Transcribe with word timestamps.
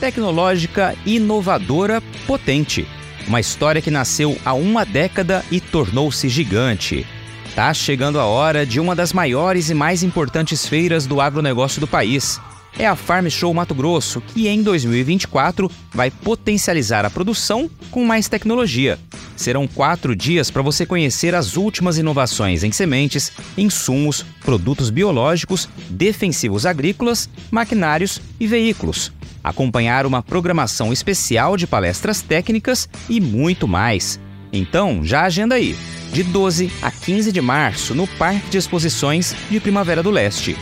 Tecnológica, 0.00 0.96
inovadora, 1.04 2.02
potente. 2.26 2.86
Uma 3.28 3.38
história 3.38 3.82
que 3.82 3.90
nasceu 3.90 4.36
há 4.46 4.54
uma 4.54 4.84
década 4.84 5.44
e 5.50 5.60
tornou-se 5.60 6.26
gigante. 6.26 7.06
Tá 7.54 7.74
chegando 7.74 8.18
a 8.18 8.24
hora 8.24 8.64
de 8.64 8.80
uma 8.80 8.96
das 8.96 9.12
maiores 9.12 9.68
e 9.68 9.74
mais 9.74 10.02
importantes 10.02 10.66
feiras 10.66 11.06
do 11.06 11.20
agronegócio 11.20 11.80
do 11.80 11.86
país. 11.86 12.40
É 12.78 12.86
a 12.86 12.96
Farm 12.96 13.28
Show 13.28 13.52
Mato 13.52 13.74
Grosso, 13.74 14.22
que 14.22 14.48
em 14.48 14.62
2024 14.62 15.70
vai 15.92 16.10
potencializar 16.10 17.04
a 17.04 17.10
produção 17.10 17.70
com 17.90 18.02
mais 18.02 18.26
tecnologia. 18.26 18.98
Serão 19.36 19.66
quatro 19.66 20.16
dias 20.16 20.50
para 20.50 20.62
você 20.62 20.86
conhecer 20.86 21.34
as 21.34 21.58
últimas 21.58 21.98
inovações 21.98 22.64
em 22.64 22.72
sementes, 22.72 23.32
insumos, 23.56 24.24
produtos 24.42 24.88
biológicos, 24.88 25.68
defensivos 25.90 26.64
agrícolas, 26.64 27.28
maquinários 27.50 28.20
e 28.38 28.46
veículos. 28.46 29.12
Acompanhar 29.42 30.06
uma 30.06 30.22
programação 30.22 30.92
especial 30.92 31.56
de 31.56 31.66
palestras 31.66 32.22
técnicas 32.22 32.88
e 33.08 33.20
muito 33.20 33.66
mais. 33.66 34.20
Então, 34.52 35.04
já 35.04 35.22
agenda 35.22 35.54
aí 35.54 35.76
de 36.12 36.22
12 36.22 36.72
a 36.82 36.90
15 36.90 37.32
de 37.32 37.40
março 37.40 37.94
no 37.94 38.06
Parque 38.06 38.50
de 38.50 38.58
Exposições 38.58 39.34
de 39.48 39.60
Primavera 39.60 40.02
do 40.02 40.10
Leste. 40.10 40.56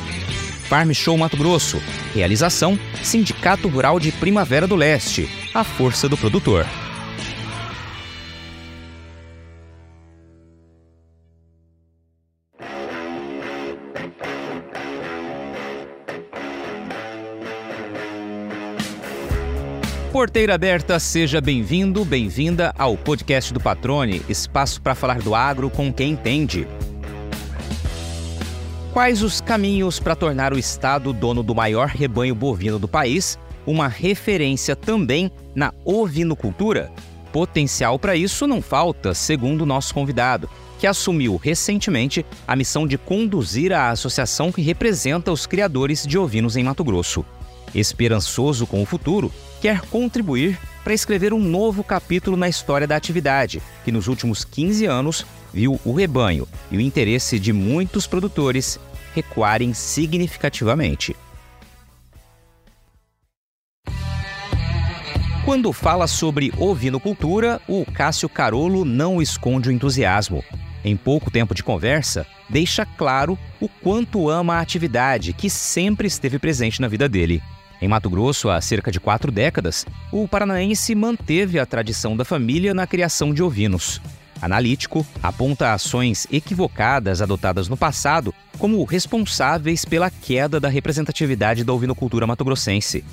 Farm 0.68 0.92
Show 0.92 1.16
Mato 1.16 1.36
Grosso. 1.36 1.80
Realização: 2.14 2.78
Sindicato 3.02 3.68
Rural 3.68 3.98
de 3.98 4.12
Primavera 4.12 4.66
do 4.66 4.76
Leste. 4.76 5.28
A 5.54 5.64
força 5.64 6.08
do 6.08 6.16
produtor. 6.16 6.66
Porteira 20.18 20.56
aberta, 20.56 20.98
seja 20.98 21.40
bem-vindo, 21.40 22.04
bem-vinda 22.04 22.74
ao 22.76 22.96
podcast 22.96 23.54
do 23.54 23.60
Patrone, 23.60 24.20
espaço 24.28 24.82
para 24.82 24.92
falar 24.92 25.20
do 25.20 25.32
agro 25.32 25.70
com 25.70 25.92
quem 25.92 26.10
entende. 26.10 26.66
Quais 28.92 29.22
os 29.22 29.40
caminhos 29.40 30.00
para 30.00 30.16
tornar 30.16 30.52
o 30.52 30.58
Estado 30.58 31.12
dono 31.12 31.40
do 31.40 31.54
maior 31.54 31.86
rebanho 31.86 32.34
bovino 32.34 32.80
do 32.80 32.88
país, 32.88 33.38
uma 33.64 33.86
referência 33.86 34.74
também 34.74 35.30
na 35.54 35.72
ovinocultura? 35.84 36.90
Potencial 37.32 37.96
para 37.96 38.16
isso 38.16 38.44
não 38.44 38.60
falta, 38.60 39.14
segundo 39.14 39.62
o 39.62 39.66
nosso 39.66 39.94
convidado, 39.94 40.50
que 40.80 40.88
assumiu 40.88 41.36
recentemente 41.36 42.26
a 42.44 42.56
missão 42.56 42.88
de 42.88 42.98
conduzir 42.98 43.72
a 43.72 43.90
associação 43.90 44.50
que 44.50 44.62
representa 44.62 45.30
os 45.30 45.46
criadores 45.46 46.04
de 46.04 46.18
ovinos 46.18 46.56
em 46.56 46.64
Mato 46.64 46.82
Grosso. 46.82 47.24
Esperançoso 47.72 48.66
com 48.66 48.82
o 48.82 48.86
futuro, 48.86 49.30
quer 49.60 49.80
contribuir 49.82 50.58
para 50.84 50.94
escrever 50.94 51.34
um 51.34 51.38
novo 51.38 51.84
capítulo 51.84 52.36
na 52.36 52.48
história 52.48 52.86
da 52.86 52.96
atividade, 52.96 53.62
que 53.84 53.92
nos 53.92 54.06
últimos 54.08 54.44
15 54.44 54.86
anos 54.86 55.26
viu 55.52 55.78
o 55.84 55.92
rebanho 55.92 56.48
e 56.70 56.76
o 56.76 56.80
interesse 56.80 57.38
de 57.38 57.52
muitos 57.52 58.06
produtores 58.06 58.78
recuarem 59.14 59.74
significativamente. 59.74 61.16
Quando 65.44 65.72
fala 65.72 66.06
sobre 66.06 66.52
ovinocultura, 66.58 67.60
o 67.66 67.84
Cássio 67.90 68.28
Carolo 68.28 68.84
não 68.84 69.20
esconde 69.20 69.70
o 69.70 69.72
entusiasmo. 69.72 70.44
Em 70.84 70.94
pouco 70.94 71.30
tempo 71.30 71.54
de 71.54 71.64
conversa, 71.64 72.26
deixa 72.50 72.84
claro 72.84 73.38
o 73.58 73.66
quanto 73.66 74.28
ama 74.28 74.56
a 74.56 74.60
atividade 74.60 75.32
que 75.32 75.48
sempre 75.48 76.06
esteve 76.06 76.38
presente 76.38 76.80
na 76.82 76.86
vida 76.86 77.08
dele. 77.08 77.42
Em 77.80 77.86
Mato 77.86 78.10
Grosso, 78.10 78.50
há 78.50 78.60
cerca 78.60 78.90
de 78.90 78.98
quatro 78.98 79.30
décadas, 79.30 79.86
o 80.10 80.26
paranaense 80.26 80.94
manteve 80.94 81.60
a 81.60 81.66
tradição 81.66 82.16
da 82.16 82.24
família 82.24 82.74
na 82.74 82.86
criação 82.86 83.32
de 83.32 83.42
ovinos. 83.42 84.00
Analítico 84.42 85.06
aponta 85.22 85.72
ações 85.72 86.26
equivocadas 86.30 87.22
adotadas 87.22 87.68
no 87.68 87.76
passado 87.76 88.34
como 88.58 88.82
responsáveis 88.84 89.84
pela 89.84 90.10
queda 90.10 90.58
da 90.58 90.68
representatividade 90.68 91.64
da 91.64 91.72
ovinocultura 91.72 92.26
matogrossense. 92.26 93.04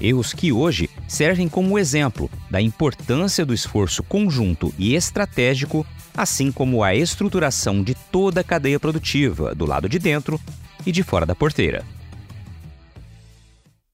Erros 0.00 0.32
que 0.32 0.52
hoje 0.52 0.88
servem 1.06 1.48
como 1.48 1.78
exemplo 1.78 2.30
da 2.50 2.60
importância 2.60 3.44
do 3.44 3.54
esforço 3.54 4.02
conjunto 4.02 4.72
e 4.78 4.94
estratégico, 4.94 5.86
assim 6.16 6.50
como 6.50 6.82
a 6.82 6.94
estruturação 6.94 7.82
de 7.82 7.94
toda 7.94 8.40
a 8.40 8.44
cadeia 8.44 8.80
produtiva, 8.80 9.54
do 9.54 9.66
lado 9.66 9.88
de 9.88 9.98
dentro 9.98 10.40
e 10.84 10.90
de 10.90 11.02
fora 11.02 11.26
da 11.26 11.34
porteira. 11.34 11.84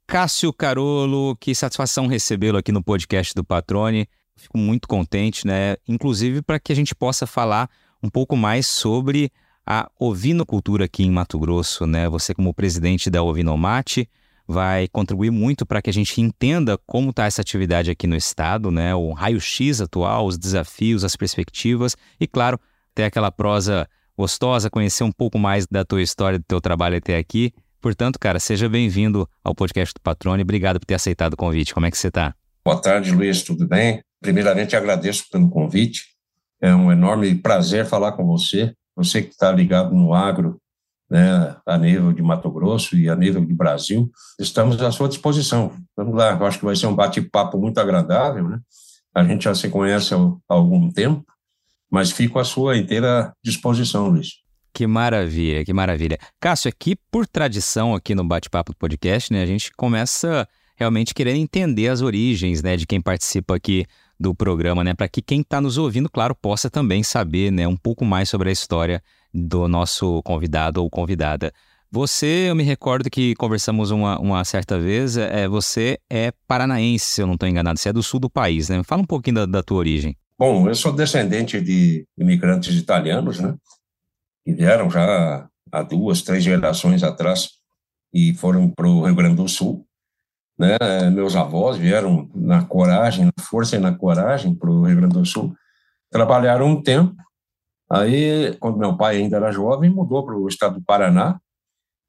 Cássio 0.09 0.55
Carolo, 0.55 1.37
que 1.37 1.55
satisfação 1.55 2.07
recebê-lo 2.07 2.57
aqui 2.57 2.73
no 2.73 2.83
podcast 2.83 3.35
do 3.35 3.45
Patrone. 3.45 4.09
Fico 4.39 4.57
muito 4.57 4.89
contente, 4.89 5.47
né? 5.47 5.77
Inclusive 5.87 6.41
para 6.41 6.59
que 6.59 6.73
a 6.73 6.75
gente 6.75 6.95
possa 6.95 7.27
falar 7.27 7.69
um 8.03 8.09
pouco 8.09 8.35
mais 8.35 8.67
sobre 8.67 9.31
a 9.67 9.87
ovinocultura 10.01 10.87
aqui 10.87 11.05
em 11.05 11.11
Mato 11.11 11.39
Grosso, 11.39 11.87
né? 11.87 12.09
Você 12.09 12.33
como 12.33 12.55
presidente 12.55 13.11
da 13.11 13.23
Ovinomate 13.23 14.09
vai 14.47 14.89
contribuir 14.89 15.31
muito 15.31 15.67
para 15.67 15.83
que 15.83 15.91
a 15.91 15.93
gente 15.93 16.23
entenda 16.23 16.79
como 16.87 17.11
está 17.11 17.27
essa 17.27 17.43
atividade 17.43 17.91
aqui 17.91 18.07
no 18.07 18.17
estado, 18.17 18.71
né? 18.71 18.95
O 18.95 19.13
raio-x 19.13 19.83
atual, 19.83 20.25
os 20.25 20.39
desafios, 20.39 21.05
as 21.05 21.17
perspectivas 21.17 21.95
e, 22.19 22.27
claro, 22.27 22.59
ter 22.95 23.05
aquela 23.05 23.31
prosa 23.31 23.87
gostosa, 24.17 24.71
conhecer 24.71 25.05
um 25.05 25.13
pouco 25.13 25.39
mais 25.39 25.67
da 25.67 25.85
tua 25.85 26.01
história, 26.01 26.39
do 26.39 26.45
teu 26.47 26.63
trabalho 26.63 26.97
até 26.97 27.19
aqui. 27.19 27.53
Portanto, 27.81 28.19
cara, 28.19 28.41
seja 28.41 28.69
bem-vindo 28.69 29.29
ao 29.43 29.55
podcast 29.55 29.95
do 29.95 30.01
Patrone. 30.01 30.43
Obrigado 30.43 30.81
por 30.81 30.87
ter 30.87 30.95
aceitado 30.95 31.35
o 31.35 31.37
convite. 31.37 31.73
Como 31.73 31.87
é 31.87 31.91
que 31.91 31.99
você 31.99 32.09
está? 32.09 32.35
Boa 32.65 32.81
tarde, 32.81 33.13
Luiz. 33.13 33.43
Tudo 33.43 33.67
bem? 33.67 34.03
Primeiramente, 34.21 34.75
agradeço 34.75 35.25
pelo 35.31 35.49
convite. 35.49 36.07
É 36.61 36.75
um 36.75 36.91
enorme 36.91 37.35
prazer 37.37 37.87
falar 37.87 38.13
com 38.13 38.27
você. 38.27 38.75
Você 38.97 39.23
que 39.23 39.31
está 39.31 39.53
ligado 39.53 39.95
no 39.95 40.13
agro, 40.13 40.61
né, 41.09 41.57
a 41.65 41.79
nível 41.79 42.13
de 42.13 42.21
Mato 42.21 42.51
Grosso 42.51 42.97
e 42.97 43.09
a 43.09 43.15
nível 43.15 43.45
de 43.45 43.55
Brasil. 43.55 44.11
Estamos 44.39 44.81
à 44.83 44.91
sua 44.91 45.09
disposição. 45.09 45.73
Vamos 45.97 46.15
lá, 46.15 46.33
eu 46.33 46.47
acho 46.47 46.59
que 46.59 46.65
vai 46.65 46.77
ser 46.77 46.87
um 46.87 46.95
bate-papo 46.95 47.59
muito 47.59 47.79
agradável, 47.79 48.49
né? 48.49 48.59
A 49.15 49.25
gente 49.25 49.45
já 49.45 49.55
se 49.55 49.69
conhece 49.69 50.15
há 50.15 50.19
algum 50.49 50.91
tempo, 50.91 51.25
mas 51.91 52.11
fico 52.11 52.39
à 52.39 52.45
sua 52.45 52.77
inteira 52.77 53.33
disposição, 53.43 54.09
Luiz. 54.09 54.48
Que 54.79 54.87
maravilha, 54.87 55.65
que 55.65 55.73
maravilha. 55.73 56.17
Cássio, 56.39 56.69
aqui 56.69 56.95
por 57.11 57.27
tradição 57.27 57.97
aqui 57.97 58.15
no 58.15 58.23
Bate-Papo 58.23 58.71
do 58.71 58.77
Podcast, 58.77 59.33
né, 59.33 59.43
a 59.43 59.47
gente 59.47 59.73
começa 59.77 60.47
realmente 60.77 61.13
querendo 61.13 61.39
entender 61.39 61.89
as 61.89 62.01
origens, 62.01 62.63
né, 62.63 62.77
de 62.77 62.87
quem 62.87 63.01
participa 63.01 63.57
aqui 63.57 63.85
do 64.21 64.33
programa, 64.33 64.85
né, 64.85 64.95
para 64.95 65.09
que 65.09 65.21
quem 65.21 65.41
está 65.41 65.61
nos 65.61 65.79
ouvindo, 65.79 66.09
claro, 66.09 66.33
possa 66.33 66.71
também 66.71 67.03
saber, 67.03 67.51
né, 67.51 67.67
um 67.67 67.77
pouco 67.77 68.05
mais 68.05 68.29
sobre 68.29 68.51
a 68.51 68.53
história 68.53 69.03
do 69.35 69.67
nosso 69.67 70.23
convidado 70.23 70.81
ou 70.81 70.89
convidada. 70.89 71.53
Você, 71.91 72.47
eu 72.49 72.55
me 72.55 72.63
recordo 72.63 73.11
que 73.11 73.35
conversamos 73.35 73.91
uma, 73.91 74.17
uma 74.21 74.45
certa 74.45 74.79
vez, 74.79 75.17
é, 75.17 75.49
você 75.49 75.99
é 76.09 76.33
paranaense, 76.47 77.05
se 77.05 77.21
eu 77.21 77.27
não 77.27 77.35
estou 77.35 77.49
enganado, 77.49 77.81
você 77.81 77.89
é 77.89 77.93
do 77.93 78.01
sul 78.01 78.21
do 78.21 78.31
país, 78.31 78.69
né? 78.69 78.81
Fala 78.85 79.03
um 79.03 79.07
pouquinho 79.07 79.35
da, 79.39 79.47
da 79.47 79.61
tua 79.61 79.79
origem. 79.79 80.17
Bom, 80.39 80.69
eu 80.69 80.75
sou 80.77 80.93
descendente 80.93 81.61
de 81.61 82.07
imigrantes 82.17 82.77
italianos, 82.77 83.41
né? 83.41 83.57
Que 84.49 84.55
vieram 84.55 84.89
já 84.89 85.47
há 85.71 85.83
duas, 85.83 86.23
três 86.23 86.43
gerações 86.43 87.03
atrás 87.03 87.51
e 88.15 88.33
foram 88.33 88.71
para 88.71 88.89
o 88.89 89.05
Rio 89.05 89.15
Grande 89.15 89.37
do 89.37 89.47
Sul. 89.47 89.87
Né? 90.59 90.79
Meus 91.13 91.37
avós 91.37 91.77
vieram 91.77 92.31
na 92.35 92.65
coragem, 92.65 93.27
na 93.27 93.45
força 93.45 93.77
e 93.77 93.79
na 93.79 93.95
coragem 93.95 94.55
para 94.55 94.71
o 94.71 94.87
Rio 94.87 94.97
Grande 94.97 95.13
do 95.13 95.27
Sul. 95.27 95.55
Trabalharam 96.11 96.67
um 96.67 96.83
tempo. 96.83 97.15
Aí, 97.91 98.57
quando 98.59 98.79
meu 98.79 98.97
pai 98.97 99.19
ainda 99.19 99.37
era 99.37 99.53
jovem, 99.53 99.91
mudou 99.91 100.25
para 100.25 100.35
o 100.35 100.49
estado 100.49 100.77
do 100.77 100.83
Paraná, 100.83 101.39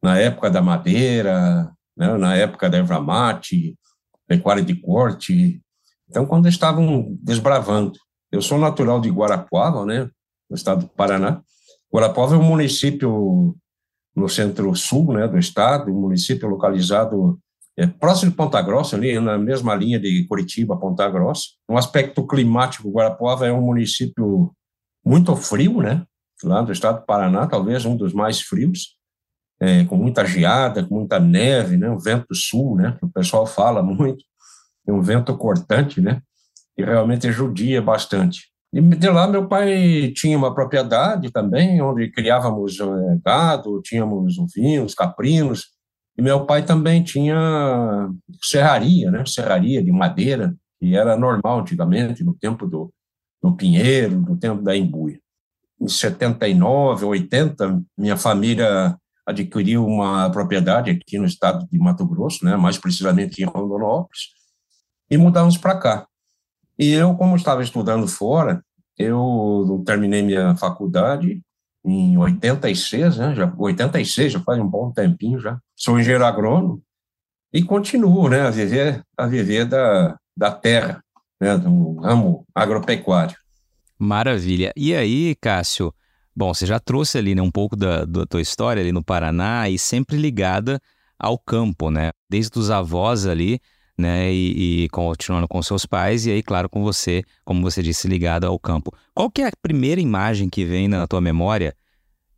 na 0.02 0.18
época 0.18 0.50
da 0.50 0.62
madeira, 0.62 1.70
né? 1.98 2.18
na 2.18 2.38
época 2.38 2.70
da 2.70 2.78
erva 2.78 3.02
mate, 3.02 3.78
pecuária 4.26 4.64
de 4.64 4.76
corte. 4.76 5.62
Então, 6.10 6.26
quando 6.26 6.48
estavam 6.48 7.18
desbravando. 7.22 8.00
Eu 8.32 8.42
sou 8.42 8.58
natural 8.58 9.02
de 9.02 9.10
Guarapuava, 9.10 9.86
né? 9.86 10.10
no 10.50 10.56
estado 10.56 10.86
do 10.86 10.88
Paraná, 10.88 11.44
Guarapuava 11.94 12.36
é 12.36 12.38
um 12.38 12.44
município 12.44 13.56
no 14.16 14.30
centro-sul 14.30 15.14
né, 15.14 15.28
do 15.28 15.38
estado, 15.38 15.92
um 15.92 16.00
município 16.00 16.48
localizado 16.48 17.40
é, 17.78 17.88
próximo 17.88 18.32
de 18.32 18.38
Ponta 18.38 18.62
Grossa, 18.62 18.98
ali 18.98 19.18
na 19.20 19.38
mesma 19.38 19.74
linha 19.74 19.98
de 19.98 20.26
Curitiba, 20.28 20.78
Ponta 20.78 21.10
Grossa. 21.10 21.48
No 21.68 21.78
aspecto 21.78 22.28
climático, 22.28 22.92
Guarapuava 22.92 23.48
é 23.48 23.54
um 23.54 23.62
município 23.62 24.54
muito 25.06 25.34
frio, 25.36 25.82
né? 25.82 26.06
Lá 26.44 26.62
do 26.62 26.72
estado 26.74 27.00
do 27.00 27.06
Paraná, 27.06 27.48
talvez 27.48 27.86
um 27.86 27.96
dos 27.96 28.14
mais 28.14 28.42
frios, 28.42 28.98
é, 29.62 29.86
com 29.86 29.96
muita 29.96 30.26
geada, 30.26 30.84
com 30.84 30.96
muita 30.96 31.20
neve, 31.20 31.78
né? 31.78 31.90
Um 31.90 31.98
vento 31.98 32.36
sul, 32.36 32.76
né? 32.76 32.98
Que 33.00 33.06
o 33.06 33.10
pessoal 33.10 33.46
fala 33.48 33.82
muito, 33.82 34.26
é 34.86 34.92
um 34.92 35.02
vento 35.02 35.36
cortante, 35.38 36.02
né? 36.02 36.22
E 36.78 36.84
realmente 36.84 37.32
judia 37.32 37.82
bastante. 37.82 38.50
E 38.72 38.82
de 38.82 39.10
lá 39.10 39.28
meu 39.28 39.48
pai 39.48 40.12
tinha 40.16 40.38
uma 40.38 40.54
propriedade 40.54 41.32
também, 41.32 41.82
onde 41.82 42.12
criávamos 42.12 42.80
eh, 42.80 43.20
gado, 43.26 43.82
tínhamos 43.82 44.38
ovinhos, 44.38 44.94
caprinos, 44.94 45.68
E 46.18 46.22
meu 46.22 46.46
pai 46.46 46.66
também 46.66 47.04
tinha 47.04 48.10
serraria, 48.42 49.10
né? 49.10 49.24
Serraria 49.26 49.84
de 49.84 49.92
madeira, 49.92 50.56
que 50.80 50.96
era 50.96 51.18
normal 51.18 51.62
antigamente, 51.62 52.24
no 52.24 52.34
tempo 52.36 52.68
do, 52.68 52.94
do 53.42 53.56
Pinheiro, 53.56 54.20
no 54.20 54.38
tempo 54.38 54.62
da 54.62 54.76
Embuia. 54.76 55.20
Em 55.82 55.88
79, 55.88 57.06
80, 57.06 57.82
minha 57.98 58.18
família 58.18 58.98
adquiriu 59.26 59.86
uma 59.86 60.30
propriedade 60.32 60.92
aqui 60.92 61.18
no 61.18 61.26
estado 61.26 61.68
de 61.72 61.80
Mato 61.80 62.06
Grosso, 62.06 62.44
né? 62.46 62.56
Mais 62.58 62.78
precisamente 62.78 63.42
em 63.42 63.46
Rondonópolis, 63.46 64.30
e 65.10 65.18
mudamos 65.18 65.58
para 65.58 65.78
cá. 65.78 66.09
E 66.80 66.94
eu, 66.94 67.14
como 67.16 67.36
estava 67.36 67.62
estudando 67.62 68.08
fora, 68.08 68.64
eu 68.98 69.84
terminei 69.86 70.22
minha 70.22 70.56
faculdade 70.56 71.42
em 71.86 72.18
86, 72.18 73.18
né? 73.18 73.36
Já 73.36 73.54
86, 73.58 74.32
já 74.32 74.40
faz 74.40 74.60
um 74.60 74.68
bom 74.68 74.90
tempinho 74.90 75.40
já. 75.40 75.60
Sou 75.76 76.00
engenheiro 76.00 76.26
agrônomo 76.26 76.82
e 77.52 77.64
continuo, 77.64 78.30
né, 78.30 78.42
a 78.42 78.50
viver 78.50 79.04
a 79.18 79.26
viver 79.26 79.66
da, 79.66 80.18
da 80.38 80.52
terra, 80.52 81.04
né, 81.42 81.58
do 81.58 81.96
ramo 82.00 82.46
agropecuário. 82.56 83.36
Maravilha. 83.98 84.72
E 84.78 84.96
aí, 84.96 85.36
Cássio, 85.36 85.94
bom, 86.34 86.54
você 86.54 86.66
já 86.66 86.80
trouxe 86.80 87.18
ali 87.18 87.36
né, 87.36 87.42
um 87.42 87.52
pouco 87.52 87.76
da, 87.76 88.06
da 88.06 88.26
tua 88.26 88.42
história 88.42 88.82
ali 88.82 88.92
no 88.92 89.04
Paraná 89.04 89.68
e 89.70 89.78
sempre 89.78 90.16
ligada 90.16 90.80
ao 91.18 91.38
campo, 91.38 91.92
né? 91.92 92.12
Desde 92.30 92.58
os 92.58 92.70
avós 92.70 93.26
ali, 93.26 93.60
né? 94.00 94.32
E, 94.32 94.86
e, 94.86 94.90
continuando 94.90 95.48
com 95.48 95.62
seus 95.62 95.86
pais, 95.86 96.26
e 96.26 96.32
aí, 96.32 96.42
claro, 96.42 96.70
com 96.70 96.82
você, 96.82 97.24
como 97.44 97.62
você 97.62 97.84
disse, 97.84 98.08
ligado 98.08 98.46
ao 98.46 98.58
campo. 98.58 98.96
Qual 99.14 99.30
que 99.30 99.42
é 99.42 99.48
a 99.48 99.52
primeira 99.62 100.00
imagem 100.00 100.50
que 100.50 100.64
vem 100.66 100.88
na 100.88 101.06
tua 101.06 101.20
memória 101.20 101.76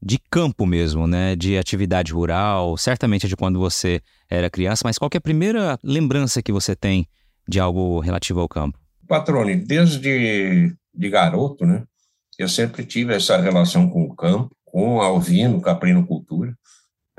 de 0.01 0.17
campo 0.31 0.65
mesmo, 0.65 1.05
né? 1.05 1.35
De 1.35 1.57
atividade 1.57 2.11
rural, 2.11 2.75
certamente 2.77 3.27
é 3.27 3.29
de 3.29 3.35
quando 3.35 3.59
você 3.59 4.01
era 4.29 4.49
criança, 4.49 4.81
mas 4.83 4.97
qual 4.97 5.09
que 5.09 5.17
é 5.17 5.19
a 5.19 5.21
primeira 5.21 5.77
lembrança 5.83 6.41
que 6.41 6.51
você 6.51 6.75
tem 6.75 7.07
de 7.47 7.59
algo 7.59 7.99
relativo 7.99 8.39
ao 8.39 8.49
campo? 8.49 8.79
Patrone, 9.07 9.55
desde 9.55 10.73
de 10.93 11.09
garoto, 11.09 11.65
né? 11.65 11.83
Eu 12.39 12.49
sempre 12.49 12.83
tive 12.83 13.13
essa 13.13 13.39
relação 13.39 13.87
com 13.87 14.03
o 14.03 14.15
campo, 14.15 14.49
com 14.65 15.01
a 15.01 15.11
ovino, 15.11 15.61
caprinocultura, 15.61 16.55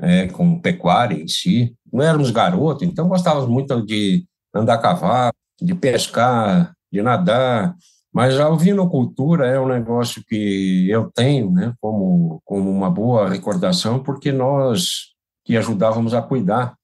é, 0.01 0.27
com 0.27 0.59
pecuária 0.59 1.15
em 1.15 1.27
si. 1.27 1.73
Não 1.91 2.03
éramos 2.03 2.29
garotos, 2.31 2.85
então 2.85 3.07
gostávamos 3.07 3.47
muito 3.47 3.85
de 3.85 4.25
andar 4.53 4.75
a 4.75 4.77
cavalo, 4.77 5.33
de 5.61 5.73
pescar, 5.73 6.73
de 6.91 7.01
nadar, 7.01 7.75
mas 8.13 8.39
a 8.39 8.47
ovinocultura 8.49 9.47
é 9.47 9.59
um 9.59 9.67
negócio 9.67 10.23
que 10.27 10.87
eu 10.89 11.11
tenho 11.11 11.51
né, 11.51 11.73
como, 11.81 12.41
como 12.45 12.69
uma 12.69 12.89
boa 12.89 13.27
recordação, 13.27 14.01
porque 14.01 14.31
nós 14.31 15.13
que 15.45 15.57
ajudávamos 15.57 16.13
a 16.13 16.21
cuidar 16.21 16.75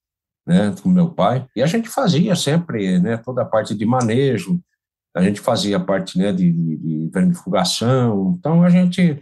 né, 0.45 0.73
com 0.81 0.89
meu 0.89 1.11
pai, 1.11 1.45
e 1.55 1.61
a 1.61 1.67
gente 1.67 1.87
fazia 1.87 2.35
sempre 2.35 2.99
né, 2.99 3.17
toda 3.17 3.43
a 3.43 3.45
parte 3.45 3.75
de 3.75 3.85
manejo, 3.85 4.59
a 5.15 5.21
gente 5.21 5.39
fazia 5.39 5.77
a 5.77 5.79
parte 5.79 6.17
né, 6.17 6.33
de, 6.33 6.51
de 6.51 7.09
vermifugação, 7.13 8.35
então 8.37 8.63
a 8.63 8.69
gente 8.69 9.19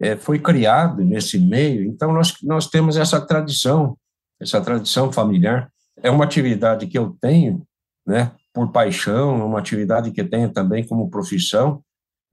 é, 0.00 0.16
foi 0.16 0.38
criado 0.38 1.04
nesse 1.04 1.38
meio, 1.38 1.84
então 1.84 2.12
nós, 2.12 2.34
nós 2.42 2.68
temos 2.68 2.96
essa 2.96 3.20
tradição, 3.20 3.96
essa 4.40 4.60
tradição 4.60 5.12
familiar. 5.12 5.70
É 6.02 6.10
uma 6.10 6.24
atividade 6.24 6.86
que 6.86 6.98
eu 6.98 7.16
tenho 7.20 7.64
né, 8.06 8.32
por 8.52 8.70
paixão, 8.70 9.40
é 9.40 9.44
uma 9.44 9.58
atividade 9.58 10.10
que 10.10 10.22
tenho 10.22 10.50
também 10.50 10.86
como 10.86 11.10
profissão 11.10 11.82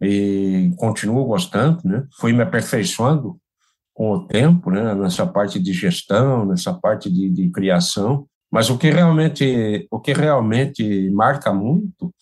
e 0.02 0.74
continuo 0.78 1.26
gostando, 1.26 1.80
né? 1.84 2.06
Fui 2.20 2.34
me 2.34 2.42
aperfeiçoando 2.42 3.38
com 3.94 4.12
o 4.12 4.28
tempo, 4.28 4.72
né, 4.72 4.96
nessa 4.96 5.26
parte 5.28 5.60
de 5.60 5.74
gestão, 5.74 6.46
nessa 6.46 6.74
parte 6.74 7.10
de, 7.12 7.30
de 7.30 7.50
criação. 7.50 8.26
Mas 8.52 8.70
o 8.70 8.78
que 8.78 8.90
realmente, 8.90 9.88
o 9.92 10.00
que 10.00 10.14
realmente 10.14 11.10
marca 11.12 11.54
muito 11.54 12.14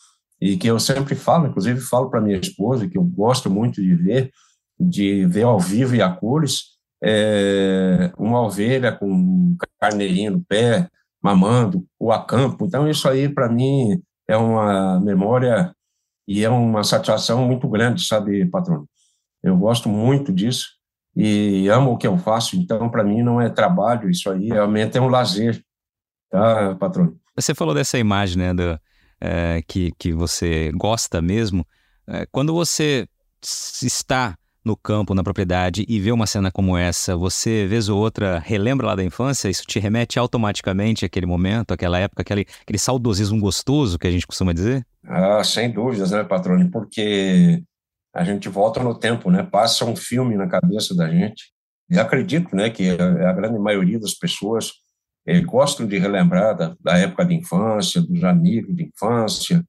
e 0.42 0.58
que 0.58 0.68
eu 0.68 0.80
sempre 0.80 1.16
falo, 1.16 1.48
inclusive 1.48 1.80
falo 1.80 2.10
para 2.10 2.22
minha 2.22 2.38
esposa 2.38 2.88
que 2.88 2.98
eu 2.98 3.04
gosto 3.04 3.50
muito 3.50 3.82
de 3.82 3.96
ver, 3.96 4.32
de 4.80 5.26
ver 5.26 5.44
ao 5.44 5.60
vivo 5.60 5.96
e 5.96 6.02
a 6.02 6.10
cores, 6.10 6.78
é 7.02 8.12
uma 8.18 8.42
ovelha 8.42 8.92
com 8.92 9.10
um 9.10 9.58
carneirinho 9.80 10.32
no 10.34 10.44
pé, 10.44 10.90
mamando, 11.22 11.86
ou 12.00 12.12
a 12.12 12.24
campo. 12.24 12.66
Então, 12.66 12.90
isso 12.90 13.08
aí, 13.08 13.28
para 13.28 13.50
mim, 13.50 14.02
é 14.28 14.38
uma 14.38 15.00
memória 15.00 15.74
e 16.28 16.44
é 16.44 16.50
uma 16.50 16.84
satisfação 16.84 17.46
muito 17.46 17.68
grande, 17.68 18.06
sabe, 18.06 18.46
patrão? 18.46 18.86
Eu 19.44 19.58
gosto 19.58 19.90
muito 19.90 20.32
disso 20.32 20.68
e 21.16 21.68
amo 21.70 21.92
o 21.92 21.98
que 21.98 22.08
eu 22.08 22.18
faço, 22.18 22.56
então, 22.56 22.90
para 22.90 23.04
mim, 23.04 23.22
não 23.22 23.42
é 23.42 23.50
trabalho, 23.50 24.10
isso 24.10 24.30
aí 24.30 24.48
realmente 24.48 24.98
é 24.98 25.02
um 25.02 25.08
lazer, 25.08 25.62
tá, 26.30 26.76
patrão? 26.76 27.16
Você 27.36 27.56
falou 27.56 27.74
dessa 27.74 27.98
imagem, 27.98 28.38
né, 28.38 28.54
do, 28.54 28.80
é, 29.20 29.62
que, 29.68 29.92
que 29.98 30.14
você 30.14 30.72
gosta 30.74 31.22
mesmo. 31.22 31.66
É, 32.08 32.26
quando 32.32 32.54
você 32.54 33.08
está 33.42 34.38
no 34.64 34.76
campo, 34.76 35.14
na 35.14 35.24
propriedade 35.24 35.86
e 35.88 36.00
vê 36.00 36.12
uma 36.12 36.28
cena 36.28 36.52
como 36.52 36.78
essa, 36.78 37.16
você, 37.16 37.66
vez 37.66 37.90
ou 37.90 38.00
outra, 38.00 38.40
relembra 38.40 38.88
lá 38.88 38.96
da 38.96 39.04
infância? 39.04 39.50
Isso 39.50 39.64
te 39.64 39.80
remete 39.80 40.20
automaticamente 40.20 41.06
àquele 41.06 41.26
momento, 41.26 41.74
àquela 41.74 41.98
época, 42.00 42.22
aquele, 42.22 42.46
aquele 42.62 42.80
saudosismo 42.80 43.40
gostoso 43.40 43.98
que 43.98 44.08
a 44.08 44.12
gente 44.12 44.28
costuma 44.28 44.54
dizer? 44.54 44.86
Ah, 45.06 45.44
sem 45.44 45.72
dúvidas, 45.72 46.12
né, 46.12 46.24
Patrone? 46.24 46.70
Porque 46.70 47.64
a 48.14 48.24
gente 48.24 48.50
volta 48.50 48.84
no 48.84 48.94
tempo, 48.94 49.32
né? 49.32 49.44
Passa 49.44 49.86
um 49.86 49.96
filme 49.96 50.36
na 50.36 50.48
cabeça 50.48 50.96
da 50.96 51.10
gente. 51.10 51.52
E 51.90 51.98
acredito, 51.98 52.56
né, 52.56 52.70
que 52.70 52.90
a, 52.90 53.34
grande 53.34 53.58
maioria 53.58 54.00
das 54.00 54.14
pessoas 54.14 54.74
eh, 55.26 55.42
gostam 55.42 55.88
de 55.88 55.98
relembrar 55.98 56.56
da, 56.56 56.76
da 56.80 56.98
época 56.98 57.26
de 57.26 57.34
infância, 57.34 58.02
dos 58.02 58.24
amigos 58.24 58.76
de 58.76 58.84
infância, 58.84 59.64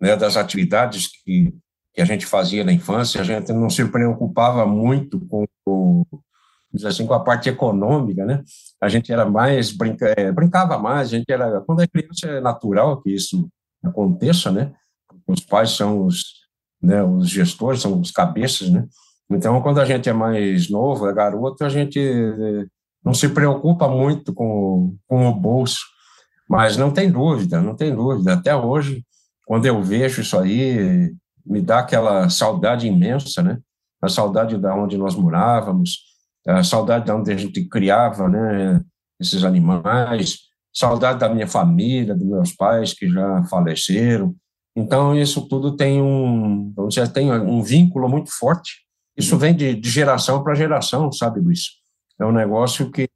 né, 0.00 0.16
das 0.16 0.36
atividades 0.36 1.08
que 1.22 1.52
que 1.98 2.02
a 2.02 2.04
gente 2.04 2.26
fazia 2.26 2.62
na 2.62 2.72
infância, 2.72 3.20
a 3.20 3.24
gente 3.24 3.52
não 3.52 3.68
se 3.68 3.84
preocupava 3.86 4.64
muito 4.64 5.18
com, 5.26 5.44
com 5.64 6.06
assim, 6.84 7.04
com 7.04 7.12
a 7.12 7.18
parte 7.18 7.48
econômica, 7.48 8.24
né? 8.24 8.44
A 8.80 8.88
gente 8.88 9.12
era 9.12 9.28
mais 9.28 9.72
brinca, 9.72 10.14
é, 10.16 10.30
brincava 10.30 10.78
mais, 10.78 11.08
a 11.08 11.16
gente 11.16 11.28
era 11.28 11.60
quando 11.62 11.82
é 11.82 11.88
criança 11.88 12.28
é 12.28 12.40
natural 12.40 13.02
que 13.02 13.12
isso 13.12 13.48
aconteça, 13.82 14.52
né? 14.52 14.72
Os 15.26 15.40
pais 15.40 15.70
são 15.70 16.06
os, 16.06 16.22
né, 16.80 17.02
os 17.02 17.28
gestores, 17.28 17.80
são 17.80 18.00
os 18.00 18.12
cabeças, 18.12 18.70
né? 18.70 18.86
Então, 19.28 19.60
quando 19.60 19.80
a 19.80 19.84
gente 19.84 20.08
é 20.08 20.12
mais 20.12 20.70
novo, 20.70 21.08
é 21.08 21.12
garoto, 21.12 21.64
a 21.64 21.68
gente 21.68 21.98
é, 21.98 22.64
não 23.04 23.12
se 23.12 23.28
preocupa 23.28 23.88
muito 23.88 24.32
com, 24.32 24.96
com 25.08 25.28
o 25.28 25.34
bolso. 25.34 25.80
Mas 26.48 26.76
não 26.76 26.92
tem 26.92 27.10
dúvida, 27.10 27.60
não 27.60 27.74
tem 27.74 27.92
dúvida. 27.92 28.34
Até 28.34 28.54
hoje, 28.54 29.04
quando 29.44 29.66
eu 29.66 29.82
vejo 29.82 30.22
isso 30.22 30.38
aí, 30.38 31.12
me 31.48 31.60
dá 31.60 31.80
aquela 31.80 32.28
saudade 32.28 32.86
imensa, 32.86 33.42
né? 33.42 33.58
A 34.02 34.08
saudade 34.08 34.56
da 34.56 34.74
onde 34.74 34.96
nós 34.96 35.14
morávamos, 35.16 36.00
a 36.46 36.62
saudade 36.62 37.06
da 37.06 37.16
onde 37.16 37.32
a 37.32 37.36
gente 37.36 37.64
criava, 37.64 38.28
né? 38.28 38.82
Esses 39.20 39.42
animais, 39.44 40.38
saudade 40.72 41.18
da 41.18 41.28
minha 41.28 41.46
família, 41.48 42.14
dos 42.14 42.26
meus 42.26 42.52
pais 42.52 42.92
que 42.92 43.08
já 43.08 43.44
faleceram. 43.44 44.34
Então 44.76 45.16
isso 45.16 45.48
tudo 45.48 45.74
tem 45.74 46.00
um, 46.00 46.72
vamos 46.74 46.94
dizer, 46.94 47.08
tem 47.08 47.32
um 47.32 47.62
vínculo 47.62 48.08
muito 48.08 48.30
forte. 48.30 48.86
Isso 49.16 49.36
vem 49.36 49.54
de, 49.54 49.74
de 49.74 49.90
geração 49.90 50.44
para 50.44 50.54
geração, 50.54 51.10
sabe, 51.10 51.40
Luiz? 51.40 51.78
É 52.20 52.24
um 52.24 52.30
negócio 52.30 52.90
que 52.90 53.08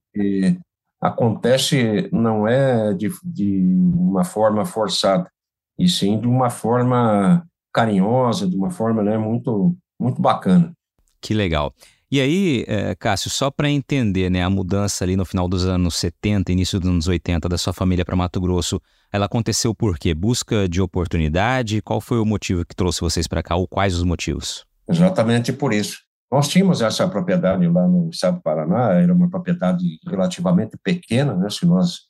acontece 1.00 2.08
não 2.12 2.46
é 2.46 2.92
de, 2.94 3.10
de 3.24 3.58
uma 3.94 4.24
forma 4.24 4.64
forçada, 4.64 5.30
e 5.78 5.88
sim 5.88 6.18
de 6.18 6.26
uma 6.26 6.50
forma 6.50 7.46
carinhosa, 7.72 8.48
de 8.48 8.56
uma 8.56 8.70
forma 8.70 9.02
né, 9.02 9.16
muito, 9.16 9.76
muito 9.98 10.20
bacana. 10.20 10.72
Que 11.20 11.34
legal. 11.34 11.72
E 12.10 12.20
aí, 12.20 12.64
é, 12.68 12.94
Cássio, 12.94 13.30
só 13.30 13.50
para 13.50 13.70
entender 13.70 14.28
né, 14.28 14.42
a 14.42 14.50
mudança 14.50 15.02
ali 15.02 15.16
no 15.16 15.24
final 15.24 15.48
dos 15.48 15.64
anos 15.64 15.96
70, 15.96 16.52
início 16.52 16.78
dos 16.78 16.90
anos 16.90 17.08
80 17.08 17.48
da 17.48 17.56
sua 17.56 17.72
família 17.72 18.04
para 18.04 18.14
Mato 18.14 18.38
Grosso, 18.38 18.78
ela 19.10 19.24
aconteceu 19.24 19.74
por 19.74 19.98
quê? 19.98 20.12
Busca 20.12 20.68
de 20.68 20.82
oportunidade? 20.82 21.80
Qual 21.80 22.02
foi 22.02 22.18
o 22.18 22.26
motivo 22.26 22.66
que 22.66 22.76
trouxe 22.76 23.00
vocês 23.00 23.26
para 23.26 23.42
cá 23.42 23.56
ou 23.56 23.66
quais 23.66 23.94
os 23.94 24.04
motivos? 24.04 24.66
Exatamente 24.86 25.54
por 25.54 25.72
isso. 25.72 26.00
Nós 26.30 26.48
tínhamos 26.48 26.82
essa 26.82 27.08
propriedade 27.08 27.66
lá 27.66 27.88
no 27.88 28.10
estado 28.10 28.36
do 28.36 28.42
Paraná, 28.42 28.92
era 28.92 29.14
uma 29.14 29.30
propriedade 29.30 29.82
relativamente 30.06 30.76
pequena, 30.82 31.34
né, 31.34 31.48
se 31.48 31.64
nós 31.64 32.00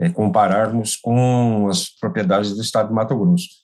é, 0.00 0.08
compararmos 0.08 0.96
com 0.96 1.68
as 1.68 1.88
propriedades 1.88 2.52
do 2.54 2.62
estado 2.62 2.88
de 2.88 2.94
Mato 2.94 3.16
Grosso. 3.16 3.61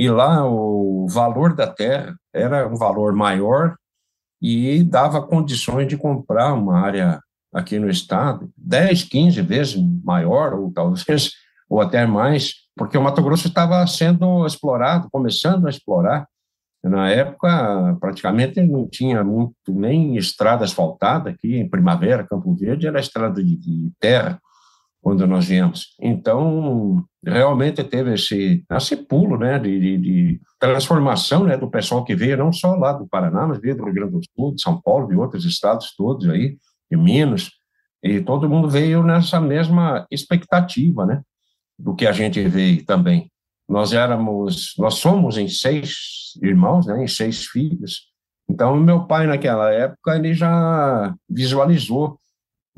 E 0.00 0.08
lá 0.08 0.48
o 0.48 1.06
valor 1.10 1.54
da 1.54 1.66
terra 1.66 2.16
era 2.32 2.66
um 2.66 2.74
valor 2.74 3.14
maior 3.14 3.76
e 4.40 4.82
dava 4.82 5.20
condições 5.20 5.86
de 5.86 5.98
comprar 5.98 6.54
uma 6.54 6.80
área 6.80 7.20
aqui 7.52 7.78
no 7.78 7.90
estado 7.90 8.50
10, 8.56 9.04
15 9.04 9.42
vezes 9.42 9.76
maior, 10.02 10.54
ou 10.54 10.72
talvez, 10.72 11.04
ou 11.68 11.82
até 11.82 12.06
mais, 12.06 12.54
porque 12.74 12.96
o 12.96 13.02
Mato 13.02 13.22
Grosso 13.22 13.48
estava 13.48 13.86
sendo 13.86 14.46
explorado, 14.46 15.10
começando 15.12 15.66
a 15.66 15.70
explorar. 15.70 16.26
Na 16.82 17.10
época, 17.10 17.94
praticamente 18.00 18.58
não 18.62 18.88
tinha 18.88 19.22
muito, 19.22 19.54
nem 19.68 20.16
estrada 20.16 20.64
asfaltada 20.64 21.28
aqui 21.28 21.56
em 21.58 21.68
Primavera, 21.68 22.26
Campo 22.26 22.54
Verde, 22.54 22.86
era 22.86 23.00
estrada 23.00 23.44
de, 23.44 23.54
de 23.54 23.92
terra. 24.00 24.40
Quando 25.00 25.26
nós 25.26 25.46
viemos. 25.46 25.94
Então, 26.00 27.04
realmente 27.24 27.82
teve 27.82 28.14
esse, 28.14 28.64
esse 28.70 28.96
pulo 28.96 29.38
né, 29.38 29.58
de, 29.58 29.80
de, 29.80 29.98
de, 29.98 30.40
transformação 30.58 31.44
né, 31.44 31.56
do 31.56 31.70
pessoal 31.70 32.04
que 32.04 32.14
veio, 32.14 32.36
não 32.36 32.52
só 32.52 32.74
lá 32.74 32.92
do 32.92 33.08
Paraná, 33.08 33.46
mas 33.46 33.60
veio 33.60 33.76
do 33.76 33.84
Rio 33.84 33.94
Grande 33.94 34.12
do 34.12 34.20
Sul, 34.36 34.54
de 34.54 34.62
São 34.62 34.80
Paulo, 34.80 35.08
de 35.08 35.16
outros 35.16 35.44
estados 35.44 35.94
todos 35.96 36.28
aí, 36.28 36.58
de 36.90 36.96
Minas, 36.96 37.50
e 38.02 38.20
todo 38.20 38.48
mundo 38.48 38.68
veio 38.68 39.02
nessa 39.02 39.40
mesma 39.40 40.06
expectativa, 40.10 41.06
né, 41.06 41.22
do 41.78 41.94
que 41.94 42.06
a 42.06 42.12
gente 42.12 42.42
veio 42.46 42.84
também. 42.84 43.30
Nós 43.66 43.92
éramos, 43.92 44.74
nós 44.78 44.94
somos 44.94 45.38
em 45.38 45.48
seis 45.48 46.32
irmãos, 46.42 46.86
né, 46.86 47.02
em 47.02 47.08
seis 47.08 47.46
filhos, 47.46 48.10
então 48.50 48.76
meu 48.76 49.06
pai 49.06 49.26
naquela 49.26 49.72
época 49.72 50.16
ele 50.16 50.34
já 50.34 51.14
visualizou 51.28 52.19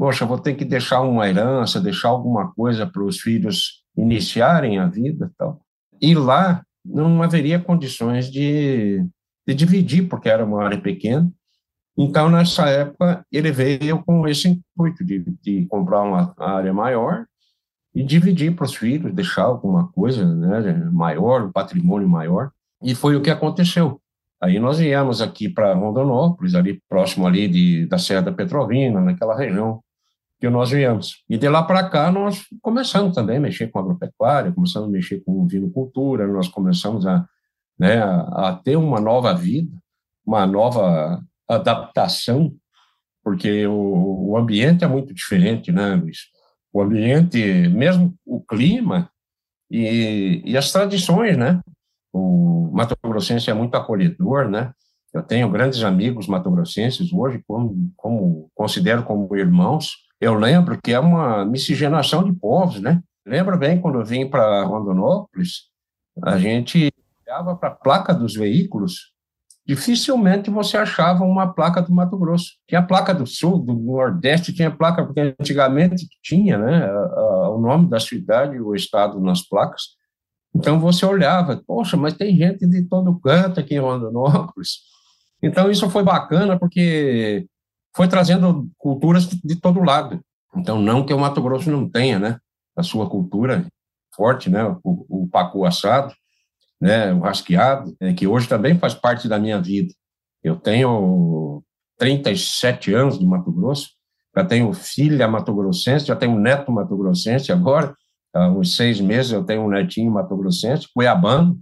poxa, 0.02 0.26
vou 0.26 0.36
ter 0.36 0.54
que 0.54 0.64
deixar 0.64 1.00
uma 1.02 1.28
herança, 1.28 1.80
deixar 1.80 2.08
alguma 2.08 2.52
coisa 2.52 2.84
para 2.84 3.04
os 3.04 3.20
filhos 3.20 3.84
iniciarem 3.96 4.80
a 4.80 4.88
vida 4.88 5.30
tal. 5.38 5.60
E 6.00 6.12
lá 6.12 6.64
não 6.84 7.22
haveria 7.22 7.60
condições 7.60 8.28
de, 8.28 9.06
de 9.46 9.54
dividir, 9.54 10.08
porque 10.08 10.28
era 10.28 10.44
uma 10.44 10.64
área 10.64 10.80
pequena. 10.80 11.30
Então, 11.96 12.28
nessa 12.28 12.68
época, 12.68 13.24
ele 13.30 13.52
veio 13.52 14.02
com 14.02 14.26
esse 14.26 14.48
intuito 14.48 15.04
de, 15.04 15.24
de 15.40 15.66
comprar 15.66 16.02
uma 16.02 16.34
área 16.36 16.74
maior 16.74 17.24
e 17.94 18.02
dividir 18.02 18.56
para 18.56 18.64
os 18.64 18.74
filhos, 18.74 19.14
deixar 19.14 19.44
alguma 19.44 19.86
coisa 19.92 20.26
né, 20.26 20.90
maior, 20.90 21.44
um 21.44 21.52
patrimônio 21.52 22.08
maior. 22.08 22.50
E 22.82 22.92
foi 22.92 23.14
o 23.14 23.22
que 23.22 23.30
aconteceu. 23.30 24.00
Aí 24.42 24.58
nós 24.58 24.80
viemos 24.80 25.22
aqui 25.22 25.48
para 25.48 25.74
Rondonópolis, 25.74 26.56
ali 26.56 26.82
próximo 26.88 27.24
ali 27.24 27.46
de, 27.46 27.86
da 27.86 27.98
Serra 27.98 28.22
da 28.22 28.32
Petrovina, 28.32 29.00
naquela 29.00 29.38
região 29.38 29.80
que 30.42 30.50
nós 30.50 30.72
viemos. 30.72 31.22
E 31.30 31.38
de 31.38 31.48
lá 31.48 31.62
para 31.62 31.88
cá 31.88 32.10
nós 32.10 32.46
começamos 32.60 33.14
também 33.14 33.36
a 33.36 33.40
mexer 33.40 33.68
com 33.68 33.78
agropecuária, 33.78 34.50
começamos 34.50 34.88
a 34.88 34.90
mexer 34.90 35.22
com 35.24 35.46
vinocultura, 35.46 36.26
nós 36.26 36.48
começamos 36.48 37.06
a, 37.06 37.24
né, 37.78 38.02
a, 38.02 38.48
a 38.48 38.56
ter 38.56 38.74
uma 38.74 39.00
nova 39.00 39.32
vida, 39.34 39.70
uma 40.26 40.44
nova 40.44 41.22
adaptação, 41.48 42.52
porque 43.22 43.64
o, 43.68 44.30
o 44.30 44.36
ambiente 44.36 44.82
é 44.82 44.88
muito 44.88 45.14
diferente, 45.14 45.70
né, 45.70 45.94
Luiz? 45.94 46.18
O 46.72 46.82
ambiente, 46.82 47.38
mesmo 47.68 48.12
o 48.26 48.40
clima 48.40 49.08
e, 49.70 50.42
e 50.44 50.56
as 50.56 50.72
tradições, 50.72 51.36
né? 51.36 51.60
O 52.12 52.68
Mato 52.72 52.96
Grossense 53.00 53.48
é 53.48 53.54
muito 53.54 53.76
acolhedor, 53.76 54.48
né? 54.48 54.72
Eu 55.14 55.22
tenho 55.22 55.48
grandes 55.48 55.84
amigos 55.84 56.26
mato-grossenses 56.26 57.12
hoje, 57.12 57.40
como, 57.46 57.92
como 57.96 58.50
considero 58.54 59.04
como 59.04 59.36
irmãos, 59.36 59.92
eu 60.22 60.34
lembro 60.34 60.80
que 60.80 60.92
é 60.92 61.00
uma 61.00 61.44
miscigenação 61.44 62.22
de 62.22 62.32
povos, 62.32 62.80
né? 62.80 63.02
Lembro 63.26 63.58
bem 63.58 63.80
quando 63.80 63.98
eu 63.98 64.04
vim 64.04 64.30
para 64.30 64.62
Rondonópolis, 64.62 65.64
a 66.22 66.38
gente 66.38 66.92
olhava 67.26 67.56
para 67.56 67.70
a 67.70 67.74
placa 67.74 68.14
dos 68.14 68.32
veículos, 68.32 69.12
dificilmente 69.66 70.48
você 70.48 70.76
achava 70.76 71.24
uma 71.24 71.52
placa 71.52 71.82
do 71.82 71.92
Mato 71.92 72.16
Grosso. 72.16 72.52
Tinha 72.68 72.80
placa 72.80 73.12
do 73.12 73.26
Sul, 73.26 73.58
do 73.58 73.74
Nordeste, 73.74 74.52
tinha 74.52 74.70
placa, 74.70 75.04
porque 75.04 75.34
antigamente 75.40 76.06
tinha 76.22 76.56
né, 76.56 76.88
o 77.48 77.58
nome 77.58 77.88
da 77.88 77.98
cidade, 77.98 78.60
o 78.60 78.76
estado 78.76 79.20
nas 79.20 79.42
placas. 79.42 79.82
Então 80.54 80.78
você 80.78 81.04
olhava, 81.04 81.60
poxa, 81.66 81.96
mas 81.96 82.14
tem 82.14 82.36
gente 82.36 82.64
de 82.64 82.84
todo 82.84 83.18
canto 83.18 83.58
aqui 83.58 83.74
em 83.74 83.80
Rondonópolis. 83.80 84.82
Então 85.42 85.68
isso 85.68 85.90
foi 85.90 86.04
bacana, 86.04 86.56
porque 86.56 87.48
foi 87.94 88.08
trazendo 88.08 88.68
culturas 88.78 89.26
de 89.26 89.56
todo 89.56 89.82
lado. 89.82 90.20
Então, 90.56 90.80
não 90.80 91.04
que 91.04 91.14
o 91.14 91.18
Mato 91.18 91.42
Grosso 91.42 91.70
não 91.70 91.88
tenha, 91.88 92.18
né, 92.18 92.38
a 92.76 92.82
sua 92.82 93.08
cultura 93.08 93.66
forte, 94.14 94.50
né, 94.50 94.64
o, 94.82 95.24
o 95.24 95.28
pacu 95.28 95.64
assado, 95.64 96.14
né, 96.80 97.12
o 97.12 97.20
rasqueado, 97.20 97.94
é, 98.00 98.12
que 98.12 98.26
hoje 98.26 98.48
também 98.48 98.78
faz 98.78 98.94
parte 98.94 99.28
da 99.28 99.38
minha 99.38 99.60
vida. 99.60 99.92
Eu 100.42 100.56
tenho 100.56 101.62
37 101.98 102.92
anos 102.92 103.18
de 103.18 103.24
Mato 103.24 103.52
Grosso, 103.52 103.90
já 104.36 104.44
tenho 104.44 104.72
filha 104.72 105.28
mato-grossense, 105.28 106.06
já 106.06 106.16
tenho 106.16 106.38
neto 106.38 106.72
mato-grossense 106.72 107.52
agora, 107.52 107.94
há 108.34 108.48
uns 108.48 108.76
seis 108.76 109.00
meses 109.00 109.30
eu 109.30 109.44
tenho 109.44 109.62
um 109.62 109.68
netinho 109.68 110.10
mato-grossense, 110.10 110.88
cuiabano, 110.92 111.60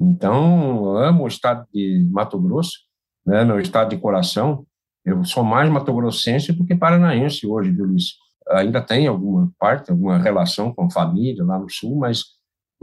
então 0.00 0.96
amo 0.96 1.24
o 1.24 1.28
estado 1.28 1.66
de 1.72 2.06
Mato 2.10 2.38
Grosso, 2.40 2.78
né, 3.24 3.44
meu 3.44 3.60
estado 3.60 3.90
de 3.90 3.98
coração, 3.98 4.66
eu 5.04 5.24
sou 5.24 5.44
mais 5.44 5.70
mato-grossense 5.70 6.52
do 6.52 6.64
que 6.64 6.74
paranaense 6.74 7.46
hoje, 7.46 7.70
viu, 7.70 7.84
Luiz? 7.86 8.14
Ainda 8.50 8.80
tem 8.80 9.06
alguma 9.06 9.52
parte, 9.58 9.90
alguma 9.90 10.18
relação 10.18 10.72
com 10.72 10.90
família 10.90 11.44
lá 11.44 11.58
no 11.58 11.70
sul, 11.70 11.96
mas, 11.96 12.24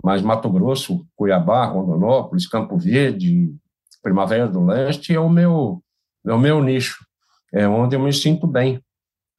mas 0.03 0.21
Mato 0.21 0.49
Grosso, 0.49 1.05
Cuiabá, 1.15 1.65
Rondonópolis, 1.65 2.47
Campo 2.47 2.77
Verde, 2.77 3.53
Primavera 4.01 4.47
do 4.47 4.63
Leste 4.65 5.13
é 5.13 5.19
o 5.19 5.29
meu, 5.29 5.83
é 6.25 6.33
o 6.33 6.39
meu 6.39 6.63
nicho, 6.63 7.05
é 7.53 7.67
onde 7.67 7.95
eu 7.95 7.99
me 7.99 8.11
sinto 8.11 8.47
bem, 8.47 8.83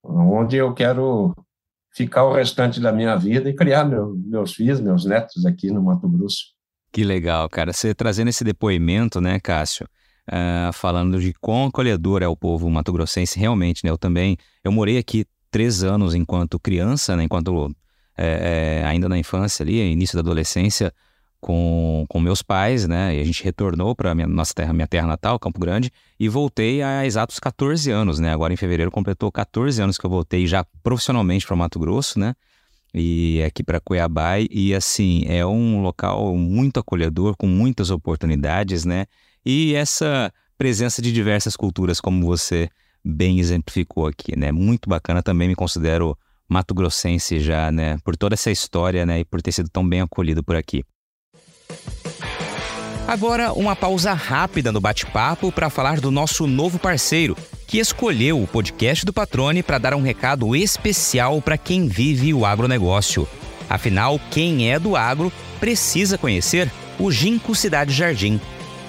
onde 0.04 0.56
eu 0.56 0.72
quero 0.72 1.34
ficar 1.92 2.24
o 2.24 2.32
restante 2.32 2.80
da 2.80 2.92
minha 2.92 3.16
vida 3.16 3.50
e 3.50 3.54
criar 3.54 3.84
meu, 3.84 4.14
meus 4.16 4.54
filhos, 4.54 4.80
meus 4.80 5.04
netos 5.04 5.44
aqui 5.44 5.70
no 5.70 5.82
Mato 5.82 6.08
Grosso. 6.08 6.52
Que 6.92 7.04
legal, 7.04 7.48
cara. 7.48 7.72
Você 7.72 7.94
trazendo 7.94 8.28
esse 8.28 8.44
depoimento, 8.44 9.20
né, 9.20 9.40
Cássio? 9.40 9.88
Uh, 10.28 10.72
falando 10.72 11.20
de 11.20 11.32
quão 11.34 11.66
acolhedor 11.66 12.22
é 12.22 12.28
o 12.28 12.36
povo 12.36 12.68
mato-grossense 12.70 13.38
realmente, 13.38 13.84
né? 13.84 13.90
Eu 13.90 13.98
também, 13.98 14.36
eu 14.62 14.72
morei 14.72 14.98
aqui 14.98 15.24
três 15.50 15.82
anos 15.82 16.14
enquanto 16.14 16.58
criança, 16.58 17.16
né? 17.16 17.24
Enquanto 17.24 17.74
é, 18.16 18.80
é, 18.82 18.86
ainda 18.86 19.08
na 19.08 19.18
infância 19.18 19.62
ali, 19.62 19.80
início 19.80 20.16
da 20.16 20.20
adolescência, 20.20 20.92
com, 21.42 22.06
com 22.08 22.20
meus 22.20 22.40
pais, 22.40 22.86
né? 22.86 23.16
E 23.16 23.20
a 23.20 23.24
gente 23.24 23.42
retornou 23.42 23.96
para 23.96 24.14
nossa 24.14 24.54
terra, 24.54 24.72
minha 24.72 24.86
terra 24.86 25.08
natal, 25.08 25.40
Campo 25.40 25.58
Grande, 25.58 25.90
e 26.18 26.28
voltei 26.28 26.82
há 26.82 27.04
exatos 27.04 27.40
14 27.40 27.90
anos, 27.90 28.20
né? 28.20 28.32
Agora 28.32 28.52
em 28.52 28.56
fevereiro 28.56 28.92
completou 28.92 29.30
14 29.30 29.82
anos 29.82 29.98
que 29.98 30.06
eu 30.06 30.10
voltei 30.10 30.46
já 30.46 30.64
profissionalmente 30.84 31.44
para 31.44 31.56
Mato 31.56 31.80
Grosso, 31.80 32.18
né? 32.18 32.34
E 32.94 33.42
aqui 33.42 33.64
para 33.64 33.80
Cuiabá 33.80 34.34
e 34.38 34.72
assim, 34.72 35.24
é 35.26 35.44
um 35.44 35.82
local 35.82 36.36
muito 36.36 36.78
acolhedor, 36.78 37.34
com 37.36 37.48
muitas 37.48 37.90
oportunidades, 37.90 38.84
né? 38.84 39.06
E 39.44 39.74
essa 39.74 40.32
presença 40.56 41.02
de 41.02 41.12
diversas 41.12 41.56
culturas, 41.56 42.00
como 42.00 42.24
você 42.24 42.68
bem 43.04 43.40
exemplificou 43.40 44.06
aqui, 44.06 44.38
né? 44.38 44.52
Muito 44.52 44.88
bacana, 44.88 45.22
também 45.22 45.48
me 45.48 45.54
considero 45.54 46.16
mato-grossense 46.48 47.40
já, 47.40 47.72
né? 47.72 47.98
Por 48.04 48.16
toda 48.16 48.34
essa 48.34 48.50
história, 48.50 49.04
né? 49.04 49.20
E 49.20 49.24
por 49.24 49.42
ter 49.42 49.52
sido 49.52 49.68
tão 49.68 49.88
bem 49.88 50.00
acolhido 50.00 50.42
por 50.44 50.54
aqui. 50.54 50.84
Agora, 53.08 53.52
uma 53.52 53.74
pausa 53.74 54.12
rápida 54.12 54.70
no 54.70 54.80
bate-papo 54.80 55.50
para 55.50 55.68
falar 55.68 56.00
do 56.00 56.10
nosso 56.10 56.46
novo 56.46 56.78
parceiro, 56.78 57.36
que 57.66 57.78
escolheu 57.78 58.40
o 58.40 58.46
podcast 58.46 59.04
do 59.04 59.12
Patrone 59.12 59.62
para 59.62 59.78
dar 59.78 59.94
um 59.94 60.02
recado 60.02 60.54
especial 60.54 61.42
para 61.42 61.58
quem 61.58 61.88
vive 61.88 62.32
o 62.32 62.46
agronegócio. 62.46 63.26
Afinal, 63.68 64.20
quem 64.30 64.70
é 64.70 64.78
do 64.78 64.94
agro 64.94 65.32
precisa 65.58 66.16
conhecer 66.16 66.70
o 66.98 67.10
Ginkgo 67.10 67.54
Cidade 67.54 67.92
Jardim 67.92 68.40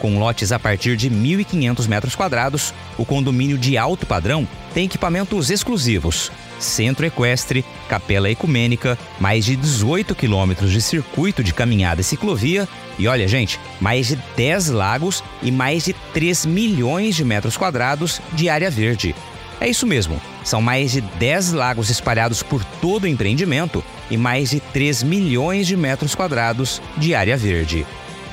com 0.03 0.19
lotes 0.19 0.51
a 0.51 0.59
partir 0.59 0.97
de 0.97 1.09
1.500 1.09 1.87
metros 1.87 2.13
quadrados, 2.13 2.73
o 2.97 3.05
condomínio 3.05 3.57
de 3.57 3.77
alto 3.77 4.05
padrão 4.05 4.45
tem 4.73 4.83
equipamentos 4.83 5.49
exclusivos, 5.49 6.29
centro 6.59 7.05
equestre, 7.05 7.63
capela 7.87 8.29
ecumênica, 8.29 8.99
mais 9.17 9.45
de 9.45 9.55
18 9.55 10.13
quilômetros 10.13 10.73
de 10.73 10.81
circuito 10.81 11.41
de 11.41 11.53
caminhada 11.53 12.01
e 12.01 12.03
ciclovia 12.03 12.67
e 12.99 13.07
olha, 13.07 13.25
gente, 13.29 13.57
mais 13.79 14.07
de 14.07 14.17
10 14.35 14.71
lagos 14.71 15.23
e 15.41 15.49
mais 15.49 15.85
de 15.85 15.93
3 16.13 16.47
milhões 16.47 17.15
de 17.15 17.23
metros 17.23 17.55
quadrados 17.55 18.19
de 18.33 18.49
área 18.49 18.69
verde. 18.69 19.15
É 19.61 19.69
isso 19.69 19.87
mesmo, 19.87 20.21
são 20.43 20.61
mais 20.61 20.91
de 20.91 20.99
10 20.99 21.53
lagos 21.53 21.89
espalhados 21.89 22.43
por 22.43 22.61
todo 22.81 23.05
o 23.05 23.07
empreendimento 23.07 23.81
e 24.11 24.17
mais 24.17 24.49
de 24.49 24.59
3 24.59 25.01
milhões 25.01 25.65
de 25.65 25.77
metros 25.77 26.13
quadrados 26.13 26.81
de 26.97 27.15
área 27.15 27.37
verde. 27.37 27.87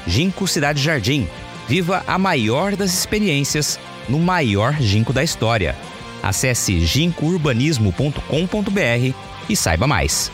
Ginkgo 0.05 0.49
Cidade 0.49 0.83
Jardim, 0.83 1.29
Viva 1.71 2.03
a 2.05 2.19
maior 2.19 2.75
das 2.75 2.93
experiências 2.93 3.79
no 4.09 4.19
maior 4.19 4.73
ginkgo 4.83 5.13
da 5.13 5.23
história. 5.23 5.77
Acesse 6.21 6.85
gincourbanismo.com.br 6.85 9.15
e 9.49 9.55
saiba 9.55 9.87
mais. 9.87 10.33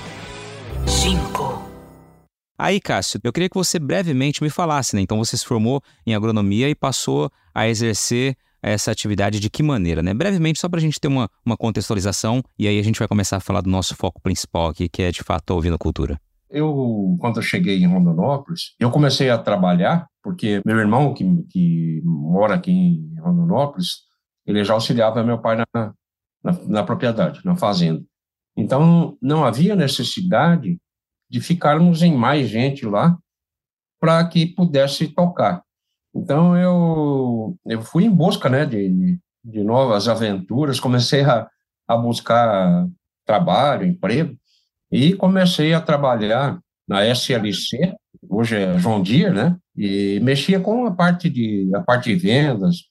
Ginkgo. 0.86 1.62
Aí, 2.58 2.80
Cássio, 2.80 3.20
eu 3.22 3.30
queria 3.34 3.50
que 3.50 3.54
você 3.54 3.78
brevemente 3.78 4.42
me 4.42 4.48
falasse, 4.48 4.96
né? 4.96 5.02
Então 5.02 5.18
você 5.18 5.36
se 5.36 5.44
formou 5.44 5.82
em 6.06 6.14
agronomia 6.14 6.70
e 6.70 6.74
passou 6.74 7.30
a 7.54 7.68
exercer 7.68 8.34
essa 8.62 8.90
atividade 8.90 9.38
de 9.38 9.50
que 9.50 9.62
maneira, 9.62 10.02
né? 10.02 10.14
Brevemente, 10.14 10.58
só 10.58 10.70
para 10.70 10.78
a 10.78 10.82
gente 10.82 10.98
ter 10.98 11.08
uma, 11.08 11.28
uma 11.44 11.58
contextualização, 11.58 12.42
e 12.58 12.66
aí 12.66 12.78
a 12.78 12.82
gente 12.82 12.98
vai 12.98 13.06
começar 13.06 13.36
a 13.36 13.40
falar 13.40 13.60
do 13.60 13.68
nosso 13.68 13.94
foco 13.94 14.22
principal 14.22 14.68
aqui, 14.68 14.88
que 14.88 15.02
é 15.02 15.10
de 15.10 15.22
fato 15.22 15.52
a 15.52 15.78
cultura. 15.78 16.18
Eu, 16.48 17.16
quando 17.20 17.36
eu 17.36 17.42
cheguei 17.42 17.76
em 17.76 17.86
Rondonópolis, 17.86 18.74
eu 18.78 18.90
comecei 18.90 19.28
a 19.28 19.36
trabalhar, 19.36 20.06
porque 20.26 20.60
meu 20.66 20.76
irmão, 20.76 21.14
que, 21.14 21.24
que 21.44 22.02
mora 22.02 22.56
aqui 22.56 22.72
em 22.72 23.14
Rondonópolis, 23.20 23.98
ele 24.44 24.64
já 24.64 24.74
auxiliava 24.74 25.22
meu 25.22 25.38
pai 25.40 25.56
na, 25.56 25.94
na, 26.42 26.52
na 26.66 26.82
propriedade, 26.82 27.40
na 27.44 27.54
fazenda. 27.54 28.04
Então, 28.56 29.16
não 29.22 29.44
havia 29.44 29.76
necessidade 29.76 30.80
de 31.30 31.40
ficarmos 31.40 32.02
em 32.02 32.12
mais 32.12 32.48
gente 32.48 32.84
lá 32.84 33.16
para 34.00 34.26
que 34.26 34.46
pudesse 34.46 35.06
tocar. 35.14 35.62
Então, 36.12 36.56
eu, 36.56 37.56
eu 37.64 37.82
fui 37.82 38.04
em 38.04 38.10
busca 38.10 38.48
né, 38.48 38.66
de, 38.66 39.20
de 39.44 39.62
novas 39.62 40.08
aventuras, 40.08 40.80
comecei 40.80 41.22
a, 41.22 41.48
a 41.86 41.96
buscar 41.96 42.88
trabalho, 43.24 43.86
emprego, 43.86 44.36
e 44.90 45.14
comecei 45.14 45.72
a 45.72 45.80
trabalhar 45.80 46.58
na 46.88 47.06
SLC, 47.06 47.94
hoje 48.28 48.56
é 48.56 48.78
João 48.78 49.02
Deere, 49.02 49.34
né? 49.34 49.56
E 49.76 50.20
mexia 50.20 50.60
com 50.60 50.86
a 50.86 50.90
parte 50.90 51.28
de 51.28 51.70
a 51.74 51.80
parte 51.80 52.14
de 52.14 52.16
vendas, 52.16 52.84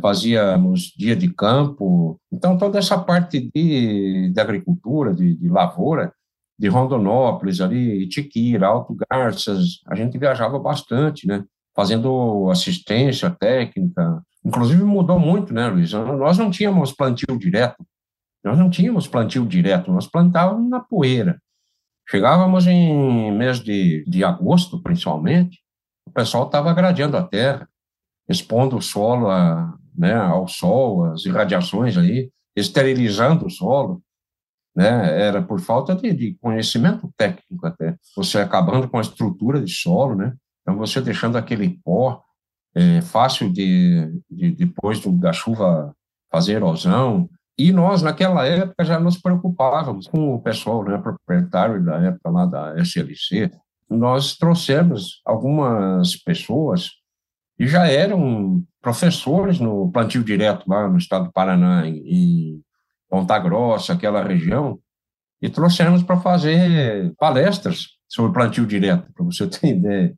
fazíamos 0.00 0.92
dia 0.96 1.16
de 1.16 1.28
campo, 1.28 2.20
então 2.30 2.58
toda 2.58 2.78
essa 2.78 2.98
parte 2.98 3.50
de, 3.54 4.30
de 4.30 4.40
agricultura, 4.40 5.14
de, 5.14 5.34
de 5.34 5.48
lavoura, 5.48 6.12
de 6.58 6.68
Rondonópolis, 6.68 7.60
ali, 7.60 8.02
Itiquira, 8.02 8.66
Alto 8.66 8.96
Garças, 9.08 9.80
a 9.86 9.94
gente 9.94 10.18
viajava 10.18 10.58
bastante, 10.58 11.26
né? 11.26 11.44
Fazendo 11.74 12.50
assistência 12.50 13.30
técnica. 13.30 14.20
Inclusive 14.44 14.82
mudou 14.82 15.18
muito, 15.18 15.54
né, 15.54 15.68
Luiz? 15.68 15.92
Nós 15.92 16.36
não 16.36 16.50
tínhamos 16.50 16.92
plantio 16.92 17.38
direto. 17.38 17.84
Nós 18.44 18.58
não 18.58 18.70
tínhamos 18.70 19.06
plantio 19.06 19.44
direto, 19.46 19.92
nós 19.92 20.06
plantávamos 20.06 20.68
na 20.70 20.80
poeira. 20.80 21.40
Chegávamos 22.10 22.66
em 22.66 23.30
mês 23.32 23.60
de, 23.60 24.04
de 24.06 24.24
agosto, 24.24 24.82
principalmente, 24.82 25.60
o 26.06 26.10
pessoal 26.10 26.46
estava 26.46 26.72
gradeando 26.72 27.16
a 27.16 27.22
terra, 27.22 27.68
expondo 28.28 28.76
o 28.76 28.82
solo 28.82 29.30
a, 29.30 29.76
né, 29.96 30.14
ao 30.14 30.48
sol, 30.48 31.04
as 31.04 31.24
irradiações 31.24 31.96
aí, 31.98 32.30
esterilizando 32.56 33.46
o 33.46 33.50
solo 33.50 34.02
né? 34.78 35.20
Era 35.20 35.42
por 35.42 35.58
falta 35.58 35.92
de, 35.96 36.12
de, 36.12 36.34
conhecimento 36.40 37.12
técnico 37.16 37.66
até. 37.66 37.96
Você 38.14 38.38
acabando 38.38 38.88
com 38.88 38.96
a 38.96 39.00
estrutura 39.00 39.60
de 39.60 39.72
solo, 39.72 40.14
né? 40.14 40.36
Então 40.62 40.78
você 40.78 41.00
deixando 41.00 41.36
aquele 41.36 41.80
pó 41.84 42.22
é, 42.76 43.00
fácil 43.00 43.52
de, 43.52 44.22
de 44.30 44.52
depois 44.52 45.00
do, 45.00 45.10
da 45.10 45.32
chuva 45.32 45.92
fazer 46.30 46.52
erosão. 46.52 47.28
E 47.58 47.72
nós 47.72 48.02
naquela 48.02 48.46
época 48.46 48.84
já 48.84 49.00
nos 49.00 49.18
preocupávamos 49.20 50.06
com 50.06 50.34
o 50.34 50.40
pessoal, 50.40 50.84
né, 50.84 50.96
proprietário 50.96 51.84
da 51.84 51.96
época 51.96 52.30
lá 52.30 52.46
da 52.46 52.78
SLC. 52.78 53.50
Nós 53.90 54.36
trouxemos 54.36 55.20
algumas 55.24 56.14
pessoas 56.14 56.90
que 57.56 57.66
já 57.66 57.88
eram 57.88 58.62
professores 58.80 59.58
no 59.58 59.90
plantio 59.90 60.22
direto 60.22 60.68
lá 60.68 60.88
no 60.88 60.98
estado 60.98 61.24
do 61.24 61.32
Paraná 61.32 61.88
e 61.88 62.60
Ponta 63.10 63.36
Grossa, 63.40 63.94
aquela 63.94 64.22
região, 64.22 64.78
e 65.42 65.48
trouxemos 65.48 66.02
para 66.04 66.20
fazer 66.20 67.12
palestras 67.18 67.98
sobre 68.06 68.32
plantio 68.32 68.66
direto, 68.66 69.12
para 69.12 69.24
você 69.24 69.46
ter 69.50 69.76
ideia. 69.76 70.14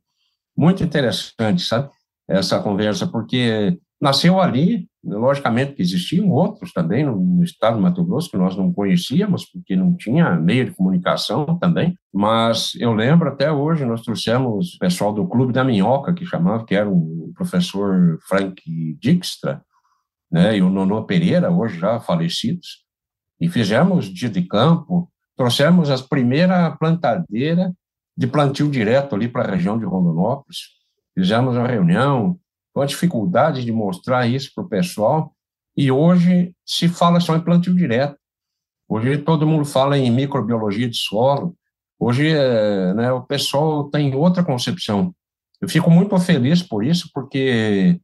Muito 0.55 0.83
interessante, 0.83 1.63
sabe? 1.63 1.89
Essa 2.27 2.59
conversa, 2.59 3.07
porque 3.07 3.79
nasceu 4.01 4.41
ali, 4.41 4.89
logicamente 5.03 5.73
que 5.73 5.81
existiam 5.81 6.29
outros 6.29 6.73
também 6.73 7.05
no, 7.05 7.15
no, 7.15 7.43
estado 7.43 7.75
do 7.75 7.81
Mato 7.81 8.03
Grosso 8.03 8.31
que 8.31 8.37
nós 8.37 8.57
não 8.57 8.73
conhecíamos, 8.73 9.45
porque 9.45 9.75
não 9.75 9.95
tinha 9.95 10.35
meio 10.35 10.65
de 10.65 10.71
comunicação 10.71 11.45
também, 11.59 11.95
mas 12.11 12.73
eu 12.79 12.93
lembro 12.93 13.29
até 13.29 13.51
hoje, 13.51 13.85
nós 13.85 14.01
trouxemos 14.01 14.73
o 14.73 14.79
pessoal 14.79 15.13
do 15.13 15.27
Clube 15.27 15.53
da 15.53 15.63
Minhoca, 15.63 16.13
que 16.13 16.25
chamava, 16.25 16.65
que 16.65 16.73
era 16.73 16.89
o 16.89 17.31
professor 17.35 18.17
Frank 18.27 18.61
Dijkstra, 18.99 19.61
né, 20.31 20.57
e 20.57 20.61
o 20.61 20.69
Nono 20.69 21.05
Pereira, 21.05 21.51
hoje 21.51 21.77
já 21.77 21.99
falecidos, 21.99 22.83
e 23.39 23.49
fizemos 23.49 24.05
dia 24.05 24.29
de 24.29 24.41
campo, 24.43 25.11
trouxemos 25.37 25.89
as 25.89 26.01
primeira 26.01 26.71
plantadeira 26.71 27.73
de 28.17 28.27
plantio 28.27 28.69
direto 28.69 29.15
ali 29.15 29.27
para 29.27 29.43
a 29.43 29.55
região 29.55 29.77
de 29.77 29.85
Rondonópolis, 29.85 30.57
fizemos 31.13 31.55
uma 31.55 31.67
reunião, 31.67 32.39
com 32.73 32.81
a 32.81 32.85
dificuldade 32.85 33.63
de 33.65 33.71
mostrar 33.71 34.27
isso 34.27 34.51
para 34.53 34.63
o 34.63 34.69
pessoal, 34.69 35.33
e 35.75 35.91
hoje 35.91 36.53
se 36.65 36.87
fala 36.87 37.19
só 37.19 37.35
em 37.35 37.41
plantio 37.41 37.75
direto. 37.75 38.17
Hoje 38.87 39.17
todo 39.19 39.47
mundo 39.47 39.65
fala 39.65 39.97
em 39.97 40.11
microbiologia 40.11 40.89
de 40.89 40.97
solo, 40.97 41.55
hoje 41.99 42.29
é, 42.29 42.93
né, 42.93 43.11
o 43.11 43.21
pessoal 43.21 43.89
tem 43.89 44.13
outra 44.15 44.43
concepção. 44.43 45.15
Eu 45.61 45.69
fico 45.69 45.89
muito 45.89 46.17
feliz 46.19 46.61
por 46.61 46.83
isso, 46.83 47.09
porque 47.13 47.99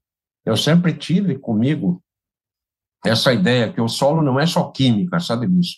eu 0.46 0.56
sempre 0.56 0.94
tive 0.94 1.38
comigo 1.38 2.02
essa 3.06 3.34
ideia 3.34 3.72
que 3.72 3.82
o 3.82 3.88
solo 3.88 4.22
não 4.22 4.40
é 4.40 4.46
só 4.46 4.72
química, 4.72 5.20
sabe 5.20 5.48
disso? 5.48 5.78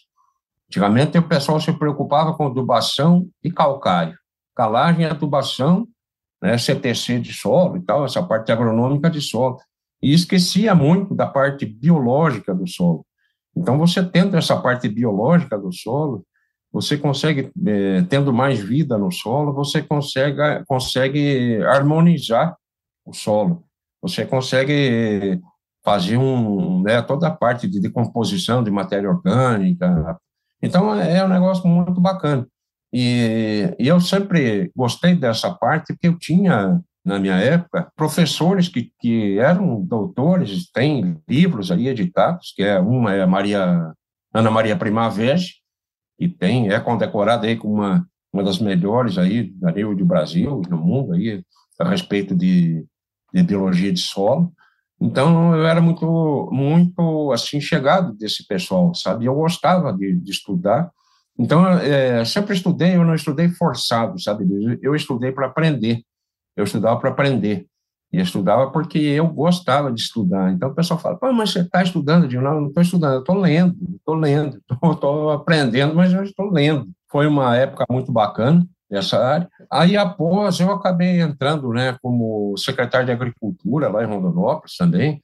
Antigamente 0.67 1.17
o 1.17 1.28
pessoal 1.28 1.60
se 1.60 1.73
preocupava 1.73 2.36
com 2.36 2.45
adubação 2.45 3.28
e 3.43 3.52
calcário, 3.52 4.17
calagem 4.56 5.02
e 5.02 5.06
adubação, 5.06 5.88
né, 6.41 6.58
CTC 6.58 7.19
de 7.19 7.34
solo 7.34 7.78
e 7.78 7.82
tal, 7.82 8.06
essa 8.06 8.23
parte 8.23 8.52
agronômica 8.52 9.10
de 9.10 9.21
solo, 9.21 9.58
e 10.02 10.13
esquecia 10.13 10.73
muito 10.73 11.13
da 11.13 11.28
parte 11.28 11.65
biológica 11.65 12.54
do 12.54 12.67
solo. 12.67 13.06
Então, 13.56 13.78
você 13.78 14.04
tendo 14.04 14.38
essa 14.38 14.56
parte 14.60 14.88
biológica 14.88 15.58
do 15.58 15.71
solo, 15.73 16.25
você 16.71 16.97
consegue, 16.97 17.52
eh, 17.67 18.04
tendo 18.10 18.32
mais 18.32 18.60
vida 18.60 18.97
no 18.97 19.12
solo, 19.12 19.54
você 19.54 19.82
consegue, 19.82 20.38
consegue 20.67 21.62
harmonizar 21.63 22.56
o 23.06 23.13
solo, 23.13 23.63
você 24.02 24.25
consegue 24.25 25.41
fazer 25.84 26.17
um, 26.17 26.84
né, 26.84 27.02
toda 27.02 27.28
a 27.28 27.32
parte 27.32 27.67
de 27.67 27.82
decomposição 27.82 28.63
de 28.63 28.69
matéria 28.69 29.10
orgânica. 29.10 30.17
Então, 30.62 30.93
é 30.93 31.23
um 31.25 31.28
negócio 31.28 31.67
muito 31.67 31.99
bacana. 31.99 32.47
E, 32.91 33.75
e 33.78 33.88
eu 33.88 33.99
sempre 33.99 34.71
gostei 34.75 35.15
dessa 35.15 35.54
parte, 35.54 35.93
porque 35.93 36.08
eu 36.08 36.17
tinha, 36.17 36.82
na 37.06 37.19
minha 37.19 37.36
época, 37.36 37.91
professores 37.95 38.67
que, 38.67 38.91
que 38.99 39.38
eram 39.38 39.82
doutores, 39.82 40.69
tem 40.71 41.17
livros 41.28 41.71
aí 41.71 41.88
editados, 41.88 42.54
que 42.56 42.63
é 42.63 42.80
uma 42.80 43.13
é 43.13 43.25
Maria, 43.25 43.93
Ana 44.34 44.52
Maria 44.52 44.75
Primavera, 44.75 45.39
que 46.17 46.28
tem, 46.28 46.69
é 46.69 46.80
condecorada 46.80 47.47
aí 47.47 47.56
como 47.56 47.75
uma, 47.75 48.06
uma 48.34 48.43
das 48.43 48.60
melhores 48.60 49.17
aí 49.17 49.54
a 49.63 49.71
nível 49.71 49.95
do 49.95 50.06
Brasil, 50.06 50.62
no 50.69 50.78
mundo 50.78 51.13
aí, 51.13 51.43
a 51.80 51.88
respeito 51.88 52.36
de, 52.36 52.86
de 53.34 53.43
biologia 53.43 53.93
de 53.93 54.02
solo. 54.02 54.52
Então, 55.02 55.56
eu 55.56 55.65
era 55.65 55.80
muito, 55.80 56.49
muito, 56.52 57.32
assim, 57.32 57.62
chegado 57.62 58.13
desse 58.13 58.45
pessoal, 58.45 58.93
sabe? 58.93 59.25
Eu 59.25 59.36
gostava 59.36 59.93
de, 59.93 60.13
de 60.19 60.32
estudar. 60.32 60.91
Então, 61.39 61.65
é, 61.80 62.25
sempre 62.25 62.54
estudei, 62.54 62.97
eu 62.97 63.06
não 63.06 63.15
estudei 63.15 63.47
forçado, 63.47 64.19
sabe? 64.19 64.45
Eu 64.82 64.93
estudei 64.93 65.32
para 65.32 65.47
aprender. 65.47 66.04
Eu 66.56 66.65
estudava 66.65 66.99
para 66.99 67.10
aprender. 67.10 67.65
E 68.12 68.19
estudava 68.19 68.69
porque 68.71 68.97
eu 68.99 69.25
gostava 69.28 69.89
de 69.89 70.02
estudar. 70.02 70.52
Então, 70.52 70.69
o 70.69 70.75
pessoal 70.75 70.99
fala, 70.99 71.15
Pô, 71.15 71.32
mas 71.32 71.52
você 71.52 71.62
está 71.62 71.82
estudando? 71.82 72.23
Eu 72.23 72.30
digo, 72.30 72.41
não, 72.41 72.60
não 72.60 72.67
estou 72.67 72.84
estudando, 72.84 73.13
eu 73.13 73.19
estou 73.19 73.38
lendo, 73.38 73.78
estou 73.95 74.15
lendo, 74.15 74.62
estou 74.69 75.30
aprendendo, 75.30 75.95
mas 75.95 76.12
eu 76.12 76.23
estou 76.23 76.52
lendo. 76.52 76.89
Foi 77.10 77.25
uma 77.25 77.56
época 77.56 77.86
muito 77.89 78.12
bacana 78.12 78.67
nessa 78.91 79.23
área. 79.23 79.49
Aí, 79.71 79.95
após, 79.95 80.60
eu 80.60 80.71
acabei 80.71 81.21
entrando 81.21 81.69
né, 81.69 81.97
como 82.02 82.58
secretário 82.58 83.06
de 83.06 83.13
Agricultura 83.13 83.88
lá 83.88 84.04
em 84.04 84.08
Rondonópolis 84.08 84.75
também, 84.75 85.23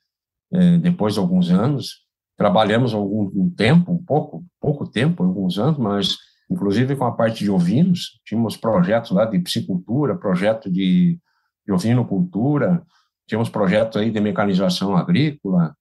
é, 0.53 0.77
depois 0.77 1.15
de 1.15 1.19
alguns 1.19 1.49
anos. 1.49 2.04
Trabalhamos 2.37 2.93
algum 2.93 3.49
tempo, 3.49 3.91
um 3.91 4.03
pouco, 4.03 4.43
pouco 4.59 4.89
tempo, 4.89 5.23
alguns 5.23 5.57
anos, 5.57 5.77
mas 5.77 6.17
inclusive 6.49 6.95
com 6.95 7.05
a 7.05 7.11
parte 7.11 7.43
de 7.43 7.49
ovinos, 7.49 8.19
tínhamos 8.25 8.57
projetos 8.57 9.11
lá 9.11 9.25
de 9.25 9.39
piscicultura, 9.39 10.17
projeto 10.17 10.71
de, 10.71 11.19
de 11.65 11.73
ovinocultura, 11.73 12.83
tínhamos 13.27 13.49
projetos 13.49 14.01
aí 14.01 14.11
de 14.11 14.19
mecanização 14.19 14.95
agrícola, 14.95 15.73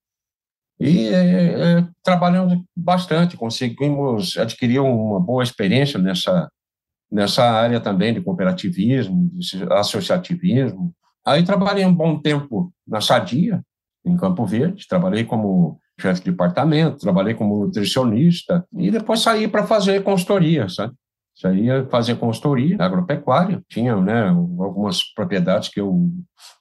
e 0.79 1.09
é, 1.09 1.79
é, 1.79 1.89
trabalhamos 2.03 2.61
bastante, 2.77 3.37
conseguimos 3.37 4.37
adquirir 4.37 4.81
uma 4.81 5.21
boa 5.21 5.43
experiência 5.43 5.99
nessa, 6.01 6.51
nessa 7.11 7.45
área 7.45 7.81
também 7.81 8.13
de 8.13 8.21
cooperativismo, 8.21 9.31
de 9.35 9.63
associativismo. 9.73 10.93
Aí 11.25 11.45
trabalhei 11.45 11.87
um 11.87 11.95
bom 11.95 12.21
tempo 12.21 12.73
na 12.87 13.01
Sadia, 13.01 13.63
em 14.05 14.17
Campo 14.17 14.45
Verde, 14.45 14.87
trabalhei 14.89 15.25
como 15.25 15.81
chefe 16.01 16.25
de 16.25 16.31
departamento, 16.31 16.99
trabalhei 16.99 17.35
como 17.35 17.65
nutricionista 17.65 18.67
e 18.77 18.91
depois 18.91 19.21
saí 19.21 19.47
para 19.49 19.67
fazer 19.67 20.03
consultoria, 20.03 20.69
sabe? 20.69 20.95
Saía 21.37 21.85
fazer 21.91 22.15
consultoria 22.17 22.77
agropecuária, 22.79 23.61
tinha 23.69 23.97
né, 23.97 24.29
algumas 24.29 25.03
propriedades 25.15 25.69
que 25.69 25.81
eu 25.81 26.09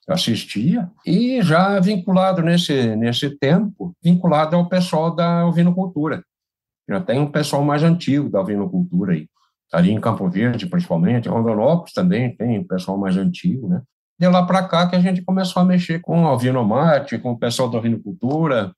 assistia 0.08 0.89
e 1.06 1.41
já 1.43 1.80
vinculado 1.80 2.41
nesse, 2.41 2.96
nesse 2.96 3.38
tempo, 3.38 3.96
vinculado 4.04 4.56
ao 4.56 4.67
pessoal 4.67 5.15
da 5.15 5.46
ovinocultura. 5.46 6.24
Já 6.89 7.00
tem 7.00 7.19
um 7.19 7.32
pessoal 7.32 7.63
mais 7.63 7.84
antigo 7.84 8.30
da 8.30 8.41
ovinocultura 8.41 9.13
aí 9.13 9.28
ali 9.74 9.91
em 9.91 10.00
Campo 10.00 10.30
Verde, 10.30 10.67
principalmente, 10.67 11.28
Rondonópolis 11.28 11.93
também 11.93 12.36
tem 12.36 12.63
pessoal 12.63 12.96
mais 12.96 13.17
antigo, 13.17 13.67
né? 13.67 13.82
De 14.19 14.28
lá 14.28 14.46
para 14.46 14.67
cá 14.67 14.88
que 14.88 14.96
a 14.96 15.00
gente 15.00 15.24
começou 15.24 15.63
a 15.63 15.65
mexer 15.65 16.00
com 16.00 16.28
alvinomate, 16.28 17.17
com 17.17 17.32
o 17.32 17.38
pessoal 17.38 17.67
da 17.67 17.80
ovinocultura. 17.80 18.72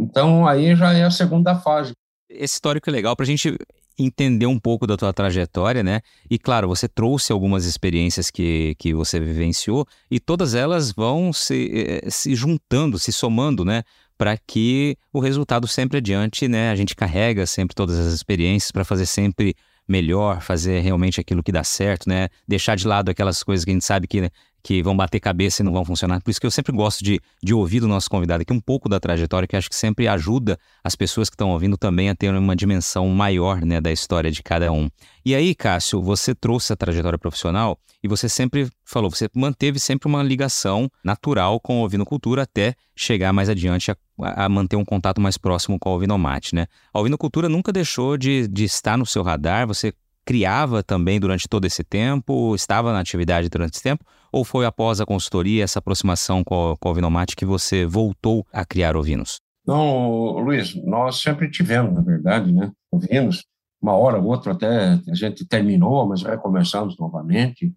Então, 0.00 0.46
aí 0.46 0.74
já 0.74 0.92
é 0.92 1.04
a 1.04 1.10
segunda 1.10 1.54
fase. 1.54 1.92
Esse 2.28 2.54
histórico 2.54 2.88
é 2.88 2.92
legal 2.92 3.14
para 3.14 3.24
a 3.24 3.26
gente 3.26 3.56
entender 3.98 4.46
um 4.46 4.58
pouco 4.58 4.86
da 4.86 4.96
tua 4.96 5.12
trajetória, 5.12 5.82
né? 5.82 6.00
E 6.30 6.38
claro, 6.38 6.68
você 6.68 6.88
trouxe 6.88 7.32
algumas 7.32 7.66
experiências 7.66 8.30
que, 8.30 8.74
que 8.78 8.94
você 8.94 9.20
vivenciou 9.20 9.86
e 10.10 10.18
todas 10.18 10.54
elas 10.54 10.90
vão 10.90 11.32
se, 11.32 11.70
eh, 11.72 12.10
se 12.10 12.34
juntando, 12.34 12.98
se 12.98 13.12
somando, 13.12 13.64
né? 13.64 13.82
Para 14.16 14.36
que 14.38 14.96
o 15.12 15.20
resultado 15.20 15.66
sempre 15.66 15.98
adiante, 15.98 16.48
né? 16.48 16.70
A 16.70 16.76
gente 16.76 16.96
carrega 16.96 17.46
sempre 17.46 17.74
todas 17.74 17.98
as 17.98 18.12
experiências 18.12 18.70
para 18.70 18.84
fazer 18.84 19.06
sempre 19.06 19.54
melhor, 19.88 20.40
fazer 20.40 20.80
realmente 20.80 21.20
aquilo 21.20 21.42
que 21.42 21.50
dá 21.50 21.64
certo, 21.64 22.08
né? 22.08 22.28
Deixar 22.46 22.76
de 22.76 22.86
lado 22.86 23.10
aquelas 23.10 23.42
coisas 23.42 23.64
que 23.64 23.70
a 23.70 23.74
gente 23.74 23.84
sabe 23.84 24.06
que 24.06 24.20
né, 24.20 24.30
que 24.62 24.82
vão 24.82 24.96
bater 24.96 25.20
cabeça 25.20 25.62
e 25.62 25.64
não 25.64 25.72
vão 25.72 25.84
funcionar. 25.84 26.20
Por 26.22 26.30
isso 26.30 26.40
que 26.40 26.46
eu 26.46 26.50
sempre 26.50 26.72
gosto 26.72 27.02
de, 27.02 27.20
de 27.42 27.54
ouvir 27.54 27.80
do 27.80 27.88
nosso 27.88 28.10
convidado 28.10 28.42
aqui 28.42 28.52
um 28.52 28.60
pouco 28.60 28.88
da 28.88 29.00
trajetória, 29.00 29.46
que 29.46 29.56
acho 29.56 29.68
que 29.68 29.76
sempre 29.76 30.06
ajuda 30.08 30.58
as 30.82 30.94
pessoas 30.94 31.28
que 31.28 31.34
estão 31.34 31.50
ouvindo 31.50 31.76
também 31.76 32.10
a 32.10 32.14
ter 32.14 32.34
uma 32.34 32.56
dimensão 32.56 33.08
maior 33.08 33.60
né, 33.62 33.80
da 33.80 33.92
história 33.92 34.30
de 34.30 34.42
cada 34.42 34.70
um. 34.72 34.88
E 35.24 35.34
aí, 35.34 35.54
Cássio, 35.54 36.02
você 36.02 36.34
trouxe 36.34 36.72
a 36.72 36.76
trajetória 36.76 37.18
profissional 37.18 37.78
e 38.02 38.08
você 38.08 38.28
sempre 38.28 38.68
falou, 38.84 39.10
você 39.10 39.28
manteve 39.34 39.78
sempre 39.78 40.08
uma 40.08 40.22
ligação 40.22 40.90
natural 41.04 41.60
com 41.60 41.80
a 41.80 41.84
Ovinocultura 41.84 42.42
até 42.42 42.74
chegar 42.96 43.32
mais 43.32 43.48
adiante 43.48 43.90
a, 43.90 43.96
a 44.44 44.48
manter 44.48 44.76
um 44.76 44.84
contato 44.84 45.20
mais 45.20 45.36
próximo 45.36 45.78
com 45.78 45.90
a 45.90 45.94
Ovinomate, 45.94 46.54
né? 46.54 46.66
A 46.92 47.00
Ovinocultura 47.00 47.48
nunca 47.48 47.72
deixou 47.72 48.16
de, 48.16 48.48
de 48.48 48.64
estar 48.64 48.96
no 48.96 49.04
seu 49.04 49.22
radar, 49.22 49.66
você 49.66 49.92
criava 50.30 50.80
também 50.80 51.18
durante 51.18 51.48
todo 51.48 51.64
esse 51.64 51.82
tempo, 51.82 52.54
estava 52.54 52.92
na 52.92 53.00
atividade 53.00 53.48
durante 53.48 53.74
esse 53.74 53.82
tempo, 53.82 54.04
ou 54.30 54.44
foi 54.44 54.64
após 54.64 55.00
a 55.00 55.04
consultoria, 55.04 55.64
essa 55.64 55.80
aproximação 55.80 56.44
com, 56.44 56.76
com 56.78 56.88
o 56.88 56.92
Ovinomate 56.92 57.34
que 57.34 57.44
você 57.44 57.84
voltou 57.84 58.46
a 58.52 58.64
criar 58.64 58.96
ovinos? 58.96 59.40
Não, 59.66 60.38
Luiz, 60.38 60.72
nós 60.84 61.20
sempre 61.20 61.50
tivemos, 61.50 61.92
na 61.92 62.00
verdade, 62.00 62.52
né, 62.52 62.70
ovinos. 62.92 63.44
Uma 63.82 63.96
hora 63.96 64.20
ou 64.20 64.26
outra 64.26 64.52
até 64.52 65.00
a 65.08 65.14
gente 65.14 65.44
terminou, 65.44 66.06
mas 66.06 66.22
recomeçamos 66.22 66.96
novamente. 66.96 67.74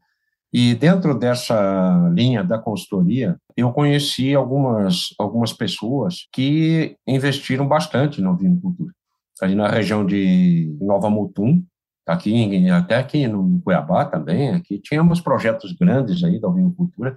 E 0.54 0.76
dentro 0.76 1.18
dessa 1.18 2.08
linha 2.14 2.44
da 2.44 2.60
consultoria, 2.60 3.36
eu 3.58 3.74
conheci 3.74 4.36
algumas, 4.36 5.08
algumas 5.18 5.52
pessoas 5.52 6.28
que 6.32 6.96
investiram 7.08 7.68
bastante 7.68 8.22
na 8.22 8.30
ovinocultura. 8.30 8.94
Ali 9.42 9.56
na 9.56 9.68
região 9.68 10.06
de 10.06 10.78
Nova 10.80 11.10
Mutum, 11.10 11.64
aqui 12.06 12.70
até 12.70 12.98
aqui 12.98 13.28
no 13.28 13.62
Cuiabá 13.62 14.06
também, 14.06 14.50
aqui 14.52 14.80
tínhamos 14.80 15.22
projetos 15.22 15.72
grandes 15.74 16.24
aí 16.24 16.40
da 16.40 16.48
ovinocultura, 16.48 17.16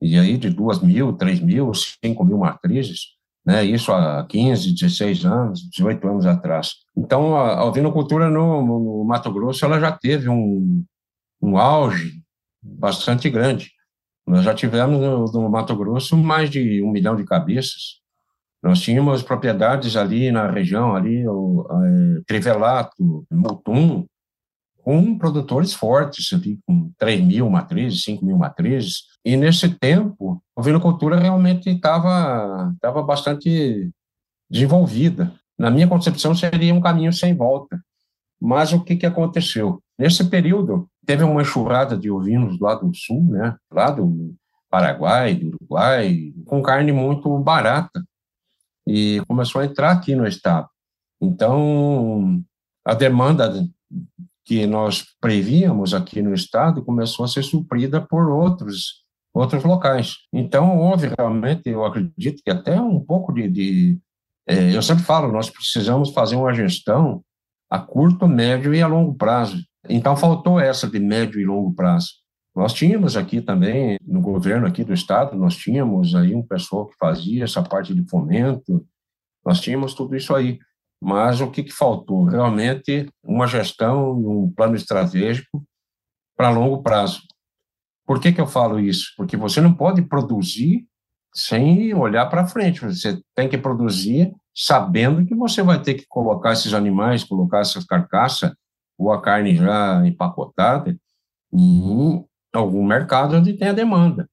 e 0.00 0.18
aí 0.18 0.38
de 0.38 0.48
duas 0.48 0.80
mil, 0.80 1.12
três 1.12 1.40
mil, 1.40 1.72
cinco 1.74 2.24
mil 2.24 2.38
matrizes, 2.38 3.18
né, 3.44 3.64
isso 3.64 3.92
há 3.92 4.24
15, 4.26 4.72
16 4.74 5.24
anos, 5.24 5.60
18 5.70 6.06
anos 6.08 6.26
atrás. 6.26 6.74
Então, 6.96 7.34
a 7.36 7.64
ovinocultura 7.64 8.28
no, 8.28 8.62
no 8.62 9.04
Mato 9.04 9.32
Grosso, 9.32 9.64
ela 9.64 9.80
já 9.80 9.90
teve 9.90 10.28
um, 10.28 10.84
um 11.40 11.56
auge 11.56 12.22
bastante 12.62 13.30
grande. 13.30 13.70
Nós 14.26 14.44
já 14.44 14.54
tivemos 14.54 15.00
no, 15.00 15.24
no 15.24 15.50
Mato 15.50 15.74
Grosso 15.74 16.16
mais 16.16 16.50
de 16.50 16.82
um 16.82 16.90
milhão 16.90 17.16
de 17.16 17.24
cabeças, 17.24 18.00
nós 18.62 18.80
tínhamos 18.80 19.22
propriedades 19.22 19.96
ali 19.96 20.30
na 20.30 20.50
região, 20.50 20.94
ali, 20.94 21.26
o, 21.26 21.66
é, 21.70 22.22
Trivelato, 22.26 23.24
Mutum, 23.30 24.06
com 24.82 25.18
produtores 25.18 25.72
fortes, 25.72 26.30
com 26.66 26.90
3 26.98 27.22
mil 27.22 27.48
matrizes, 27.50 28.02
5 28.04 28.24
mil 28.24 28.36
matrizes. 28.36 29.04
E 29.24 29.36
nesse 29.36 29.68
tempo, 29.68 30.42
a 30.56 30.62
vinocultura 30.62 31.18
realmente 31.18 31.70
estava 31.70 32.74
tava 32.80 33.02
bastante 33.02 33.90
desenvolvida. 34.50 35.32
Na 35.58 35.70
minha 35.70 35.86
concepção, 35.86 36.34
seria 36.34 36.74
um 36.74 36.80
caminho 36.80 37.12
sem 37.12 37.34
volta. 37.34 37.80
Mas 38.40 38.72
o 38.72 38.82
que, 38.82 38.96
que 38.96 39.06
aconteceu? 39.06 39.82
Nesse 39.98 40.24
período, 40.24 40.88
teve 41.04 41.22
uma 41.22 41.42
enxurrada 41.42 41.96
de 41.96 42.10
ovinos 42.10 42.58
lá 42.58 42.74
do 42.74 42.90
sul, 42.94 43.22
né? 43.24 43.54
lá 43.70 43.90
do 43.90 44.34
Paraguai, 44.70 45.34
do 45.34 45.48
Uruguai, 45.48 46.32
com 46.46 46.62
carne 46.62 46.90
muito 46.90 47.38
barata. 47.38 48.02
E 48.86 49.22
começou 49.28 49.60
a 49.60 49.66
entrar 49.66 49.92
aqui 49.92 50.14
no 50.14 50.26
estado. 50.26 50.68
Então, 51.20 52.42
a 52.84 52.94
demanda 52.94 53.68
que 54.44 54.66
nós 54.66 55.04
prevíamos 55.20 55.94
aqui 55.94 56.22
no 56.22 56.34
estado 56.34 56.84
começou 56.84 57.24
a 57.24 57.28
ser 57.28 57.42
suprida 57.42 58.00
por 58.00 58.28
outros 58.30 59.00
outros 59.32 59.62
locais. 59.62 60.16
Então 60.32 60.78
houve 60.78 61.12
realmente, 61.16 61.68
eu 61.68 61.84
acredito 61.84 62.42
que 62.44 62.50
até 62.50 62.80
um 62.80 62.98
pouco 62.98 63.32
de, 63.32 63.48
de 63.48 63.98
é, 64.46 64.74
eu 64.74 64.82
sempre 64.82 65.04
falo, 65.04 65.30
nós 65.30 65.48
precisamos 65.48 66.10
fazer 66.10 66.36
uma 66.36 66.52
gestão 66.52 67.22
a 67.70 67.78
curto, 67.78 68.26
médio 68.26 68.74
e 68.74 68.82
a 68.82 68.88
longo 68.88 69.14
prazo. 69.14 69.62
Então 69.88 70.16
faltou 70.16 70.58
essa 70.58 70.88
de 70.88 70.98
médio 70.98 71.40
e 71.40 71.44
longo 71.44 71.72
prazo. 71.72 72.08
Nós 72.54 72.72
tínhamos 72.72 73.16
aqui 73.16 73.40
também, 73.40 73.96
no 74.04 74.20
governo 74.20 74.66
aqui 74.66 74.82
do 74.82 74.92
estado, 74.92 75.36
nós 75.36 75.56
tínhamos 75.56 76.14
aí 76.16 76.34
um 76.34 76.42
pessoal 76.42 76.88
que 76.88 76.96
fazia 76.98 77.44
essa 77.44 77.62
parte 77.62 77.94
de 77.94 78.04
fomento, 78.08 78.84
nós 79.44 79.60
tínhamos 79.60 79.94
tudo 79.94 80.16
isso 80.16 80.34
aí. 80.34 80.58
Mas 81.00 81.40
o 81.40 81.50
que, 81.50 81.62
que 81.62 81.72
faltou? 81.72 82.24
Realmente 82.24 83.08
uma 83.22 83.46
gestão, 83.46 84.12
um 84.12 84.52
plano 84.52 84.76
estratégico 84.76 85.64
para 86.36 86.50
longo 86.50 86.82
prazo. 86.82 87.22
Por 88.06 88.20
que, 88.20 88.32
que 88.32 88.40
eu 88.40 88.46
falo 88.46 88.78
isso? 88.78 89.12
Porque 89.16 89.36
você 89.36 89.60
não 89.60 89.72
pode 89.72 90.02
produzir 90.02 90.86
sem 91.34 91.94
olhar 91.94 92.26
para 92.26 92.46
frente. 92.46 92.80
Você 92.80 93.20
tem 93.34 93.48
que 93.48 93.56
produzir 93.56 94.34
sabendo 94.54 95.24
que 95.24 95.34
você 95.34 95.62
vai 95.62 95.80
ter 95.80 95.94
que 95.94 96.04
colocar 96.08 96.52
esses 96.52 96.74
animais, 96.74 97.24
colocar 97.24 97.60
essas 97.60 97.84
carcaças 97.84 98.52
ou 98.98 99.12
a 99.12 99.22
carne 99.22 99.56
já 99.56 100.06
empacotada 100.06 100.96
em 101.52 102.24
algum 102.52 102.84
mercado 102.84 103.36
onde 103.36 103.54
tem 103.54 103.68
a 103.68 103.72
demanda. 103.72 104.28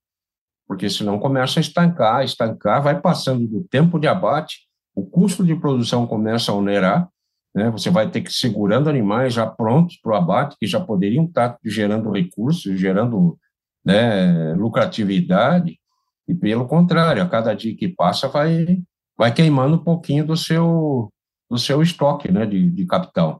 Porque 0.68 0.90
senão 0.90 1.20
começa 1.20 1.60
a 1.60 1.62
estancar, 1.62 2.26
estancar, 2.26 2.82
vai 2.82 3.00
passando 3.00 3.48
do 3.48 3.64
tempo 3.64 3.98
de 4.00 4.08
abate 4.08 4.67
o 4.98 5.06
custo 5.06 5.46
de 5.46 5.56
produção 5.56 6.08
começa 6.08 6.52
a 6.52 6.56
onerar, 6.56 7.08
né? 7.54 7.70
você 7.70 7.92
vai 7.92 8.10
ter 8.10 8.22
que 8.22 8.32
ir 8.32 8.34
segurando 8.34 8.90
animais 8.90 9.32
já 9.32 9.46
prontos 9.46 9.96
para 10.02 10.14
o 10.14 10.16
abate, 10.16 10.58
que 10.60 10.66
já 10.66 10.80
poderiam 10.80 11.26
estar 11.26 11.56
gerando 11.64 12.10
recursos, 12.10 12.80
gerando 12.80 13.38
né, 13.86 14.56
lucratividade, 14.56 15.78
e 16.28 16.34
pelo 16.34 16.68
contrário, 16.68 17.22
a 17.22 17.30
cada 17.30 17.54
dia 17.54 17.78
que 17.78 17.88
passa 17.88 18.28
vai, 18.28 18.80
vai 19.16 19.32
queimando 19.32 19.76
um 19.76 19.84
pouquinho 19.84 20.26
do 20.26 20.36
seu, 20.36 21.14
do 21.48 21.60
seu 21.60 21.84
estoque 21.84 22.32
né, 22.32 22.48
de, 22.48 22.68
de 22.68 22.86
capital. 22.88 23.40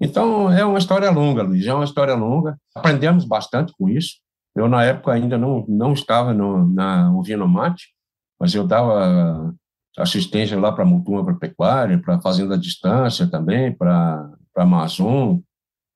Então, 0.00 0.50
é 0.50 0.64
uma 0.64 0.78
história 0.78 1.08
longa, 1.08 1.44
Luiz, 1.44 1.64
é 1.64 1.72
uma 1.72 1.84
história 1.84 2.16
longa. 2.16 2.58
Aprendemos 2.74 3.24
bastante 3.24 3.72
com 3.78 3.88
isso. 3.88 4.16
Eu, 4.56 4.68
na 4.68 4.82
época, 4.82 5.12
ainda 5.12 5.38
não, 5.38 5.64
não 5.68 5.92
estava 5.92 6.34
no, 6.34 6.66
na 6.66 7.08
Mate, 7.46 7.94
mas 8.40 8.52
eu 8.56 8.66
dava 8.66 9.54
assistência 9.96 10.58
lá 10.58 10.72
para 10.72 10.84
a 10.84 10.86
Mutum 10.86 11.18
Agropecuária, 11.18 11.98
para 11.98 12.20
Fazenda 12.20 12.54
à 12.54 12.58
Distância 12.58 13.26
também, 13.26 13.72
para 13.72 14.30
a 14.56 14.62
Amazon. 14.62 15.38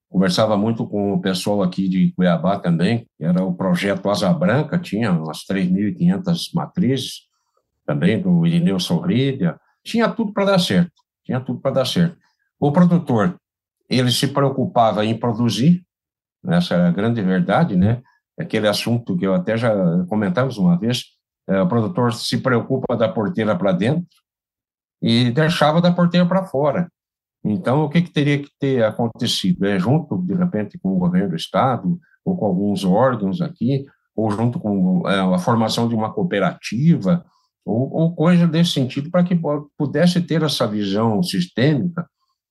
Conversava 0.08 0.56
muito 0.56 0.86
com 0.86 1.12
o 1.14 1.20
pessoal 1.20 1.62
aqui 1.62 1.88
de 1.88 2.12
Cuiabá 2.12 2.58
também, 2.58 3.06
era 3.20 3.44
o 3.44 3.54
projeto 3.54 4.10
Asa 4.10 4.32
Branca, 4.32 4.78
tinha 4.78 5.12
umas 5.12 5.44
3.500 5.46 6.52
matrizes, 6.52 7.28
também 7.86 8.20
do 8.20 8.46
Irineu 8.46 8.80
Sorrilha. 8.80 9.58
Tinha 9.84 10.08
tudo 10.08 10.32
para 10.32 10.46
dar 10.46 10.58
certo, 10.58 10.92
tinha 11.24 11.40
tudo 11.40 11.60
para 11.60 11.70
dar 11.70 11.84
certo. 11.84 12.16
O 12.58 12.72
produtor, 12.72 13.36
ele 13.88 14.10
se 14.10 14.28
preocupava 14.28 15.04
em 15.04 15.16
produzir, 15.16 15.84
essa 16.46 16.74
é 16.74 16.86
a 16.86 16.90
grande 16.90 17.22
verdade, 17.22 17.76
né? 17.76 18.02
Aquele 18.38 18.66
assunto 18.68 19.16
que 19.16 19.26
eu 19.26 19.34
até 19.34 19.56
já 19.56 19.72
comentamos 20.08 20.58
uma 20.58 20.78
vez, 20.78 21.04
o 21.48 21.66
produtor 21.66 22.12
se 22.12 22.38
preocupa 22.38 22.96
da 22.96 23.09
porteira 23.09 23.57
para 23.57 23.72
dentro 23.72 24.07
e 25.03 25.31
deixava 25.31 25.81
da 25.81 25.92
porteira 25.92 26.26
para 26.26 26.44
fora. 26.44 26.88
Então, 27.44 27.85
o 27.85 27.88
que, 27.88 28.03
que, 28.03 28.11
teria 28.11 28.38
que 28.38 28.50
ter 28.59 28.85
acontecido? 28.85 29.64
É, 29.66 29.79
junto, 29.79 30.18
de 30.18 30.35
repente, 30.35 30.79
com 30.79 30.90
o 30.90 30.98
governo 30.98 31.31
do 31.31 31.37
Estado, 31.37 31.98
ou 32.24 32.37
com 32.37 32.44
alguns 32.44 32.85
órgãos 32.85 33.40
aqui, 33.40 33.87
ou 34.14 34.31
junto 34.31 34.61
com 34.61 35.09
é, 35.09 35.18
a 35.20 35.38
formação 35.38 35.88
de 35.88 35.94
uma 35.94 36.12
cooperativa, 36.12 37.24
ou, 37.64 37.90
ou 37.92 38.14
coisa 38.14 38.46
desse 38.46 38.72
sentido, 38.72 39.11
para 39.11 39.24
que 39.24 39.38
pudesse 39.79 40.20
ter 40.20 40.42
essa 40.42 40.66
visão 40.66 41.22
sistêmica, 41.22 42.07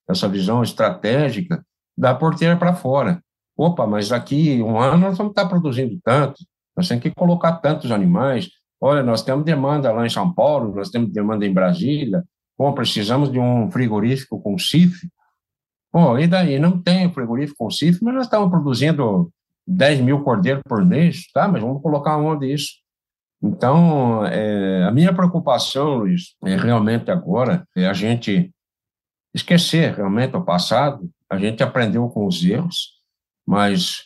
essa 0.08 0.28
visão 0.28 0.62
estratégica 0.62 1.64
da 1.96 2.14
porteira 2.14 2.56
para 2.56 2.74
fora. 2.74 3.22
Opa, 3.56 3.86
mas 3.86 4.10
aqui 4.10 4.60
um 4.62 4.78
ano 4.80 4.98
nós 4.98 5.18
vamos 5.18 5.32
estar 5.32 5.46
produzindo 5.46 5.98
tanto, 6.02 6.42
nós 6.76 6.88
temos 6.88 7.02
que 7.02 7.14
colocar 7.14 7.56
tantos 7.56 7.92
animais, 7.92 8.48
Olha, 8.80 9.02
nós 9.02 9.22
temos 9.22 9.44
demanda 9.44 9.92
lá 9.92 10.06
em 10.06 10.10
São 10.10 10.32
Paulo, 10.32 10.74
nós 10.74 10.88
temos 10.88 11.12
demanda 11.12 11.44
em 11.44 11.52
Brasília. 11.52 12.24
Bom, 12.58 12.72
precisamos 12.72 13.30
de 13.30 13.38
um 13.38 13.70
frigorífico 13.70 14.40
com 14.40 14.58
CIF. 14.58 15.06
Pô, 15.92 16.18
e 16.18 16.26
daí? 16.26 16.58
Não 16.58 16.80
tem 16.80 17.12
frigorífico 17.12 17.58
com 17.58 17.70
CIF, 17.70 18.02
mas 18.02 18.14
nós 18.14 18.24
estamos 18.24 18.50
produzindo 18.50 19.30
10 19.66 20.00
mil 20.00 20.22
cordeiros 20.22 20.62
por 20.66 20.84
mês, 20.84 21.30
tá? 21.32 21.46
Mas 21.46 21.62
vamos 21.62 21.82
colocar 21.82 22.16
onde 22.16 22.52
isso? 22.52 22.80
Então, 23.42 24.24
é, 24.26 24.84
a 24.84 24.90
minha 24.92 25.14
preocupação, 25.14 25.96
Luiz, 25.96 26.34
é 26.44 26.56
realmente 26.56 27.10
agora 27.10 27.66
é 27.76 27.86
a 27.86 27.92
gente 27.92 28.52
esquecer 29.34 29.94
realmente 29.94 30.36
o 30.36 30.44
passado, 30.44 31.08
a 31.28 31.38
gente 31.38 31.62
aprendeu 31.62 32.08
com 32.08 32.26
os 32.26 32.44
erros, 32.44 33.00
mas 33.46 34.04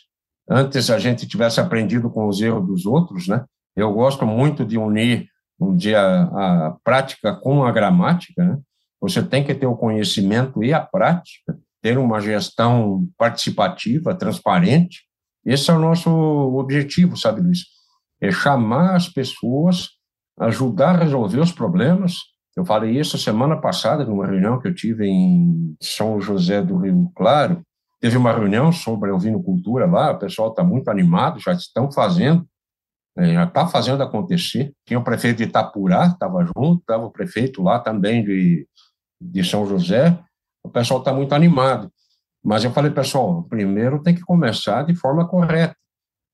antes 0.49 0.89
a 0.89 0.99
gente 0.99 1.27
tivesse 1.27 1.59
aprendido 1.59 2.09
com 2.09 2.27
os 2.27 2.39
erros 2.41 2.65
dos 2.65 2.85
outros, 2.85 3.27
né? 3.27 3.43
Eu 3.75 3.91
gosto 3.91 4.25
muito 4.25 4.65
de 4.65 4.77
unir 4.77 5.27
um 5.59 5.75
dia 5.75 6.01
a, 6.01 6.75
prática 6.83 7.33
com 7.35 7.63
a 7.63 7.71
gramática, 7.71 8.43
né? 8.43 8.57
Você 9.01 9.21
tem 9.21 9.43
que 9.43 9.53
ter 9.53 9.67
o 9.67 9.75
conhecimento 9.75 10.63
e 10.63 10.73
a 10.73 10.79
prática, 10.79 11.57
ter 11.81 11.97
uma 11.97 12.19
gestão 12.19 13.07
participativa, 13.17 14.15
transparente. 14.15 15.03
Esse 15.45 15.69
é 15.69 15.73
o 15.73 15.79
nosso 15.79 16.09
objetivo, 16.09 17.15
sabe, 17.17 17.41
Luiz? 17.41 17.59
É 18.19 18.31
chamar 18.31 18.95
as 18.95 19.09
pessoas, 19.09 19.89
ajudar 20.39 20.95
a 20.95 21.03
resolver 21.03 21.39
os 21.39 21.51
problemas. 21.51 22.15
Eu 22.55 22.65
falei 22.65 22.97
isso 22.97 23.17
semana 23.17 23.57
passada, 23.57 24.05
numa 24.05 24.25
reunião 24.25 24.59
que 24.59 24.67
eu 24.67 24.73
tive 24.73 25.05
em 25.05 25.75
São 25.81 26.19
José 26.19 26.61
do 26.61 26.77
Rio 26.77 27.11
Claro. 27.15 27.61
Teve 27.99 28.17
uma 28.17 28.31
reunião 28.31 28.71
sobre 28.71 29.11
a 29.11 29.39
Cultura 29.43 29.85
lá, 29.85 30.11
o 30.11 30.19
pessoal 30.19 30.49
está 30.49 30.63
muito 30.63 30.89
animado, 30.89 31.39
já 31.39 31.51
estão 31.51 31.91
fazendo 31.91 32.47
é, 33.17 33.33
já 33.33 33.43
está 33.45 33.67
fazendo 33.67 34.03
acontecer. 34.03 34.73
Tinha 34.85 34.99
o 34.99 35.03
prefeito 35.03 35.37
de 35.37 35.43
Itapurá, 35.43 36.07
estava 36.07 36.43
junto, 36.43 36.81
estava 36.81 37.05
o 37.05 37.11
prefeito 37.11 37.61
lá 37.61 37.79
também 37.79 38.23
de, 38.23 38.67
de 39.21 39.43
São 39.43 39.65
José. 39.65 40.17
O 40.63 40.69
pessoal 40.69 40.99
está 40.99 41.13
muito 41.13 41.33
animado. 41.33 41.91
Mas 42.43 42.63
eu 42.63 42.71
falei, 42.71 42.91
pessoal, 42.91 43.43
primeiro 43.43 44.03
tem 44.03 44.13
que 44.13 44.21
começar 44.21 44.83
de 44.83 44.93
forma 44.93 45.27
correta, 45.27 45.75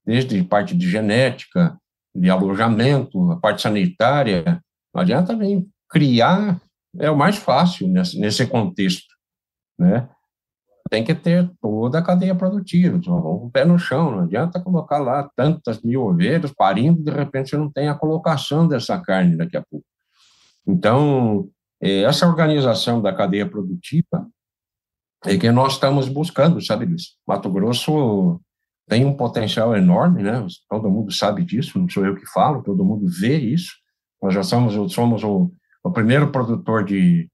desde 0.05 0.43
parte 0.43 0.75
de 0.75 0.89
genética, 0.89 1.77
de 2.13 2.29
alojamento, 2.29 3.31
a 3.31 3.39
parte 3.39 3.61
sanitária. 3.61 4.61
Não 4.93 5.01
adianta 5.01 5.33
nem 5.33 5.69
criar, 5.89 6.59
é 6.97 7.09
o 7.09 7.17
mais 7.17 7.37
fácil 7.37 7.87
nesse, 7.87 8.19
nesse 8.19 8.45
contexto, 8.45 9.13
né? 9.79 10.09
Tem 10.91 11.05
que 11.05 11.15
ter 11.15 11.49
toda 11.61 11.99
a 11.99 12.01
cadeia 12.03 12.35
produtiva, 12.35 12.99
o 13.09 13.49
pé 13.49 13.63
no 13.63 13.79
chão, 13.79 14.11
não 14.11 14.23
adianta 14.23 14.59
colocar 14.59 14.99
lá 14.99 15.31
tantas 15.37 15.81
mil 15.81 16.03
ovelhas 16.03 16.51
parindo, 16.51 17.01
de 17.01 17.09
repente 17.09 17.49
você 17.49 17.57
não 17.57 17.71
tem 17.71 17.87
a 17.87 17.95
colocação 17.95 18.67
dessa 18.67 18.99
carne 18.99 19.37
daqui 19.37 19.55
a 19.55 19.63
pouco. 19.63 19.85
Então, 20.67 21.49
é, 21.81 22.01
essa 22.01 22.27
organização 22.27 23.01
da 23.01 23.13
cadeia 23.13 23.49
produtiva 23.49 24.27
é 25.23 25.37
que 25.37 25.49
nós 25.49 25.73
estamos 25.73 26.09
buscando, 26.09 26.61
sabe, 26.61 26.85
Luiz? 26.85 27.15
Mato 27.25 27.49
Grosso 27.49 28.41
tem 28.85 29.05
um 29.05 29.15
potencial 29.15 29.73
enorme, 29.73 30.21
né? 30.21 30.45
Todo 30.69 30.89
mundo 30.89 31.09
sabe 31.09 31.45
disso, 31.45 31.79
não 31.79 31.87
sou 31.87 32.05
eu 32.05 32.17
que 32.17 32.25
falo, 32.25 32.63
todo 32.63 32.83
mundo 32.83 33.07
vê 33.07 33.37
isso. 33.37 33.75
Nós 34.21 34.33
já 34.33 34.43
somos, 34.43 34.93
somos 34.93 35.23
o, 35.23 35.53
o 35.85 35.89
primeiro 35.89 36.33
produtor 36.33 36.83
de, 36.83 37.29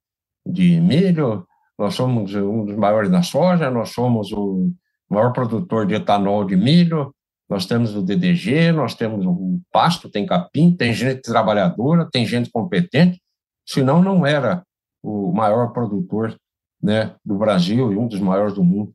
de 0.46 0.80
milho, 0.80 1.48
nós 1.78 1.94
somos 1.94 2.34
um 2.34 2.66
dos 2.66 2.76
maiores 2.76 3.10
da 3.10 3.22
soja, 3.22 3.70
nós 3.70 3.90
somos 3.90 4.32
o 4.32 4.72
maior 5.10 5.32
produtor 5.32 5.86
de 5.86 5.94
etanol 5.94 6.44
de 6.44 6.56
milho, 6.56 7.14
nós 7.50 7.66
temos 7.66 7.96
o 7.96 8.02
DDG, 8.02 8.72
nós 8.72 8.94
temos 8.94 9.26
o 9.26 9.62
pasto, 9.72 10.10
tem 10.10 10.26
capim, 10.26 10.76
tem 10.76 10.94
gente 10.94 11.22
trabalhadora, 11.22 12.10
tem 12.12 12.26
gente 12.26 12.50
competente, 12.50 13.22
senão 13.66 14.02
não 14.02 14.26
era 14.26 14.64
o 15.02 15.32
maior 15.32 15.72
produtor 15.72 16.36
né, 16.82 17.16
do 17.24 17.36
Brasil 17.38 17.94
e 17.94 17.98
um 17.98 18.08
dos 18.08 18.20
maiores 18.20 18.54
do 18.54 18.64
mundo. 18.64 18.92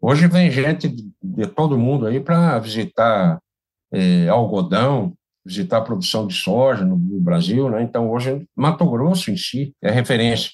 Hoje 0.00 0.26
vem 0.26 0.50
gente 0.50 0.94
de 1.22 1.46
todo 1.46 1.78
mundo 1.78 2.06
aí 2.06 2.20
para 2.20 2.58
visitar 2.58 3.38
é, 3.90 4.28
algodão, 4.28 5.14
visitar 5.44 5.78
a 5.78 5.82
produção 5.82 6.26
de 6.26 6.34
soja 6.34 6.84
no, 6.84 6.96
no 6.96 7.20
Brasil, 7.20 7.70
né? 7.70 7.82
Então 7.82 8.10
hoje 8.10 8.46
Mato 8.54 8.84
Grosso 8.90 9.30
em 9.30 9.36
si 9.36 9.74
é 9.82 9.90
referência. 9.90 10.50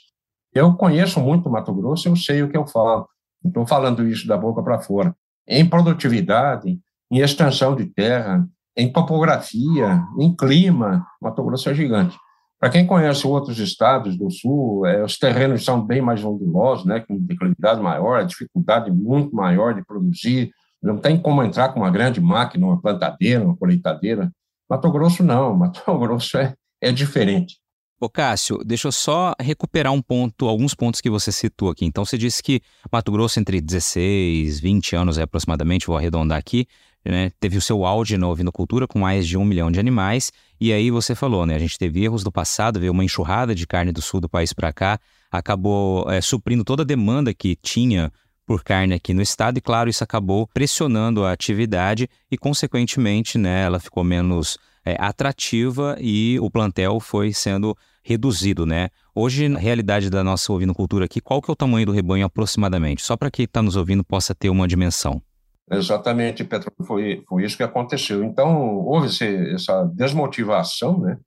Eu 0.53 0.75
conheço 0.75 1.21
muito 1.21 1.49
Mato 1.49 1.73
Grosso, 1.73 2.09
eu 2.09 2.17
sei 2.17 2.43
o 2.43 2.49
que 2.49 2.57
eu 2.57 2.67
falo. 2.67 3.09
Estou 3.45 3.67
falando 3.67 4.07
isso 4.07 4.27
da 4.27 4.37
boca 4.37 4.63
para 4.63 4.81
fora. 4.81 5.15
Em 5.47 5.67
produtividade, 5.67 6.79
em 7.11 7.19
extensão 7.19 7.75
de 7.75 7.87
terra, 7.87 8.47
em 8.77 8.91
topografia, 8.91 10.03
em 10.19 10.35
clima, 10.35 11.07
Mato 11.21 11.43
Grosso 11.43 11.69
é 11.71 11.75
gigante. 11.75 12.17
Para 12.59 12.71
quem 12.71 12.87
conhece 12.87 13.27
outros 13.27 13.59
estados 13.59 14.19
do 14.19 14.31
sul, 14.31 14.85
é, 14.85 15.03
os 15.03 15.17
terrenos 15.17 15.65
são 15.65 15.85
bem 15.85 16.03
mais 16.03 16.23
ondulosos, 16.23 16.85
né, 16.85 17.01
com 17.01 17.19
declividade 17.19 17.81
maior, 17.81 18.25
dificuldade 18.27 18.91
muito 18.91 19.35
maior 19.35 19.75
de 19.75 19.83
produzir. 19.83 20.51
Não 20.83 20.99
tem 20.99 21.19
como 21.19 21.43
entrar 21.43 21.71
com 21.71 21.81
uma 21.81 21.91
grande 21.91 22.21
máquina, 22.21 22.67
uma 22.67 22.81
plantadeira, 22.81 23.45
uma 23.45 23.57
colheitadeira. 23.57 24.31
Mato 24.69 24.91
Grosso 24.91 25.23
não, 25.25 25.57
Mato 25.57 25.99
Grosso 25.99 26.37
é, 26.37 26.55
é 26.83 26.93
diferente. 26.93 27.57
Ô 28.03 28.09
Cássio, 28.09 28.65
deixa 28.65 28.89
eu 28.89 28.93
só 28.93 29.35
recuperar 29.39 29.93
um 29.93 30.01
ponto, 30.01 30.49
alguns 30.49 30.75
pontos 30.75 31.03
que 31.03 31.11
você 31.11 31.31
citou 31.31 31.69
aqui. 31.69 31.85
Então, 31.85 32.03
você 32.03 32.17
disse 32.17 32.43
que 32.43 32.63
Mato 32.91 33.13
Grosso, 33.13 33.39
entre 33.39 33.61
16, 33.61 34.59
20 34.59 34.97
anos 34.97 35.19
aproximadamente, 35.19 35.87
vou 35.87 35.99
arredondar 35.99 36.39
aqui, 36.39 36.67
né, 37.05 37.31
teve 37.39 37.59
o 37.59 37.61
seu 37.61 37.85
auge 37.85 38.17
na 38.17 38.27
ovinocultura 38.27 38.89
com 38.89 38.99
mais 38.99 39.29
de 39.29 39.37
um 39.37 39.45
milhão 39.45 39.71
de 39.71 39.79
animais. 39.79 40.33
E 40.59 40.73
aí 40.73 40.91
você 40.91 41.15
falou, 41.15 41.45
né? 41.45 41.55
A 41.55 41.59
gente 41.59 41.77
teve 41.77 42.03
erros 42.03 42.25
do 42.25 42.33
passado, 42.33 42.81
veio 42.81 42.93
uma 42.93 43.05
enxurrada 43.05 43.55
de 43.55 43.67
carne 43.67 43.93
do 43.93 44.01
sul 44.01 44.19
do 44.19 44.31
país 44.31 44.55
para 44.55 44.73
cá, 44.73 44.99
acabou 45.31 46.11
é, 46.11 46.23
suprindo 46.23 46.65
toda 46.65 46.83
a 46.83 46.87
demanda 46.87 47.35
que 47.35 47.55
tinha 47.55 48.11
por 48.47 48.65
carne 48.65 48.95
aqui 48.95 49.13
no 49.13 49.21
estado 49.21 49.59
e 49.59 49.61
claro 49.61 49.91
isso 49.91 50.03
acabou 50.03 50.47
pressionando 50.47 51.25
a 51.25 51.31
atividade 51.31 52.09
e 52.29 52.37
consequentemente 52.37 53.39
né 53.39 53.63
ela 53.63 53.79
ficou 53.79 54.03
menos 54.03 54.59
é, 54.85 54.97
atrativa 54.99 55.97
e 56.01 56.37
o 56.41 56.51
plantel 56.51 56.99
foi 56.99 57.33
sendo 57.33 57.77
reduzido, 58.03 58.65
né? 58.65 58.89
Hoje, 59.15 59.49
na 59.49 59.59
realidade 59.59 60.11
da 60.11 60.25
nossa 60.25 60.53
ovinocultura 60.53 61.05
aqui, 61.05 61.21
qual 61.21 61.41
que 61.41 61.51
é 61.51 61.53
o 61.53 61.57
tamanho 61.57 61.87
do 61.87 61.93
rebanho 61.93 62.27
aproximadamente? 62.27 63.03
Só 63.03 63.17
para 63.17 63.31
quem 63.31 63.45
está 63.45 63.63
nos 63.63 63.77
ouvindo 63.77 64.05
possa 64.05 64.35
ter 64.35 64.49
uma 64.49 64.67
dimensão. 64.67 65.23
Exatamente, 65.71 66.43
Petro, 66.43 66.73
foi, 66.85 67.23
foi 67.29 67.45
isso 67.45 67.57
que 67.57 67.63
aconteceu. 67.63 68.25
Então, 68.25 68.79
houve 68.79 69.07
esse, 69.07 69.55
essa 69.55 69.85
desmotivação, 69.95 70.99
né, 70.99 71.19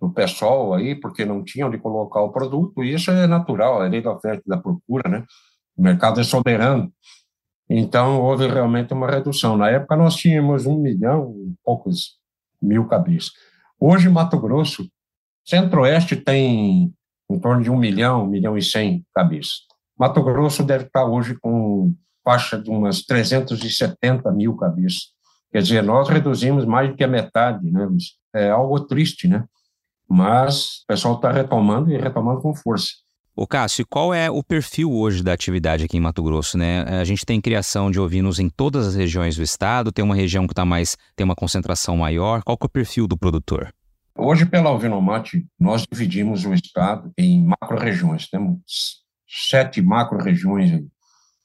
do 0.00 0.10
pessoal 0.10 0.74
aí, 0.74 0.94
porque 0.94 1.24
não 1.24 1.44
tinham 1.44 1.70
de 1.70 1.78
colocar 1.78 2.22
o 2.22 2.32
produto, 2.32 2.82
e 2.82 2.94
isso 2.94 3.10
é 3.10 3.26
natural, 3.26 3.84
é 3.84 3.88
lei 3.88 4.00
da 4.00 4.12
oferta 4.12 4.42
e 4.44 4.48
da 4.48 4.56
procura, 4.56 5.08
né? 5.08 5.24
O 5.76 5.82
mercado 5.82 6.20
é 6.20 6.24
soberano. 6.24 6.92
Então, 7.70 8.20
houve 8.20 8.46
realmente 8.46 8.94
uma 8.94 9.10
redução. 9.10 9.56
Na 9.56 9.68
época, 9.68 9.96
nós 9.96 10.16
tínhamos 10.16 10.66
um 10.66 10.78
milhão 10.78 11.34
e 11.36 11.54
poucos 11.64 12.18
mil 12.60 12.86
cabeças. 12.86 13.30
Hoje, 13.78 14.08
Mato 14.08 14.40
Grosso, 14.40 14.88
Centro-Oeste 15.48 16.14
tem 16.14 16.92
em 17.30 17.38
torno 17.40 17.62
de 17.62 17.70
um 17.70 17.78
milhão, 17.78 18.24
um 18.24 18.26
milhão 18.26 18.58
e 18.58 18.62
cem 18.62 19.02
cabeças. 19.14 19.60
Mato 19.98 20.22
Grosso 20.22 20.62
deve 20.62 20.84
estar 20.84 21.06
hoje 21.06 21.34
com 21.40 21.94
faixa 22.22 22.60
de 22.60 22.68
umas 22.68 23.00
370 23.00 24.30
mil 24.32 24.54
cabeças. 24.56 25.08
Quer 25.50 25.62
dizer, 25.62 25.82
nós 25.82 26.06
reduzimos 26.10 26.66
mais 26.66 26.90
do 26.90 26.94
que 26.94 27.02
a 27.02 27.08
metade, 27.08 27.70
né? 27.70 27.88
É 28.34 28.50
algo 28.50 28.78
triste, 28.80 29.26
né? 29.26 29.46
Mas 30.06 30.82
o 30.82 30.86
pessoal 30.86 31.14
está 31.14 31.32
retomando 31.32 31.90
e 31.90 31.96
retomando 31.96 32.42
com 32.42 32.54
força. 32.54 32.88
Ô 33.34 33.46
Cássio, 33.46 33.86
qual 33.88 34.12
é 34.12 34.30
o 34.30 34.42
perfil 34.42 34.92
hoje 34.92 35.22
da 35.22 35.32
atividade 35.32 35.84
aqui 35.84 35.96
em 35.96 36.00
Mato 36.00 36.22
Grosso, 36.22 36.58
né? 36.58 36.82
A 36.82 37.04
gente 37.04 37.24
tem 37.24 37.40
criação 37.40 37.90
de 37.90 37.98
ovinos 37.98 38.38
em 38.38 38.50
todas 38.50 38.86
as 38.86 38.94
regiões 38.94 39.36
do 39.36 39.42
estado, 39.42 39.92
tem 39.92 40.04
uma 40.04 40.14
região 40.14 40.46
que 40.46 40.52
tá 40.52 40.66
mais, 40.66 40.94
tem 41.16 41.24
uma 41.24 41.36
concentração 41.36 41.96
maior. 41.96 42.42
Qual 42.42 42.58
é 42.60 42.64
o 42.66 42.68
perfil 42.68 43.08
do 43.08 43.16
produtor? 43.16 43.72
Hoje, 44.20 44.44
pela 44.44 44.70
Alvinomate, 44.70 45.46
nós 45.56 45.86
dividimos 45.88 46.44
o 46.44 46.52
estado 46.52 47.12
em 47.16 47.46
macro-regiões. 47.46 48.28
Temos 48.28 49.04
sete 49.28 49.80
macro-regiões. 49.80 50.84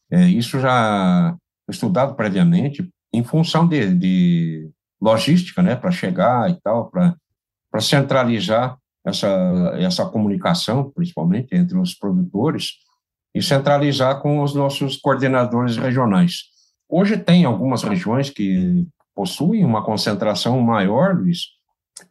É, 0.10 0.28
isso 0.28 0.60
já 0.60 1.38
estudado 1.70 2.16
previamente 2.16 2.90
em 3.14 3.24
função 3.24 3.68
de, 3.68 3.94
de 3.94 4.72
logística, 5.00 5.62
né, 5.62 5.76
para 5.76 5.92
chegar 5.92 6.50
e 6.50 6.60
tal, 6.64 6.90
para 6.90 7.80
centralizar 7.80 8.76
essa, 9.06 9.28
essa 9.78 10.06
comunicação, 10.08 10.90
principalmente 10.90 11.56
entre 11.56 11.78
os 11.78 11.94
produtores, 11.94 12.72
e 13.36 13.42
centralizar 13.42 14.20
com 14.20 14.42
os 14.42 14.56
nossos 14.56 14.98
coordenadores 14.98 15.78
regionais. 15.78 16.46
Hoje 16.90 17.18
tem 17.18 17.46
algumas 17.46 17.84
regiões 17.84 18.32
que 18.32 18.88
possuem 19.14 19.64
uma 19.64 19.86
concentração 19.86 20.60
maior, 20.60 21.16
Luiz, 21.16 21.54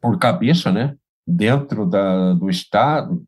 por 0.00 0.18
cabeça, 0.18 0.70
né? 0.70 0.94
Dentro 1.26 1.86
da, 1.86 2.34
do 2.34 2.50
Estado, 2.50 3.22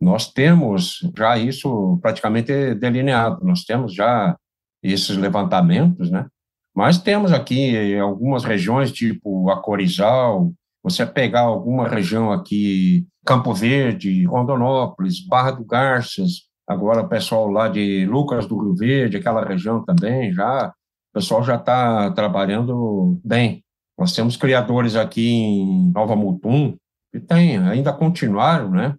nós 0.00 0.30
temos 0.30 1.00
já 1.16 1.36
isso 1.36 1.98
praticamente 2.00 2.74
delineado, 2.74 3.44
nós 3.44 3.64
temos 3.64 3.94
já 3.94 4.36
esses 4.82 5.16
levantamentos, 5.16 6.10
né? 6.10 6.26
Mas 6.74 6.98
temos 6.98 7.32
aqui 7.32 7.98
algumas 7.98 8.44
regiões, 8.44 8.92
tipo 8.92 9.50
Acorizal, 9.50 10.52
você 10.82 11.04
pegar 11.04 11.40
alguma 11.40 11.88
região 11.88 12.30
aqui, 12.30 13.06
Campo 13.26 13.52
Verde, 13.52 14.24
Rondonópolis, 14.24 15.26
Barra 15.26 15.50
do 15.50 15.64
Garças, 15.64 16.42
agora 16.66 17.02
o 17.02 17.08
pessoal 17.08 17.48
lá 17.48 17.68
de 17.68 18.06
Lucas 18.06 18.46
do 18.46 18.58
Rio 18.58 18.76
Verde, 18.76 19.16
aquela 19.16 19.44
região 19.44 19.84
também, 19.84 20.32
já 20.32 20.68
o 20.68 21.14
pessoal 21.14 21.42
já 21.42 21.56
está 21.56 22.10
trabalhando 22.12 23.20
bem. 23.24 23.64
Nós 23.98 24.12
temos 24.12 24.36
criadores 24.36 24.94
aqui 24.94 25.28
em 25.28 25.90
Nova 25.92 26.14
Mutum, 26.14 26.76
que 27.10 27.18
tem, 27.18 27.58
ainda 27.58 27.92
continuaram, 27.92 28.70
né, 28.70 28.94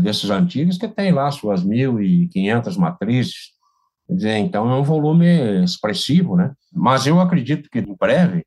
desses 0.00 0.30
antigos, 0.30 0.78
que 0.78 0.86
tem 0.86 1.12
lá 1.12 1.30
suas 1.30 1.64
1.500 1.64 2.76
matrizes. 2.76 3.52
Quer 4.06 4.14
dizer, 4.14 4.36
então 4.38 4.70
é 4.70 4.76
um 4.76 4.84
volume 4.84 5.64
expressivo, 5.64 6.36
né? 6.36 6.52
Mas 6.72 7.06
eu 7.06 7.20
acredito 7.20 7.68
que 7.68 7.80
em 7.80 7.96
breve 7.98 8.44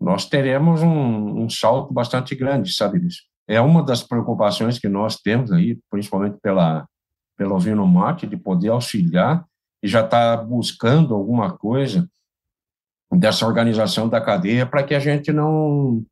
nós 0.00 0.26
teremos 0.26 0.82
um, 0.82 1.42
um 1.42 1.50
salto 1.50 1.92
bastante 1.92 2.34
grande, 2.34 2.72
sabe 2.72 3.00
disso? 3.00 3.22
É 3.48 3.60
uma 3.60 3.82
das 3.82 4.02
preocupações 4.02 4.78
que 4.78 4.88
nós 4.88 5.16
temos 5.16 5.50
aí, 5.50 5.78
principalmente 5.90 6.38
pela 6.40 6.86
pelo 7.36 7.56
Ovino 7.56 7.84
Mate, 7.84 8.28
de 8.28 8.36
poder 8.36 8.68
auxiliar 8.68 9.44
e 9.82 9.88
já 9.88 10.04
está 10.04 10.36
buscando 10.36 11.14
alguma 11.14 11.50
coisa 11.50 12.08
dessa 13.18 13.46
organização 13.46 14.08
da 14.08 14.20
cadeia 14.20 14.66
para 14.66 14.82
que 14.82 14.94
a 14.94 14.98
gente 14.98 15.32
não 15.32 16.04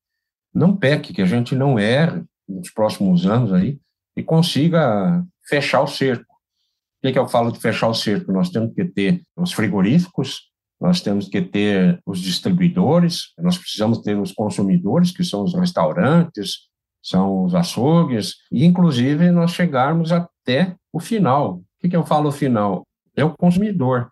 não 0.55 0.77
peque, 0.77 1.15
que 1.15 1.23
a 1.23 1.27
gente 1.27 1.55
não 1.55 1.79
erre 1.79 2.23
nos 2.47 2.71
próximos 2.71 3.27
anos 3.27 3.53
aí 3.53 3.79
e 4.17 4.23
consiga 4.23 5.25
fechar 5.49 5.81
o 5.81 5.87
cerco. 5.87 6.33
O 6.33 7.07
que, 7.07 7.13
que 7.13 7.19
eu 7.19 7.27
falo 7.27 7.51
de 7.51 7.59
fechar 7.59 7.89
o 7.89 7.95
cerco? 7.95 8.31
Nós 8.33 8.51
temos 8.51 8.75
que 8.75 8.85
ter 8.85 9.23
os 9.37 9.53
frigoríficos, 9.53 10.53
nós 10.81 11.01
temos 11.01 11.29
que 11.29 11.41
ter 11.41 12.01
os 12.05 12.21
distribuidores, 12.21 13.33
nós 13.39 13.57
precisamos 13.57 13.99
ter 13.99 14.19
os 14.19 14.33
consumidores, 14.33 15.11
que 15.11 15.25
são 15.25 15.43
os 15.43 15.55
restaurantes, 15.55 16.69
são 17.03 17.45
os 17.45 17.55
açougues, 17.55 18.35
e 18.51 18.65
inclusive 18.65 19.31
nós 19.31 19.53
chegarmos 19.53 20.13
até 20.13 20.77
o 20.93 21.01
final. 21.01 21.57
O 21.57 21.65
que, 21.81 21.89
que 21.89 21.97
eu 21.97 22.05
falo 22.05 22.31
final? 22.31 22.87
É 23.17 23.25
o 23.25 23.37
consumidor, 23.37 24.11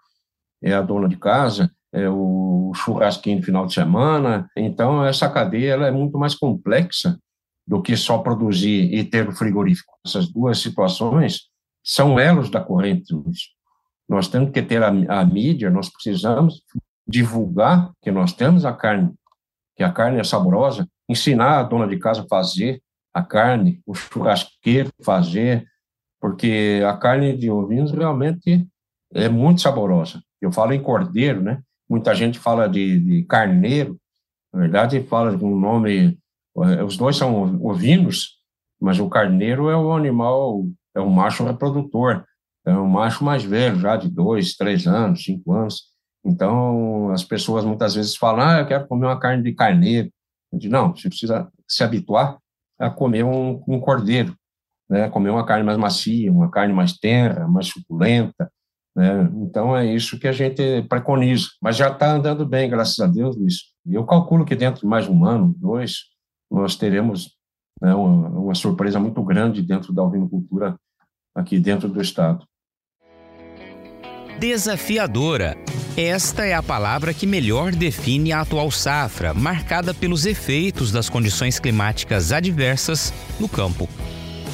é 0.62 0.72
a 0.72 0.82
dona 0.82 1.08
de 1.08 1.16
casa, 1.16 1.70
é 1.92 2.08
o 2.08 2.72
churrasquinho 2.74 3.38
no 3.38 3.44
final 3.44 3.66
de 3.66 3.74
semana. 3.74 4.48
Então, 4.56 5.04
essa 5.04 5.28
cadeia 5.28 5.72
ela 5.72 5.86
é 5.86 5.90
muito 5.90 6.18
mais 6.18 6.34
complexa 6.34 7.18
do 7.66 7.82
que 7.82 7.96
só 7.96 8.18
produzir 8.18 8.92
e 8.92 9.04
ter 9.04 9.28
o 9.28 9.32
frigorífico. 9.32 9.92
Essas 10.04 10.28
duas 10.28 10.58
situações 10.58 11.48
são 11.84 12.18
elos 12.18 12.50
da 12.50 12.60
corrente. 12.60 13.14
Nós 14.08 14.28
temos 14.28 14.50
que 14.50 14.62
ter 14.62 14.82
a, 14.82 14.88
a 14.88 15.24
mídia, 15.24 15.70
nós 15.70 15.88
precisamos 15.88 16.62
divulgar 17.06 17.92
que 18.02 18.10
nós 18.10 18.32
temos 18.32 18.64
a 18.64 18.72
carne, 18.72 19.12
que 19.76 19.82
a 19.82 19.90
carne 19.92 20.18
é 20.18 20.24
saborosa, 20.24 20.88
ensinar 21.08 21.58
a 21.58 21.62
dona 21.62 21.86
de 21.86 21.98
casa 21.98 22.22
a 22.22 22.28
fazer 22.28 22.80
a 23.12 23.22
carne, 23.22 23.80
o 23.84 23.94
churrasqueiro 23.94 24.90
fazer, 25.02 25.66
porque 26.20 26.80
a 26.86 26.96
carne 26.96 27.36
de 27.36 27.50
ovinos 27.50 27.90
realmente 27.90 28.66
é 29.12 29.28
muito 29.28 29.60
saborosa. 29.60 30.22
Eu 30.40 30.52
falo 30.52 30.72
em 30.72 30.82
cordeiro, 30.82 31.42
né? 31.42 31.60
Muita 31.90 32.14
gente 32.14 32.38
fala 32.38 32.68
de, 32.68 33.00
de 33.00 33.24
carneiro, 33.24 33.98
na 34.54 34.60
verdade 34.60 35.02
fala 35.02 35.36
com 35.36 35.52
o 35.52 35.58
nome, 35.58 36.16
eh, 36.58 36.84
os 36.84 36.96
dois 36.96 37.16
são 37.16 37.60
ovinos, 37.64 38.38
mas 38.80 39.00
o 39.00 39.08
carneiro 39.08 39.68
é 39.68 39.76
o 39.76 39.92
animal, 39.92 40.64
é 40.94 41.00
o 41.00 41.10
macho 41.10 41.44
reprodutor, 41.44 42.24
é 42.64 42.72
um 42.72 42.86
macho 42.86 43.24
mais 43.24 43.42
velho, 43.42 43.80
já 43.80 43.96
de 43.96 44.08
dois, 44.08 44.54
três 44.54 44.86
anos, 44.86 45.24
cinco 45.24 45.52
anos. 45.52 45.90
Então, 46.24 47.10
as 47.10 47.24
pessoas 47.24 47.64
muitas 47.64 47.96
vezes 47.96 48.14
falam, 48.14 48.46
ah, 48.46 48.60
eu 48.60 48.66
quero 48.66 48.86
comer 48.86 49.06
uma 49.06 49.18
carne 49.18 49.42
de 49.42 49.52
carneiro. 49.52 50.10
Digo, 50.52 50.72
não, 50.72 50.94
você 50.94 51.08
precisa 51.08 51.50
se 51.66 51.82
habituar 51.82 52.38
a 52.78 52.88
comer 52.88 53.24
um, 53.24 53.62
um 53.66 53.80
cordeiro, 53.80 54.36
né? 54.88 55.08
comer 55.10 55.30
uma 55.30 55.44
carne 55.44 55.64
mais 55.64 55.78
macia, 55.78 56.30
uma 56.30 56.50
carne 56.50 56.72
mais 56.72 56.92
tenra, 56.92 57.48
mais 57.48 57.66
suculenta, 57.66 58.50
né? 59.00 59.30
Então, 59.36 59.74
é 59.74 59.86
isso 59.86 60.18
que 60.18 60.28
a 60.28 60.32
gente 60.32 60.82
preconiza. 60.82 61.46
Mas 61.62 61.78
já 61.78 61.88
está 61.88 62.12
andando 62.12 62.44
bem, 62.44 62.68
graças 62.68 62.98
a 63.00 63.06
Deus, 63.06 63.34
Luiz. 63.34 63.54
E 63.86 63.94
eu 63.94 64.04
calculo 64.04 64.44
que 64.44 64.54
dentro 64.54 64.82
de 64.82 64.86
mais 64.86 65.08
um 65.08 65.24
ano, 65.24 65.54
dois, 65.56 66.00
nós 66.50 66.76
teremos 66.76 67.30
né, 67.80 67.94
uma, 67.94 68.28
uma 68.28 68.54
surpresa 68.54 69.00
muito 69.00 69.22
grande 69.22 69.62
dentro 69.62 69.94
da 69.94 70.02
ovinocultura 70.02 70.76
aqui 71.34 71.58
dentro 71.58 71.88
do 71.88 71.98
Estado. 71.98 72.44
Desafiadora. 74.38 75.56
Esta 75.96 76.44
é 76.44 76.52
a 76.52 76.62
palavra 76.62 77.14
que 77.14 77.26
melhor 77.26 77.72
define 77.72 78.32
a 78.32 78.42
atual 78.42 78.70
safra, 78.70 79.32
marcada 79.32 79.94
pelos 79.94 80.26
efeitos 80.26 80.92
das 80.92 81.08
condições 81.08 81.58
climáticas 81.58 82.32
adversas 82.32 83.14
no 83.40 83.48
campo. 83.48 83.88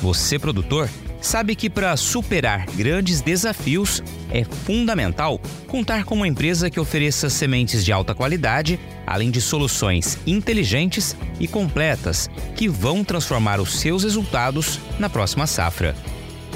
Você, 0.01 0.39
produtor, 0.39 0.89
sabe 1.27 1.57
que 1.57 1.69
para 1.69 1.97
superar 1.97 2.67
grandes 2.77 3.21
desafios 3.21 4.03
é 4.31 4.45
fundamental 4.45 5.41
contar 5.67 6.05
com 6.05 6.15
uma 6.15 6.29
empresa 6.29 6.71
que 6.71 6.79
ofereça 6.79 7.29
sementes 7.29 7.85
de 7.85 7.93
alta 7.93 8.15
qualidade, 8.15 8.79
além 9.05 9.31
de 9.31 9.41
soluções 9.41 10.19
inteligentes 10.25 11.17
e 11.41 11.49
completas 11.49 12.31
que 12.55 12.69
vão 12.69 13.03
transformar 13.03 13.61
os 13.61 13.81
seus 13.81 14.05
resultados 14.05 14.79
na 15.01 15.11
próxima 15.11 15.49
safra. 15.49 15.97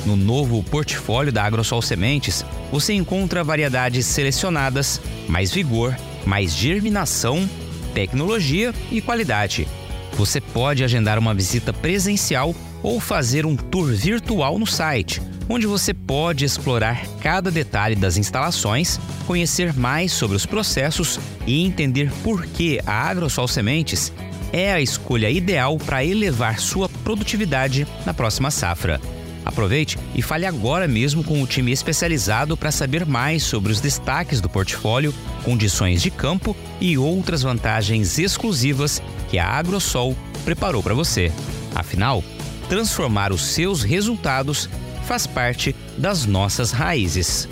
No 0.06 0.14
novo 0.16 0.62
portfólio 0.62 1.33
da 1.33 1.42
AgroSol 1.44 1.83
Sementes, 1.83 2.44
você 2.70 2.94
encontra 2.94 3.42
variedades 3.42 4.06
selecionadas, 4.06 5.00
mais 5.28 5.50
vigor, 5.50 5.96
mais 6.24 6.54
germinação, 6.54 7.48
tecnologia 7.92 8.72
e 8.90 9.00
qualidade. 9.00 9.66
Você 10.14 10.40
pode 10.40 10.85
agendar 10.85 11.18
uma 11.18 11.35
visita 11.35 11.73
presencial 11.73 12.55
ou 12.83 13.01
fazer 13.01 13.46
um 13.46 13.57
tour 13.57 13.87
virtual 13.87 14.59
no 14.59 14.66
site, 14.66 15.20
onde 15.49 15.66
você 15.66 15.92
pode 15.92 16.44
explorar 16.44 17.07
cada 17.20 17.51
detalhe 17.51 17.94
das 17.94 18.16
instalações, 18.16 18.99
conhecer 19.27 19.75
mais 19.75 20.12
sobre 20.12 20.37
os 20.37 20.46
processos 20.46 21.18
e 21.46 21.64
entender 21.64 22.11
por 22.23 22.46
que 22.46 22.81
a 22.87 23.09
AgroSol 23.09 23.49
Sementes 23.49 24.12
é 24.53 24.73
a 24.73 24.81
escolha 24.81 25.31
ideal 25.31 25.79
para 25.79 26.05
elevar 26.05 26.59
sua 26.59 26.88
produtividade 26.88 27.87
na 28.05 28.12
próxima 28.12 28.51
safra. 28.51 29.01
Aproveite 29.50 29.98
e 30.14 30.22
fale 30.22 30.46
agora 30.46 30.86
mesmo 30.86 31.24
com 31.24 31.42
o 31.42 31.46
time 31.46 31.72
especializado 31.72 32.56
para 32.56 32.70
saber 32.70 33.04
mais 33.04 33.42
sobre 33.42 33.72
os 33.72 33.80
destaques 33.80 34.40
do 34.40 34.48
portfólio, 34.48 35.12
condições 35.42 36.00
de 36.00 36.08
campo 36.08 36.56
e 36.80 36.96
outras 36.96 37.42
vantagens 37.42 38.16
exclusivas 38.16 39.02
que 39.28 39.40
a 39.40 39.48
AgroSol 39.48 40.16
preparou 40.44 40.84
para 40.84 40.94
você. 40.94 41.32
Afinal, 41.74 42.22
transformar 42.68 43.32
os 43.32 43.42
seus 43.42 43.82
resultados 43.82 44.70
faz 45.04 45.26
parte 45.26 45.74
das 45.98 46.26
nossas 46.26 46.70
raízes. 46.70 47.48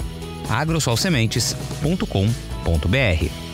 agrosolsementes.com.br 0.48 3.47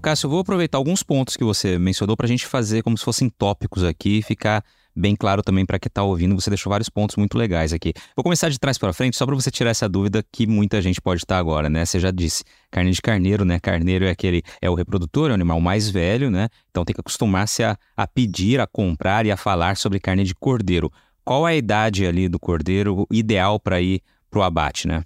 Cássio, 0.00 0.26
eu 0.26 0.30
vou 0.30 0.40
aproveitar 0.40 0.78
alguns 0.78 1.02
pontos 1.02 1.36
que 1.36 1.44
você 1.44 1.78
mencionou 1.78 2.16
para 2.16 2.24
a 2.24 2.28
gente 2.28 2.46
fazer 2.46 2.82
como 2.82 2.96
se 2.96 3.04
fossem 3.04 3.28
tópicos 3.28 3.84
aqui 3.84 4.18
e 4.18 4.22
ficar 4.22 4.64
bem 4.96 5.14
claro 5.14 5.42
também 5.42 5.66
para 5.66 5.78
quem 5.78 5.88
está 5.88 6.02
ouvindo. 6.02 6.34
Você 6.34 6.48
deixou 6.48 6.70
vários 6.70 6.88
pontos 6.88 7.16
muito 7.16 7.36
legais 7.36 7.72
aqui. 7.72 7.92
Vou 8.16 8.22
começar 8.22 8.48
de 8.48 8.58
trás 8.58 8.78
para 8.78 8.94
frente, 8.94 9.16
só 9.16 9.26
para 9.26 9.34
você 9.34 9.50
tirar 9.50 9.70
essa 9.70 9.86
dúvida 9.86 10.24
que 10.32 10.46
muita 10.46 10.80
gente 10.80 11.02
pode 11.02 11.20
estar 11.20 11.38
agora, 11.38 11.68
né? 11.68 11.84
Você 11.84 12.00
já 12.00 12.10
disse, 12.10 12.44
carne 12.70 12.90
de 12.90 13.02
carneiro, 13.02 13.44
né? 13.44 13.60
Carneiro 13.60 14.06
é 14.06 14.10
aquele, 14.10 14.42
é 14.62 14.70
o 14.70 14.74
reprodutor, 14.74 15.28
é 15.28 15.32
o 15.32 15.34
animal 15.34 15.60
mais 15.60 15.90
velho, 15.90 16.30
né? 16.30 16.48
Então 16.70 16.82
tem 16.82 16.94
que 16.94 17.00
acostumar-se 17.00 17.62
a, 17.62 17.76
a 17.94 18.06
pedir, 18.06 18.58
a 18.58 18.66
comprar 18.66 19.26
e 19.26 19.30
a 19.30 19.36
falar 19.36 19.76
sobre 19.76 20.00
carne 20.00 20.24
de 20.24 20.34
cordeiro. 20.34 20.90
Qual 21.22 21.46
é 21.46 21.52
a 21.52 21.56
idade 21.56 22.06
ali 22.06 22.26
do 22.26 22.38
cordeiro 22.38 23.06
ideal 23.10 23.60
para 23.60 23.82
ir 23.82 24.00
para 24.30 24.40
o 24.40 24.42
abate, 24.42 24.88
né? 24.88 25.04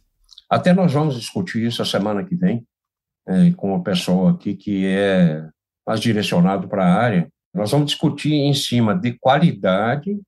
Até 0.48 0.72
nós 0.72 0.92
vamos 0.92 1.16
discutir 1.16 1.66
isso 1.66 1.83
a 1.83 1.85
semana 1.85 2.22
que 2.22 2.37
vem 2.37 2.64
é, 3.26 3.50
com 3.52 3.74
uma 3.74 3.82
pessoa 3.82 4.32
aqui 4.32 4.54
que 4.54 4.87
é 4.87 5.48
mais 5.87 6.00
direcionado 6.00 6.68
para 6.68 6.84
a 6.84 6.94
área, 6.94 7.28
nós 7.54 7.70
vamos 7.70 7.87
discutir 7.87 8.32
em 8.32 8.52
cima 8.52 8.94
de 8.94 9.12
qualidade 9.18 10.18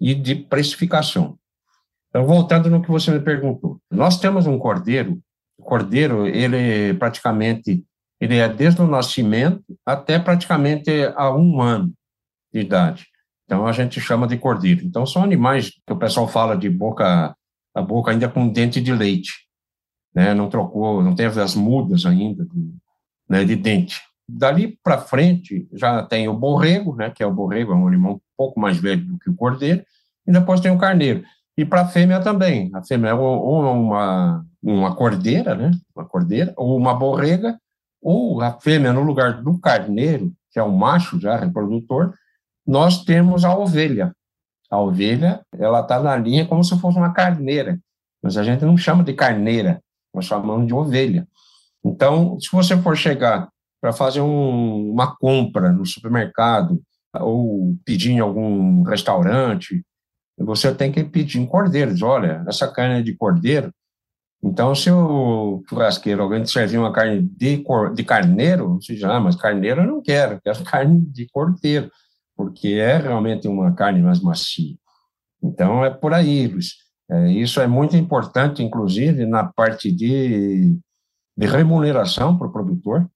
e 0.00 0.14
de 0.14 0.34
precificação. 0.34 1.38
Então, 2.08 2.26
voltando 2.26 2.70
no 2.70 2.82
que 2.82 2.90
você 2.90 3.10
me 3.10 3.20
perguntou, 3.20 3.80
nós 3.90 4.18
temos 4.18 4.46
um 4.46 4.58
cordeiro, 4.58 5.18
o 5.58 5.62
cordeiro, 5.62 6.26
ele 6.26 6.94
praticamente, 6.94 7.84
ele 8.20 8.36
é 8.36 8.48
desde 8.48 8.82
o 8.82 8.86
nascimento 8.86 9.64
até 9.84 10.18
praticamente 10.18 10.90
a 11.14 11.34
um 11.34 11.60
ano 11.60 11.92
de 12.52 12.60
idade. 12.60 13.06
Então, 13.44 13.66
a 13.66 13.72
gente 13.72 14.00
chama 14.00 14.26
de 14.26 14.36
cordeiro. 14.36 14.84
Então, 14.84 15.06
são 15.06 15.22
animais 15.22 15.70
que 15.70 15.92
o 15.92 15.96
pessoal 15.96 16.26
fala 16.26 16.56
de 16.56 16.68
boca, 16.68 17.34
a 17.74 17.82
boca 17.82 18.10
ainda 18.10 18.28
com 18.28 18.48
dente 18.48 18.80
de 18.80 18.92
leite, 18.92 19.45
né? 20.16 20.32
Não 20.32 20.48
trocou, 20.48 21.02
não 21.02 21.14
teve 21.14 21.38
as 21.42 21.54
mudas 21.54 22.06
ainda 22.06 22.46
de, 22.46 22.74
né, 23.28 23.44
de 23.44 23.54
dente. 23.54 24.00
Dali 24.26 24.78
para 24.82 24.98
frente 24.98 25.68
já 25.74 26.02
tem 26.02 26.26
o 26.26 26.34
borrego, 26.34 26.96
né, 26.96 27.10
que 27.10 27.22
é 27.22 27.26
o 27.26 27.34
borrego, 27.34 27.72
é 27.72 27.76
um 27.76 27.86
animal 27.86 28.14
um 28.14 28.20
pouco 28.34 28.58
mais 28.58 28.78
velho 28.78 29.04
do 29.04 29.18
que 29.18 29.28
o 29.28 29.36
cordeiro, 29.36 29.84
e 30.26 30.32
depois 30.32 30.60
tem 30.60 30.70
o 30.70 30.78
carneiro. 30.78 31.22
E 31.56 31.64
para 31.64 31.82
a 31.82 31.86
fêmea 31.86 32.20
também. 32.20 32.70
A 32.74 32.82
fêmea 32.82 33.10
é 33.10 33.14
ou 33.14 33.62
uma, 33.62 34.44
uma 34.62 34.96
cordeira, 34.96 35.54
né, 35.54 35.70
uma 35.94 36.06
cordeira, 36.06 36.54
ou 36.56 36.76
uma 36.76 36.94
borrega, 36.94 37.58
ou 38.00 38.40
a 38.40 38.52
fêmea 38.58 38.92
no 38.92 39.02
lugar 39.02 39.42
do 39.42 39.58
carneiro, 39.58 40.32
que 40.50 40.58
é 40.58 40.62
o 40.62 40.72
macho 40.72 41.20
já 41.20 41.36
reprodutor, 41.36 42.14
nós 42.66 43.04
temos 43.04 43.44
a 43.44 43.54
ovelha. 43.54 44.12
A 44.70 44.80
ovelha, 44.80 45.42
ela 45.56 45.80
está 45.80 46.00
na 46.00 46.16
linha 46.16 46.46
como 46.46 46.64
se 46.64 46.76
fosse 46.80 46.96
uma 46.98 47.12
carneira, 47.12 47.78
mas 48.22 48.36
a 48.36 48.42
gente 48.42 48.64
não 48.64 48.76
chama 48.76 49.04
de 49.04 49.12
carneira, 49.12 49.80
nós 50.16 50.24
chamamos 50.24 50.66
de 50.66 50.74
ovelha. 50.74 51.28
Então, 51.84 52.40
se 52.40 52.50
você 52.50 52.76
for 52.76 52.96
chegar 52.96 53.48
para 53.80 53.92
fazer 53.92 54.20
um, 54.20 54.90
uma 54.90 55.14
compra 55.16 55.70
no 55.70 55.86
supermercado 55.86 56.82
ou 57.20 57.76
pedir 57.84 58.10
em 58.10 58.18
algum 58.18 58.82
restaurante, 58.82 59.84
você 60.38 60.74
tem 60.74 60.90
que 60.90 61.04
pedir 61.04 61.38
em 61.38 61.46
cordeiro. 61.46 61.92
Diz, 61.92 62.02
olha, 62.02 62.44
essa 62.48 62.66
carne 62.70 63.00
é 63.00 63.02
de 63.02 63.14
cordeiro. 63.14 63.72
Então, 64.42 64.74
se 64.74 64.90
o 64.90 65.62
churrasqueiro, 65.68 66.22
alguém 66.22 66.42
te 66.42 66.50
servir 66.50 66.78
uma 66.78 66.92
carne 66.92 67.22
de, 67.22 67.58
cor, 67.58 67.94
de 67.94 68.04
carneiro, 68.04 68.74
você 68.74 68.94
diz, 68.94 69.04
ah, 69.04 69.20
mas 69.20 69.36
carneiro 69.36 69.82
eu 69.82 69.86
não 69.86 70.02
quero, 70.02 70.40
quero 70.42 70.62
carne 70.64 71.00
de 71.00 71.26
cordeiro, 71.28 71.90
porque 72.36 72.68
é 72.68 72.96
realmente 72.96 73.48
uma 73.48 73.74
carne 73.74 74.02
mais 74.02 74.20
macia. 74.20 74.76
Então, 75.42 75.84
é 75.84 75.90
por 75.90 76.12
aí, 76.12 76.46
Luiz. 76.46 76.85
É, 77.08 77.30
isso 77.30 77.60
é 77.60 77.66
muito 77.66 77.96
importante, 77.96 78.62
inclusive, 78.62 79.26
na 79.26 79.44
parte 79.44 79.92
de, 79.92 80.76
de 81.36 81.46
remuneração 81.46 82.36
para 82.36 82.48
o 82.48 82.52
produtor, 82.52 83.08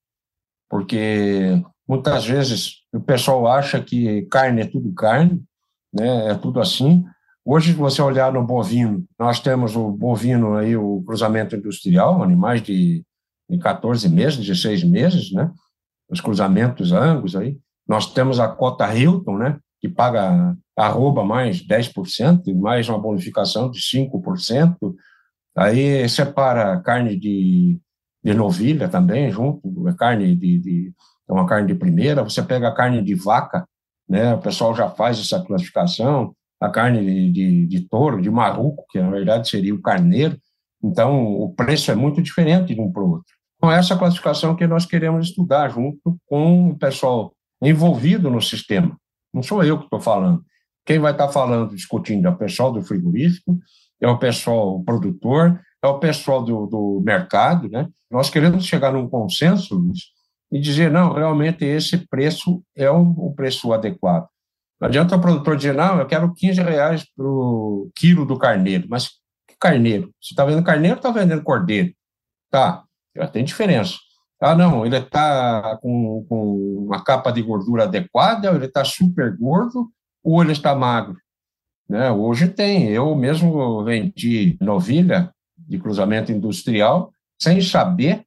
porque 0.68 1.60
muitas 1.88 2.24
vezes 2.24 2.84
o 2.92 3.00
pessoal 3.00 3.48
acha 3.48 3.82
que 3.82 4.22
carne 4.26 4.62
é 4.62 4.66
tudo 4.66 4.92
carne, 4.92 5.42
né, 5.92 6.28
é 6.28 6.34
tudo 6.36 6.60
assim. 6.60 7.04
Hoje, 7.44 7.72
se 7.72 7.78
você 7.78 8.00
olhar 8.00 8.32
no 8.32 8.46
bovino, 8.46 9.04
nós 9.18 9.40
temos 9.40 9.74
o 9.74 9.90
bovino 9.90 10.54
aí, 10.56 10.76
o 10.76 11.02
cruzamento 11.04 11.56
industrial, 11.56 12.22
animais 12.22 12.62
de, 12.62 13.04
de 13.48 13.58
14 13.58 14.08
meses, 14.08 14.38
16 14.38 14.84
meses, 14.84 15.32
né, 15.32 15.50
os 16.08 16.20
cruzamentos 16.20 16.92
angus 16.92 17.34
aí. 17.34 17.58
Nós 17.88 18.12
temos 18.12 18.38
a 18.38 18.46
cota 18.46 18.94
Hilton, 18.94 19.36
né, 19.36 19.58
que 19.80 19.88
paga 19.88 20.56
arroba 20.80 21.24
mais 21.24 21.62
10%, 21.66 22.54
mais 22.54 22.88
uma 22.88 22.98
bonificação 22.98 23.70
de 23.70 23.80
5%. 23.80 24.76
Aí 25.56 26.08
separa 26.08 26.80
carne 26.80 27.16
de, 27.16 27.78
de 28.24 28.34
novilha 28.34 28.88
também, 28.88 29.30
junto, 29.30 29.88
é 29.88 29.94
carne 29.94 30.34
de, 30.34 30.58
de 30.58 30.92
é 31.28 31.32
uma 31.32 31.46
carne 31.46 31.68
de 31.68 31.74
primeira. 31.74 32.24
Você 32.24 32.42
pega 32.42 32.68
a 32.68 32.74
carne 32.74 33.02
de 33.02 33.14
vaca, 33.14 33.64
né? 34.08 34.34
O 34.34 34.40
pessoal 34.40 34.74
já 34.74 34.88
faz 34.90 35.18
essa 35.20 35.40
classificação. 35.44 36.34
A 36.60 36.68
carne 36.68 37.00
de, 37.04 37.32
de, 37.32 37.66
de 37.66 37.88
touro, 37.88 38.20
de 38.20 38.30
marruco, 38.30 38.84
que 38.90 39.00
na 39.00 39.10
verdade 39.10 39.48
seria 39.48 39.74
o 39.74 39.80
carneiro. 39.80 40.36
Então, 40.82 41.24
o 41.24 41.54
preço 41.54 41.90
é 41.90 41.94
muito 41.94 42.20
diferente 42.20 42.74
de 42.74 42.80
um 42.80 42.92
para 42.92 43.02
o 43.02 43.10
outro. 43.12 43.34
Então, 43.56 43.70
essa 43.70 43.96
classificação 43.96 44.56
que 44.56 44.66
nós 44.66 44.84
queremos 44.84 45.28
estudar 45.28 45.68
junto 45.68 46.18
com 46.26 46.70
o 46.70 46.78
pessoal 46.78 47.32
envolvido 47.62 48.30
no 48.30 48.42
sistema. 48.42 48.96
Não 49.32 49.42
sou 49.42 49.62
eu 49.62 49.78
que 49.78 49.84
estou 49.84 50.00
falando. 50.00 50.42
Quem 50.84 50.98
vai 50.98 51.12
estar 51.12 51.28
falando, 51.28 51.74
discutindo, 51.74 52.26
é 52.26 52.30
o 52.30 52.36
pessoal 52.36 52.72
do 52.72 52.82
frigorífico, 52.82 53.58
é 54.00 54.08
o 54.08 54.18
pessoal 54.18 54.82
produtor, 54.82 55.60
é 55.82 55.86
o 55.86 55.98
pessoal 55.98 56.42
do, 56.42 56.66
do 56.66 57.02
mercado. 57.04 57.68
Né? 57.68 57.88
Nós 58.10 58.30
queremos 58.30 58.64
chegar 58.64 58.92
num 58.92 59.08
consenso, 59.08 59.74
Luiz, 59.76 60.00
e 60.50 60.58
dizer, 60.58 60.90
não, 60.90 61.12
realmente 61.12 61.64
esse 61.64 61.96
preço 62.08 62.62
é 62.74 62.90
o, 62.90 63.32
preço 63.34 63.72
adequado. 63.72 64.26
Não 64.80 64.88
adianta 64.88 65.16
o 65.16 65.20
produtor 65.20 65.56
dizer, 65.56 65.74
não, 65.74 65.98
eu 65.98 66.06
quero 66.06 66.34
15 66.34 66.62
reais 66.62 67.06
para 67.14 67.26
o 67.26 67.90
quilo 67.94 68.26
do 68.26 68.38
carneiro. 68.38 68.86
Mas 68.88 69.08
que 69.46 69.56
carneiro? 69.60 70.12
Você 70.20 70.32
está 70.32 70.44
vendendo 70.44 70.64
carneiro 70.64 70.96
ou 70.96 70.98
está 70.98 71.10
vendendo 71.10 71.42
cordeiro? 71.42 71.92
Tá, 72.50 72.82
já 73.14 73.28
tem 73.28 73.44
diferença. 73.44 73.94
Ah, 74.40 74.54
não, 74.54 74.86
ele 74.86 74.96
está 74.96 75.78
com, 75.82 76.24
com 76.26 76.86
uma 76.86 77.04
capa 77.04 77.30
de 77.30 77.42
gordura 77.42 77.84
adequada, 77.84 78.48
ele 78.48 78.64
está 78.64 78.82
super 78.84 79.36
gordo, 79.36 79.90
ou 80.22 80.42
ele 80.42 80.52
está 80.52 80.74
magro. 80.74 81.16
Né? 81.88 82.10
Hoje 82.10 82.48
tem, 82.48 82.88
eu 82.88 83.14
mesmo 83.14 83.82
vendi 83.84 84.56
novilha 84.60 85.32
de 85.58 85.78
cruzamento 85.78 86.30
industrial, 86.32 87.12
sem 87.40 87.60
saber, 87.60 88.24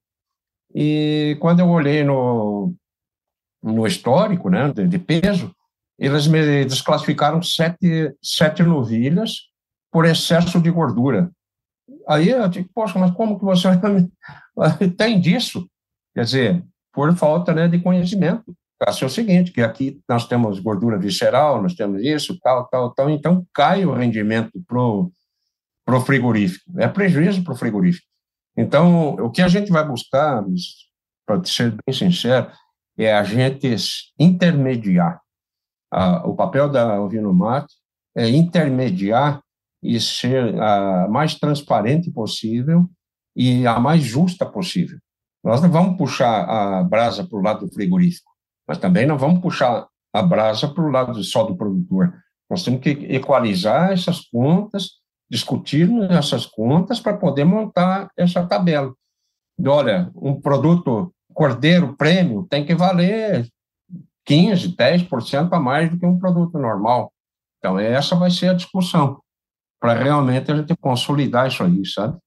e 0.73 1.37
quando 1.39 1.59
eu 1.59 1.69
olhei 1.69 2.03
no, 2.03 2.73
no 3.61 3.85
histórico 3.85 4.49
né, 4.49 4.71
de, 4.73 4.87
de 4.87 4.97
peso, 4.97 5.55
eles 5.97 6.27
me 6.27 6.65
desclassificaram 6.65 7.41
sete, 7.41 8.13
sete 8.21 8.63
novilhas 8.63 9.49
por 9.91 10.05
excesso 10.05 10.59
de 10.59 10.71
gordura. 10.71 11.31
Aí 12.07 12.29
eu 12.29 12.47
digo, 12.49 12.69
poxa, 12.73 12.97
mas 12.97 13.11
como 13.11 13.37
que 13.37 13.45
você 13.45 13.69
tem 14.97 15.21
disso? 15.21 15.69
Quer 16.15 16.23
dizer, 16.23 16.65
por 16.91 17.15
falta 17.15 17.53
né, 17.53 17.67
de 17.67 17.79
conhecimento. 17.79 18.55
Caso 18.85 19.05
é 19.05 19.07
o 19.07 19.09
seguinte, 19.09 19.53
que 19.53 19.61
aqui 19.61 20.01
nós 20.09 20.27
temos 20.27 20.59
gordura 20.59 20.99
visceral, 20.99 21.61
nós 21.61 21.73
temos 21.73 22.01
isso, 22.01 22.37
tal, 22.41 22.67
tal, 22.67 22.93
tal, 22.93 23.09
então 23.09 23.47
cai 23.53 23.85
o 23.85 23.93
rendimento 23.93 24.61
para 24.67 25.95
o 25.95 26.01
frigorífico. 26.01 26.69
É 26.77 26.87
prejuízo 26.89 27.45
para 27.45 27.53
o 27.53 27.55
frigorífico. 27.55 28.05
Então, 28.57 29.13
o 29.15 29.31
que 29.31 29.41
a 29.41 29.47
gente 29.47 29.71
vai 29.71 29.87
buscar, 29.87 30.43
para 31.25 31.41
ser 31.45 31.71
bem 31.85 31.95
sincero, 31.95 32.51
é 32.97 33.13
a 33.13 33.23
gente 33.23 33.77
intermediar. 34.19 35.21
o 36.25 36.35
papel 36.35 36.67
da 36.69 36.99
Ovinomat 36.99 37.65
é 38.13 38.27
intermediar 38.27 39.41
e 39.81 39.97
ser 39.97 40.59
a 40.61 41.07
mais 41.07 41.35
transparente 41.35 42.11
possível 42.11 42.85
e 43.33 43.65
a 43.65 43.79
mais 43.79 44.03
justa 44.03 44.45
possível. 44.45 44.99
Nós 45.41 45.61
não 45.61 45.71
vamos 45.71 45.97
puxar 45.97 46.43
a 46.43 46.83
brasa 46.83 47.25
para 47.25 47.39
o 47.39 47.41
lado 47.41 47.65
do 47.65 47.73
frigorífico, 47.73 48.32
mas 48.67 48.77
também 48.77 49.05
não 49.05 49.17
vamos 49.17 49.41
puxar 49.41 49.87
a 50.13 50.21
brasa 50.21 50.67
para 50.67 50.83
o 50.83 50.91
lado 50.91 51.23
só 51.23 51.43
do 51.43 51.55
produtor. 51.55 52.13
Nós 52.49 52.63
temos 52.63 52.81
que 52.81 52.89
equalizar 52.89 53.91
essas 53.91 54.21
contas, 54.21 55.01
discutir 55.29 55.89
essas 56.11 56.45
contas 56.45 56.99
para 56.99 57.17
poder 57.17 57.45
montar 57.45 58.09
essa 58.17 58.45
tabela. 58.45 58.93
E, 59.57 59.67
olha, 59.67 60.11
um 60.15 60.39
produto 60.39 61.13
cordeiro 61.33 61.95
prêmio 61.95 62.45
tem 62.49 62.65
que 62.65 62.75
valer 62.75 63.47
15, 64.25 64.75
10% 64.75 65.51
a 65.51 65.59
mais 65.59 65.89
do 65.89 65.97
que 65.97 66.05
um 66.05 66.19
produto 66.19 66.57
normal. 66.57 67.11
Então, 67.57 67.79
essa 67.79 68.15
vai 68.15 68.29
ser 68.29 68.49
a 68.49 68.53
discussão, 68.53 69.19
para 69.79 69.93
realmente 69.93 70.51
a 70.51 70.55
gente 70.55 70.75
consolidar 70.77 71.47
isso 71.47 71.63
aí, 71.63 71.85
sabe? 71.85 72.17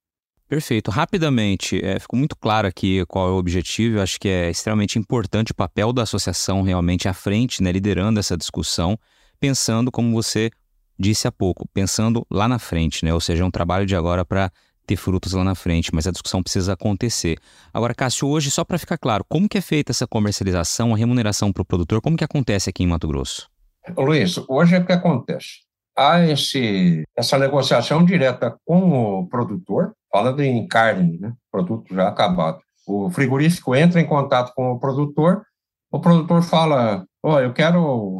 Perfeito. 0.48 0.90
Rapidamente, 0.92 1.84
é, 1.84 1.98
ficou 1.98 2.16
muito 2.16 2.36
claro 2.36 2.68
aqui 2.68 3.04
qual 3.06 3.28
é 3.28 3.32
o 3.32 3.36
objetivo. 3.36 3.96
Eu 3.96 4.02
acho 4.02 4.18
que 4.18 4.28
é 4.28 4.48
extremamente 4.48 4.98
importante 4.98 5.50
o 5.50 5.54
papel 5.54 5.92
da 5.92 6.02
associação 6.02 6.62
realmente 6.62 7.08
à 7.08 7.12
frente, 7.12 7.62
né, 7.62 7.72
liderando 7.72 8.20
essa 8.20 8.36
discussão, 8.36 8.96
pensando, 9.40 9.90
como 9.90 10.12
você 10.12 10.50
disse 10.98 11.26
há 11.26 11.32
pouco, 11.32 11.68
pensando 11.74 12.24
lá 12.30 12.46
na 12.48 12.58
frente, 12.58 13.04
né? 13.04 13.12
Ou 13.12 13.20
seja, 13.20 13.42
é 13.42 13.46
um 13.46 13.50
trabalho 13.50 13.84
de 13.84 13.96
agora 13.96 14.24
para 14.24 14.50
ter 14.86 14.96
frutos 14.96 15.32
lá 15.32 15.42
na 15.42 15.54
frente, 15.54 15.92
mas 15.92 16.06
a 16.06 16.12
discussão 16.12 16.42
precisa 16.42 16.74
acontecer. 16.74 17.38
Agora, 17.74 17.92
Cássio, 17.92 18.28
hoje, 18.28 18.50
só 18.50 18.64
para 18.64 18.78
ficar 18.78 18.96
claro, 18.96 19.24
como 19.28 19.48
que 19.48 19.58
é 19.58 19.60
feita 19.60 19.90
essa 19.90 20.06
comercialização, 20.06 20.94
a 20.94 20.96
remuneração 20.96 21.52
para 21.52 21.62
o 21.62 21.64
produtor, 21.64 22.00
como 22.00 22.16
que 22.16 22.24
acontece 22.24 22.70
aqui 22.70 22.84
em 22.84 22.86
Mato 22.86 23.08
Grosso? 23.08 23.50
Luiz, 23.96 24.38
hoje 24.48 24.76
é 24.76 24.78
o 24.78 24.86
que 24.86 24.92
acontece. 24.92 25.65
Há 25.96 26.20
esse, 26.26 27.04
essa 27.16 27.38
negociação 27.38 28.04
direta 28.04 28.56
com 28.64 29.20
o 29.20 29.26
produtor, 29.28 29.94
falando 30.12 30.40
em 30.42 30.66
carne, 30.66 31.18
né, 31.18 31.32
produto 31.50 31.94
já 31.94 32.08
acabado. 32.08 32.60
O 32.86 33.10
frigorífico 33.10 33.74
entra 33.74 34.00
em 34.00 34.06
contato 34.06 34.52
com 34.54 34.72
o 34.72 34.78
produtor, 34.78 35.44
o 35.90 35.98
produtor 35.98 36.42
fala, 36.42 37.06
oh, 37.22 37.38
eu 37.38 37.52
quero 37.52 38.18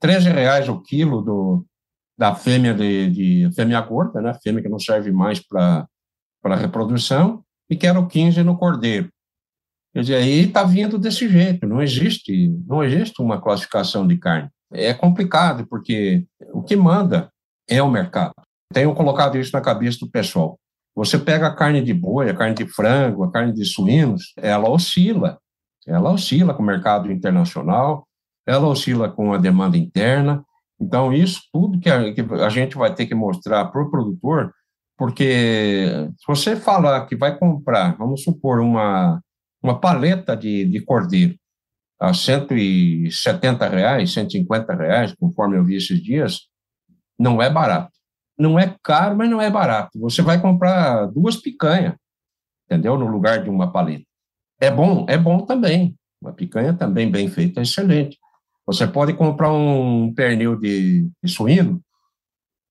13 0.00 0.30
reais 0.30 0.68
o 0.68 0.80
quilo 0.82 1.22
do, 1.22 1.64
da 2.16 2.34
fêmea 2.34 2.74
de, 2.74 3.10
de 3.10 3.54
fêmea 3.54 3.80
gorda, 3.80 4.20
né, 4.20 4.34
fêmea 4.42 4.62
que 4.62 4.68
não 4.68 4.78
serve 4.78 5.10
mais 5.10 5.40
para 5.40 5.88
reprodução, 6.56 7.42
e 7.70 7.76
quero 7.76 8.06
15 8.06 8.42
no 8.42 8.58
cordeiro. 8.58 9.10
Quer 9.92 10.00
dizer, 10.00 10.14
aí 10.16 10.40
está 10.40 10.64
vindo 10.64 10.98
desse 10.98 11.28
jeito, 11.28 11.66
não 11.66 11.82
existe, 11.82 12.48
não 12.66 12.84
existe 12.84 13.22
uma 13.22 13.40
classificação 13.40 14.06
de 14.06 14.16
carne. 14.18 14.50
É 14.72 14.92
complicado, 14.92 15.66
porque 15.66 16.26
o 16.52 16.62
que 16.62 16.76
manda 16.76 17.30
é 17.68 17.82
o 17.82 17.90
mercado. 17.90 18.34
Tenho 18.72 18.94
colocado 18.94 19.38
isso 19.38 19.52
na 19.52 19.60
cabeça 19.60 19.98
do 20.00 20.10
pessoal. 20.10 20.58
Você 20.94 21.18
pega 21.18 21.46
a 21.46 21.54
carne 21.54 21.82
de 21.82 21.94
boi, 21.94 22.28
a 22.28 22.34
carne 22.34 22.54
de 22.54 22.66
frango, 22.66 23.24
a 23.24 23.30
carne 23.30 23.52
de 23.52 23.64
suínos, 23.64 24.32
ela 24.36 24.68
oscila. 24.68 25.38
Ela 25.86 26.12
oscila 26.12 26.52
com 26.52 26.62
o 26.62 26.66
mercado 26.66 27.10
internacional, 27.10 28.06
ela 28.46 28.66
oscila 28.66 29.08
com 29.08 29.32
a 29.32 29.38
demanda 29.38 29.78
interna. 29.78 30.44
Então, 30.78 31.12
isso 31.12 31.42
tudo 31.52 31.80
que 31.80 31.88
a, 31.88 32.12
que 32.12 32.20
a 32.20 32.48
gente 32.50 32.76
vai 32.76 32.94
ter 32.94 33.06
que 33.06 33.14
mostrar 33.14 33.66
para 33.66 33.82
o 33.82 33.90
produtor, 33.90 34.52
porque 34.98 36.10
se 36.18 36.26
você 36.26 36.56
falar 36.56 37.06
que 37.06 37.16
vai 37.16 37.38
comprar, 37.38 37.96
vamos 37.96 38.22
supor, 38.22 38.60
uma, 38.60 39.20
uma 39.62 39.80
paleta 39.80 40.36
de, 40.36 40.64
de 40.64 40.80
cordeiro 40.80 41.36
a 42.00 42.14
170 42.14 43.68
reais, 43.68 44.12
150 44.12 44.74
reais, 44.74 45.14
conforme 45.18 45.56
eu 45.56 45.64
vi 45.64 45.76
esses 45.76 46.02
dias, 46.02 46.42
não 47.18 47.42
é 47.42 47.50
barato 47.50 47.98
não 48.38 48.58
é 48.58 48.74
caro, 48.82 49.16
mas 49.16 49.28
não 49.28 49.42
é 49.42 49.50
barato. 49.50 49.98
Você 49.98 50.22
vai 50.22 50.40
comprar 50.40 51.06
duas 51.06 51.36
picanhas, 51.36 51.94
entendeu? 52.64 52.96
No 52.96 53.06
lugar 53.06 53.42
de 53.42 53.50
uma 53.50 53.72
paleta. 53.72 54.04
É 54.60 54.70
bom, 54.70 55.04
é 55.08 55.18
bom 55.18 55.44
também. 55.44 55.96
Uma 56.22 56.32
picanha 56.32 56.72
também 56.72 57.10
bem 57.10 57.28
feita 57.28 57.60
é 57.60 57.62
excelente. 57.64 58.16
Você 58.64 58.86
pode 58.86 59.14
comprar 59.14 59.52
um 59.52 60.12
pernil 60.14 60.56
de, 60.56 61.10
de 61.22 61.30
suíno 61.30 61.80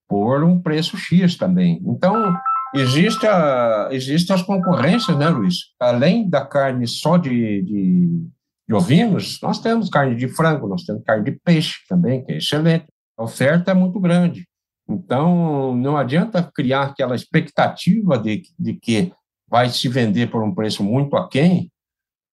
por 0.08 0.44
um 0.44 0.60
preço 0.62 0.96
X 0.96 1.36
também. 1.36 1.82
Então, 1.86 2.34
existe, 2.74 3.26
a, 3.28 3.90
existe 3.92 4.32
as 4.32 4.42
concorrências, 4.42 5.18
né, 5.18 5.28
Luiz? 5.28 5.74
Além 5.80 6.30
da 6.30 6.46
carne 6.46 6.88
só 6.88 7.18
de, 7.18 7.62
de, 7.64 8.28
de 8.68 8.76
ovinos, 8.76 9.40
nós 9.42 9.60
temos 9.60 9.90
carne 9.90 10.16
de 10.16 10.28
frango, 10.28 10.68
nós 10.68 10.84
temos 10.84 11.04
carne 11.04 11.24
de 11.24 11.40
peixe 11.44 11.78
também, 11.88 12.24
que 12.24 12.34
é 12.34 12.38
excelente. 12.38 12.86
A 13.18 13.24
oferta 13.24 13.72
é 13.72 13.74
muito 13.74 14.00
grande. 14.00 14.46
Então, 14.90 15.76
não 15.76 15.98
adianta 15.98 16.50
criar 16.54 16.84
aquela 16.84 17.16
expectativa 17.16 18.18
de, 18.18 18.44
de 18.60 18.74
que 18.74 19.12
vai 19.50 19.70
se 19.70 19.88
vender 19.88 20.30
por 20.30 20.44
um 20.44 20.54
preço 20.54 20.84
muito 20.84 21.16
aquém, 21.16 21.72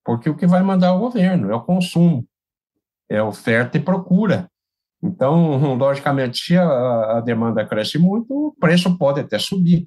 porque 0.04 0.28
o 0.28 0.36
que 0.36 0.46
vai 0.46 0.62
mandar 0.62 0.88
é 0.88 0.90
o 0.90 0.98
governo, 0.98 1.50
é 1.50 1.54
o 1.54 1.62
consumo, 1.62 2.26
é 3.08 3.22
oferta 3.22 3.78
e 3.78 3.80
procura. 3.80 4.48
Então, 5.02 5.74
logicamente, 5.74 6.38
se 6.38 6.56
a, 6.56 7.18
a 7.18 7.20
demanda 7.20 7.64
cresce 7.64 7.98
muito, 7.98 8.48
o 8.48 8.54
preço 8.58 8.96
pode 8.98 9.20
até 9.20 9.38
subir. 9.38 9.86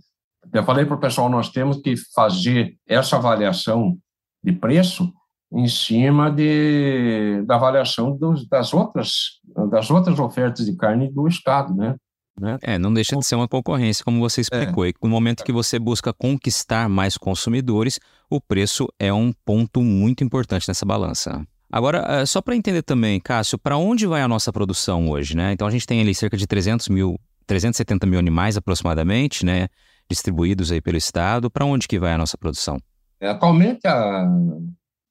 Eu 0.54 0.64
falei 0.64 0.86
para 0.86 0.96
o 0.96 1.00
pessoal, 1.00 1.30
nós 1.30 1.50
temos 1.50 1.78
que 1.82 1.96
fazer 2.14 2.78
essa 2.88 3.18
avaliação 3.18 3.98
de 4.44 4.54
preço 4.54 5.12
em 5.52 5.68
cima 5.68 6.30
de, 6.30 7.44
da 7.46 7.56
avaliação 7.56 8.16
dos, 8.16 8.48
das, 8.48 8.74
outras, 8.74 9.40
das 9.70 9.90
outras 9.90 10.20
ofertas 10.20 10.66
de 10.66 10.76
carne 10.76 11.10
do 11.10 11.28
Estado, 11.28 11.74
né? 11.74 11.96
Né? 12.40 12.58
É, 12.62 12.78
não 12.78 12.94
deixa 12.94 13.16
de 13.16 13.26
ser 13.26 13.36
uma 13.36 13.48
concorrência, 13.48 14.06
como 14.06 14.20
você 14.20 14.42
explicou. 14.42 14.86
É. 14.86 14.90
E 14.90 14.94
no 15.02 15.10
momento 15.10 15.44
que 15.44 15.52
você 15.52 15.80
busca 15.80 16.14
conquistar 16.14 16.88
mais 16.88 17.18
consumidores, 17.18 18.00
o 18.30 18.40
preço 18.40 18.88
é 19.00 19.12
um 19.12 19.34
ponto 19.44 19.82
muito 19.82 20.24
importante 20.24 20.68
nessa 20.68 20.86
balança. 20.86 21.44
Agora, 21.72 22.06
eh, 22.08 22.26
só 22.26 22.42
para 22.42 22.56
entender 22.56 22.84
também, 22.84 23.20
Cássio, 23.20 23.58
para 23.58 23.76
onde 23.76 24.06
vai 24.06 24.22
a 24.22 24.28
nossa 24.28 24.54
produção 24.54 25.10
hoje, 25.10 25.36
né? 25.36 25.52
Então 25.52 25.68
a 25.68 25.72
gente 25.72 25.86
tem 25.86 26.00
ali 26.00 26.14
cerca 26.14 26.38
de 26.38 26.48
300 26.48 26.88
mil, 26.90 27.20
370 27.46 28.06
mil 28.06 28.20
animais 28.20 28.56
aproximadamente, 28.56 29.46
né? 29.46 29.68
Distribuídos 30.10 30.72
aí 30.72 30.80
pelo 30.80 30.96
Estado. 30.96 31.50
Para 31.50 31.66
onde 31.66 31.88
que 31.88 32.00
vai 32.00 32.14
a 32.14 32.18
nossa 32.18 32.38
produção? 32.38 32.78
É, 33.20 33.30
atualmente, 33.30 33.86
a, 33.86 34.30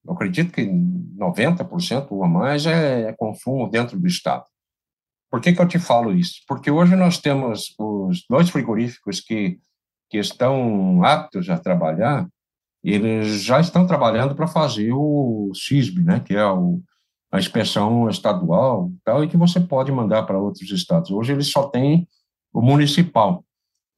eu 0.07 0.13
acredito 0.13 0.53
que 0.53 0.63
90% 0.63 2.07
ou 2.11 2.27
mais 2.27 2.67
é, 2.67 3.09
é 3.09 3.13
consumo 3.13 3.69
dentro 3.69 3.99
do 3.99 4.07
Estado. 4.07 4.45
Por 5.31 5.41
que, 5.41 5.53
que 5.53 5.61
eu 5.61 5.69
te 5.69 5.79
falo 5.79 6.13
isso? 6.13 6.43
Porque 6.47 6.71
hoje 6.71 6.95
nós 6.95 7.19
temos 7.19 7.75
os 7.79 8.25
dois 8.29 8.49
frigoríficos 8.49 9.21
que, 9.21 9.59
que 10.09 10.19
estão 10.19 11.03
aptos 11.05 11.51
a 11.51 11.59
trabalhar, 11.59 12.29
eles 12.83 13.43
já 13.43 13.59
estão 13.61 13.87
trabalhando 13.87 14.35
para 14.37 14.47
fazer 14.47 14.93
o 14.93 15.51
CISB, 15.55 16.05
né, 16.05 16.21
que 16.21 16.35
é 16.35 16.47
o, 16.47 16.81
a 17.33 17.39
inspeção 17.39 18.09
estadual 18.09 18.93
tal, 19.05 19.25
e 19.25 19.29
que 19.29 19.37
você 19.37 19.59
pode 19.59 19.91
mandar 19.91 20.23
para 20.23 20.39
outros 20.39 20.71
estados. 20.71 21.11
Hoje 21.11 21.33
eles 21.33 21.51
só 21.51 21.69
têm 21.69 22.07
o 22.53 22.63
municipal. 22.63 23.45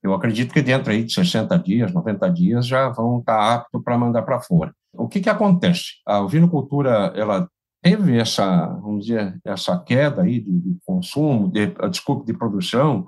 Eu 0.03 0.15
acredito 0.15 0.55
que 0.55 0.63
dentro 0.63 0.91
aí 0.91 1.05
de 1.05 1.13
60 1.13 1.59
dias, 1.59 1.93
90 1.93 2.31
dias, 2.31 2.67
já 2.67 2.89
vão 2.89 3.19
estar 3.19 3.55
aptos 3.55 3.83
para 3.83 3.99
mandar 3.99 4.23
para 4.23 4.41
fora. 4.41 4.73
O 4.99 5.09
que, 5.09 5.21
que 5.21 5.31
acontece? 5.31 5.85
A 6.05 6.21
ovinocultura, 6.21 7.13
ela 7.15 7.49
teve 7.81 8.19
essa, 8.19 8.67
vamos 8.67 9.07
dizer, 9.07 9.39
essa 9.45 9.79
queda 9.79 10.23
aí 10.23 10.41
de, 10.41 10.51
de 10.51 10.77
consumo, 10.85 11.51
de, 11.51 11.69
desculpe, 11.89 12.27
de 12.27 12.37
produção, 12.37 13.07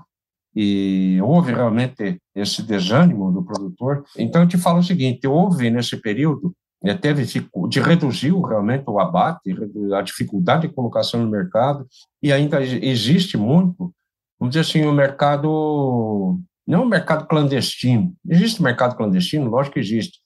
e 0.55 1.19
houve 1.23 1.53
realmente 1.53 2.21
esse 2.35 2.63
desânimo 2.63 3.33
do 3.33 3.43
produtor. 3.43 4.05
Então, 4.17 4.43
eu 4.43 4.49
te 4.49 4.57
falo 4.57 4.79
o 4.79 4.83
seguinte, 4.83 5.27
houve 5.27 5.71
nesse 5.71 5.97
período, 5.97 6.55
né, 6.83 6.95
teve 6.95 7.25
de 7.69 7.81
reduziu 7.81 8.41
realmente 8.41 8.85
o 8.89 8.99
abate, 8.99 9.55
a 9.95 10.03
dificuldade 10.03 10.69
de 10.69 10.75
colocação 10.75 11.23
no 11.23 11.31
mercado, 11.31 11.87
e 12.23 12.33
ainda 12.33 12.63
existe 12.63 13.37
muito, 13.37 13.93
vamos 14.39 14.55
dizer 14.55 14.61
assim, 14.61 14.87
o 14.87 14.93
mercado, 14.93 16.39
não 16.67 16.85
o 16.85 16.89
mercado 16.89 17.27
clandestino, 17.27 18.15
existe 18.29 18.63
mercado 18.63 18.97
clandestino, 18.97 19.51
lógico 19.51 19.75
que 19.75 19.81
existe, 19.81 20.21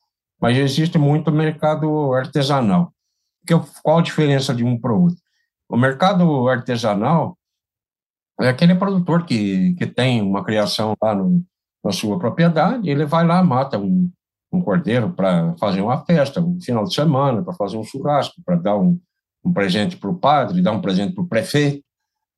mas 0.45 0.59
existe 0.59 0.99
muito 0.99 1.33
mercado 1.33 2.13
artesanal 2.13 2.93
que, 3.47 3.55
qual 3.83 3.99
a 3.99 4.03
diferença 4.03 4.55
de 4.55 4.65
um 4.65 4.79
para 4.79 4.93
o 4.93 5.05
outro? 5.05 5.19
O 5.69 5.77
mercado 5.77 6.49
artesanal 6.49 7.39
é 8.41 8.49
aquele 8.49 8.75
produtor 8.75 9.25
que, 9.25 9.75
que 9.75 9.87
tem 9.87 10.21
uma 10.21 10.45
criação 10.45 10.95
lá 11.01 11.15
no, 11.15 11.43
na 11.85 11.93
sua 11.93 12.19
propriedade, 12.19 12.89
ele 12.89 13.05
vai 13.05 13.27
lá, 13.27 13.43
mata 13.43 13.79
um, 13.79 14.11
um 14.53 14.61
cordeiro 14.61 15.13
para 15.13 15.55
fazer 15.57 15.81
uma 15.81 16.05
festa, 16.05 16.41
um 16.41 16.61
final 16.61 16.85
de 16.85 16.95
semana, 16.95 17.43
para 17.43 17.55
fazer 17.55 17.77
um 17.77 17.85
churrasco, 17.85 18.43
para 18.45 18.57
dar 18.57 18.77
um, 18.77 18.99
um 19.45 19.53
presente 19.53 19.97
para 19.97 20.11
o 20.11 20.19
padre, 20.19 20.63
dar 20.63 20.73
um 20.73 20.81
presente 20.81 21.15
para 21.15 21.23
o 21.23 21.29
prefeito 21.29 21.85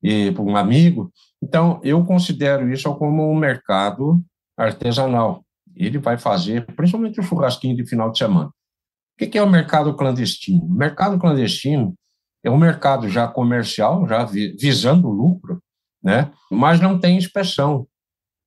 e 0.03 0.31
para 0.31 0.43
um 0.43 0.55
amigo. 0.55 1.11
Então, 1.41 1.79
eu 1.83 2.05
considero 2.05 2.71
isso 2.71 2.93
como 2.95 3.29
um 3.29 3.35
mercado 3.35 4.23
artesanal. 4.57 5.43
Ele 5.77 5.97
vai 5.97 6.17
fazer, 6.17 6.65
principalmente 6.75 7.19
o 7.19 7.23
churrasquinho 7.23 7.75
de 7.75 7.85
final 7.85 8.11
de 8.11 8.17
semana. 8.17 8.47
O 8.47 9.27
que 9.29 9.37
é 9.37 9.41
o 9.41 9.49
mercado 9.49 9.95
clandestino? 9.95 10.63
O 10.63 10.73
mercado 10.73 11.17
clandestino 11.17 11.95
é 12.43 12.51
um 12.51 12.57
mercado 12.57 13.09
já 13.09 13.27
comercial, 13.27 14.07
já 14.07 14.23
visando 14.25 15.09
lucro, 15.09 15.61
né? 16.03 16.31
mas 16.51 16.79
não 16.79 16.99
tem 16.99 17.17
inspeção. 17.17 17.87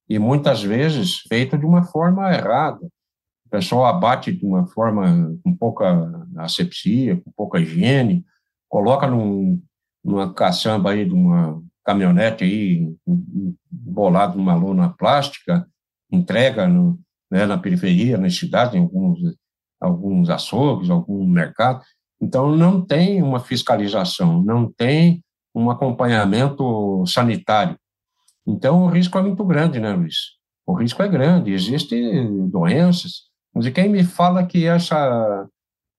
E 0.08 0.18
muitas 0.18 0.62
vezes 0.62 1.20
feito 1.28 1.58
de 1.58 1.64
uma 1.64 1.84
forma 1.84 2.32
errada. 2.32 2.84
O 3.46 3.50
pessoal 3.50 3.86
abate 3.86 4.32
de 4.32 4.46
uma 4.46 4.66
forma 4.68 5.36
com 5.42 5.56
pouca 5.56 6.26
asepsia, 6.38 7.20
com 7.20 7.30
pouca 7.32 7.58
higiene, 7.60 8.24
coloca 8.68 9.08
num, 9.08 9.60
numa 10.04 10.32
caçamba 10.32 10.92
aí 10.92 11.04
de 11.04 11.12
uma 11.12 11.60
caminhonete 11.84 12.44
aí, 12.44 12.94
bolado 13.70 14.38
numa 14.38 14.54
lona 14.54 14.90
plástica, 14.90 15.66
entrega 16.12 16.68
no, 16.68 16.98
né, 17.30 17.46
na 17.46 17.58
periferia, 17.58 18.18
nas 18.18 18.36
cidades, 18.36 18.74
em 18.74 18.80
alguns 18.80 19.20
alguns 19.80 20.28
açougues, 20.28 20.90
algum 20.90 21.26
mercado. 21.26 21.80
Então, 22.20 22.54
não 22.54 22.84
tem 22.84 23.22
uma 23.22 23.40
fiscalização, 23.40 24.42
não 24.42 24.70
tem 24.70 25.24
um 25.54 25.70
acompanhamento 25.70 27.02
sanitário. 27.06 27.76
Então, 28.46 28.84
o 28.84 28.88
risco 28.88 29.18
é 29.18 29.22
muito 29.22 29.44
grande, 29.44 29.80
né, 29.80 29.92
Luiz? 29.94 30.16
O 30.66 30.74
risco 30.74 31.02
é 31.02 31.08
grande, 31.08 31.52
existem 31.52 32.48
doenças. 32.48 33.30
Mas 33.54 33.68
quem 33.70 33.88
me 33.88 34.04
fala 34.04 34.46
que 34.46 34.66
essa, 34.66 35.48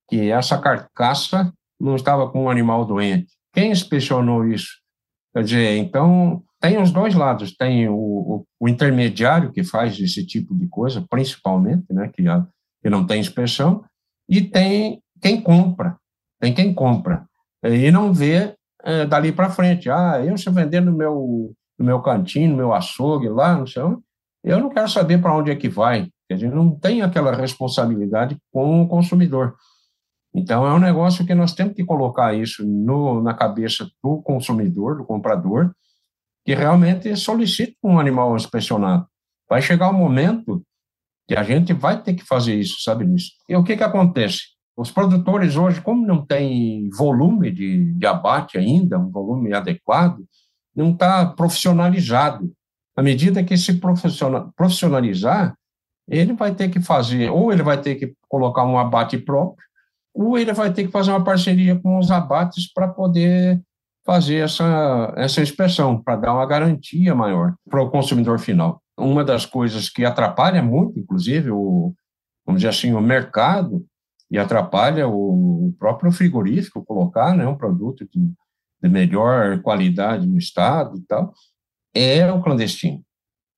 que 0.07 0.29
essa 0.29 0.57
carcaça 0.59 1.51
não 1.79 1.95
estava 1.95 2.29
com 2.29 2.43
um 2.43 2.49
animal 2.49 2.85
doente? 2.85 3.33
Quem 3.53 3.71
inspecionou 3.71 4.45
isso? 4.45 4.79
Quer 5.33 5.43
dizer, 5.43 5.77
então, 5.77 6.43
tem 6.61 6.81
os 6.81 6.91
dois 6.91 7.15
lados. 7.15 7.55
Tem 7.57 7.89
o, 7.89 7.95
o, 7.95 8.45
o 8.59 8.69
intermediário 8.69 9.51
que 9.51 9.63
faz 9.63 9.99
esse 9.99 10.25
tipo 10.25 10.55
de 10.55 10.67
coisa, 10.67 11.03
principalmente, 11.09 11.91
né, 11.91 12.09
que 12.13 12.23
que 12.83 12.89
não 12.89 13.05
tem 13.05 13.19
inspeção, 13.19 13.83
e 14.27 14.41
tem 14.41 15.01
quem 15.21 15.39
compra, 15.39 15.97
tem 16.39 16.51
quem 16.51 16.73
compra, 16.73 17.27
e 17.63 17.91
não 17.91 18.11
vê 18.11 18.55
é, 18.83 19.05
dali 19.05 19.31
para 19.31 19.51
frente. 19.51 19.89
Ah, 19.89 20.19
eu 20.25 20.35
se 20.37 20.49
vender 20.49 20.81
no 20.81 20.91
meu, 20.91 21.53
no 21.77 21.85
meu 21.85 22.01
cantinho, 22.01 22.49
no 22.51 22.57
meu 22.57 22.73
açougue 22.73 23.29
lá, 23.29 23.55
não 23.55 23.67
sei 23.67 23.83
eu 24.43 24.59
não 24.59 24.69
quero 24.69 24.89
saber 24.89 25.21
para 25.21 25.35
onde 25.35 25.51
é 25.51 25.55
que 25.55 25.69
vai, 25.69 26.09
a 26.31 26.35
gente 26.35 26.55
não 26.55 26.73
tem 26.73 27.03
aquela 27.03 27.35
responsabilidade 27.35 28.35
com 28.51 28.81
o 28.81 28.87
consumidor. 28.87 29.55
Então, 30.33 30.65
é 30.65 30.73
um 30.73 30.79
negócio 30.79 31.25
que 31.25 31.35
nós 31.35 31.53
temos 31.53 31.75
que 31.75 31.83
colocar 31.83 32.33
isso 32.33 32.65
no, 32.65 33.21
na 33.21 33.33
cabeça 33.33 33.87
do 34.03 34.21
consumidor, 34.21 34.97
do 34.97 35.05
comprador, 35.05 35.71
que 36.45 36.55
realmente 36.55 37.15
solicita 37.15 37.75
um 37.83 37.99
animal 37.99 38.35
inspecionado. 38.35 39.07
Vai 39.49 39.61
chegar 39.61 39.89
o 39.89 39.93
um 39.93 39.97
momento 39.97 40.63
que 41.27 41.35
a 41.35 41.43
gente 41.43 41.73
vai 41.73 42.01
ter 42.01 42.13
que 42.13 42.25
fazer 42.25 42.55
isso, 42.55 42.81
sabe 42.81 43.05
nisso. 43.05 43.31
E 43.47 43.55
o 43.55 43.63
que 43.63 43.77
que 43.77 43.83
acontece? 43.83 44.39
Os 44.75 44.89
produtores 44.89 45.55
hoje, 45.55 45.81
como 45.81 46.05
não 46.05 46.25
tem 46.25 46.89
volume 46.89 47.51
de, 47.51 47.93
de 47.93 48.05
abate 48.05 48.57
ainda, 48.57 48.97
um 48.97 49.09
volume 49.09 49.53
adequado, 49.53 50.23
não 50.75 50.91
está 50.91 51.25
profissionalizado. 51.25 52.51
À 52.95 53.01
medida 53.01 53.43
que 53.43 53.57
se 53.57 53.79
profissionalizar, 53.79 55.55
ele 56.07 56.33
vai 56.33 56.53
ter 56.53 56.69
que 56.69 56.81
fazer, 56.81 57.29
ou 57.29 57.51
ele 57.51 57.63
vai 57.63 57.79
ter 57.79 57.95
que 57.95 58.13
colocar 58.27 58.65
um 58.65 58.77
abate 58.77 59.17
próprio, 59.17 59.65
ou 60.13 60.37
ele 60.37 60.53
vai 60.53 60.73
ter 60.73 60.85
que 60.85 60.91
fazer 60.91 61.11
uma 61.11 61.23
parceria 61.23 61.79
com 61.79 61.97
os 61.97 62.11
abates 62.11 62.71
para 62.73 62.87
poder 62.87 63.61
fazer 64.05 64.37
essa, 64.37 65.13
essa 65.15 65.41
inspeção, 65.41 66.01
para 66.01 66.15
dar 66.15 66.33
uma 66.33 66.45
garantia 66.45 67.13
maior 67.13 67.53
para 67.69 67.81
o 67.81 67.89
consumidor 67.89 68.39
final 68.39 68.81
uma 69.01 69.23
das 69.23 69.45
coisas 69.45 69.89
que 69.89 70.05
atrapalha 70.05 70.61
muito, 70.61 70.99
inclusive, 70.99 71.51
o, 71.51 71.93
vamos 72.45 72.61
dizer 72.61 72.69
assim, 72.69 72.93
o 72.93 73.01
mercado 73.01 73.85
e 74.29 74.37
atrapalha 74.37 75.07
o 75.07 75.73
próprio 75.77 76.11
frigorífico 76.11 76.85
colocar 76.85 77.35
né, 77.35 77.45
um 77.47 77.57
produto 77.57 78.07
de, 78.09 78.31
de 78.81 78.89
melhor 78.89 79.61
qualidade 79.61 80.27
no 80.27 80.37
estado 80.37 80.97
e 80.97 81.01
tal, 81.01 81.33
é 81.93 82.31
o 82.31 82.41
clandestino. 82.41 83.03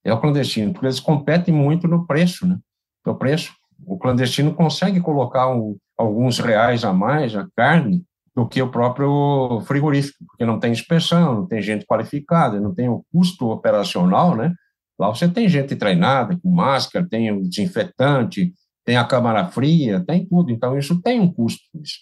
É 0.04 0.12
o 0.12 0.20
clandestino, 0.20 0.74
porque 0.74 0.88
eles 0.88 1.00
competem 1.00 1.54
muito 1.54 1.88
no 1.88 2.06
preço, 2.06 2.46
né? 2.46 2.58
No 3.06 3.16
preço. 3.16 3.54
O 3.86 3.98
clandestino 3.98 4.54
consegue 4.54 5.00
colocar 5.00 5.48
um, 5.48 5.78
alguns 5.98 6.40
reais 6.40 6.84
a 6.84 6.92
mais 6.92 7.36
a 7.36 7.48
carne 7.56 8.04
do 8.36 8.48
que 8.48 8.62
o 8.62 8.72
próprio 8.72 9.62
frigorífico, 9.66 10.26
porque 10.26 10.46
não 10.46 10.60
tem 10.60 10.72
inspeção, 10.72 11.36
não 11.36 11.46
tem 11.46 11.62
gente 11.62 11.86
qualificada, 11.86 12.60
não 12.60 12.74
tem 12.74 12.90
o 12.90 13.06
custo 13.12 13.50
operacional, 13.50 14.36
né? 14.36 14.54
Lá 14.98 15.10
você 15.10 15.28
tem 15.28 15.48
gente 15.48 15.76
treinada, 15.76 16.38
com 16.42 16.50
máscara, 16.50 17.08
tem 17.08 17.32
o 17.32 17.42
desinfetante, 17.48 18.54
tem 18.86 18.98
a 18.98 19.06
câmara 19.06 19.48
fria, 19.48 20.04
tem 20.06 20.26
tudo. 20.26 20.52
Então, 20.52 20.78
isso 20.78 21.02
tem 21.02 21.20
um 21.20 21.32
custo. 21.32 21.62
Isso. 21.82 22.00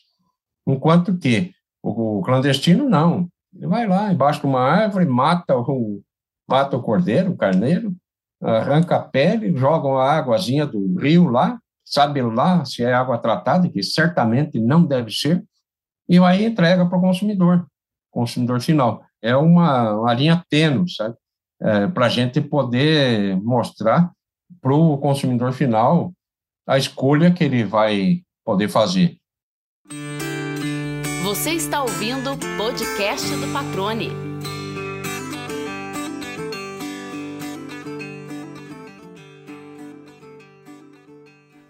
Enquanto 0.68 1.18
que 1.18 1.52
o 1.84 2.22
clandestino, 2.22 2.90
não. 2.90 3.28
Ele 3.54 3.68
vai 3.68 3.88
lá, 3.88 4.12
embaixo 4.12 4.42
de 4.42 4.46
uma 4.46 4.62
árvore, 4.62 5.06
mata 5.06 5.58
o, 5.58 6.02
mata 6.48 6.78
o 6.78 6.82
cordeiro, 6.82 7.32
o 7.32 7.38
carneiro, 7.38 7.94
arranca 8.42 8.96
a 8.96 9.00
pele, 9.00 9.56
jogam 9.56 9.98
a 9.98 10.14
águazinha 10.14 10.66
do 10.66 10.98
rio 10.98 11.28
lá, 11.30 11.60
sabe 11.84 12.22
lá 12.22 12.64
se 12.64 12.84
é 12.84 12.94
água 12.94 13.18
tratada, 13.18 13.70
que 13.70 13.84
certamente 13.84 14.60
não 14.60 14.86
deve 14.86 15.12
ser, 15.12 15.44
e 16.12 16.20
aí 16.20 16.44
entrega 16.44 16.86
para 16.86 16.98
o 16.98 17.02
consumidor, 17.02 17.66
consumidor 18.12 18.60
final. 18.60 19.02
É 19.22 19.34
uma, 19.34 19.94
uma 19.94 20.14
linha 20.14 20.44
tênue, 20.50 20.92
sabe? 20.92 21.16
É, 21.62 21.88
para 21.88 22.08
a 22.08 22.10
gente 22.10 22.42
poder 22.42 23.42
mostrar 23.42 24.12
para 24.60 24.74
o 24.74 24.98
consumidor 24.98 25.54
final 25.54 26.12
a 26.68 26.78
escolha 26.78 27.32
que 27.32 27.46
ele 27.46 27.64
vai 27.64 28.24
poder 28.44 28.68
fazer. 28.68 29.16
Você 31.24 31.52
está 31.52 31.82
ouvindo 31.82 32.34
o 32.34 32.38
podcast 32.58 33.34
do 33.38 33.54
Patrone. 33.54 34.31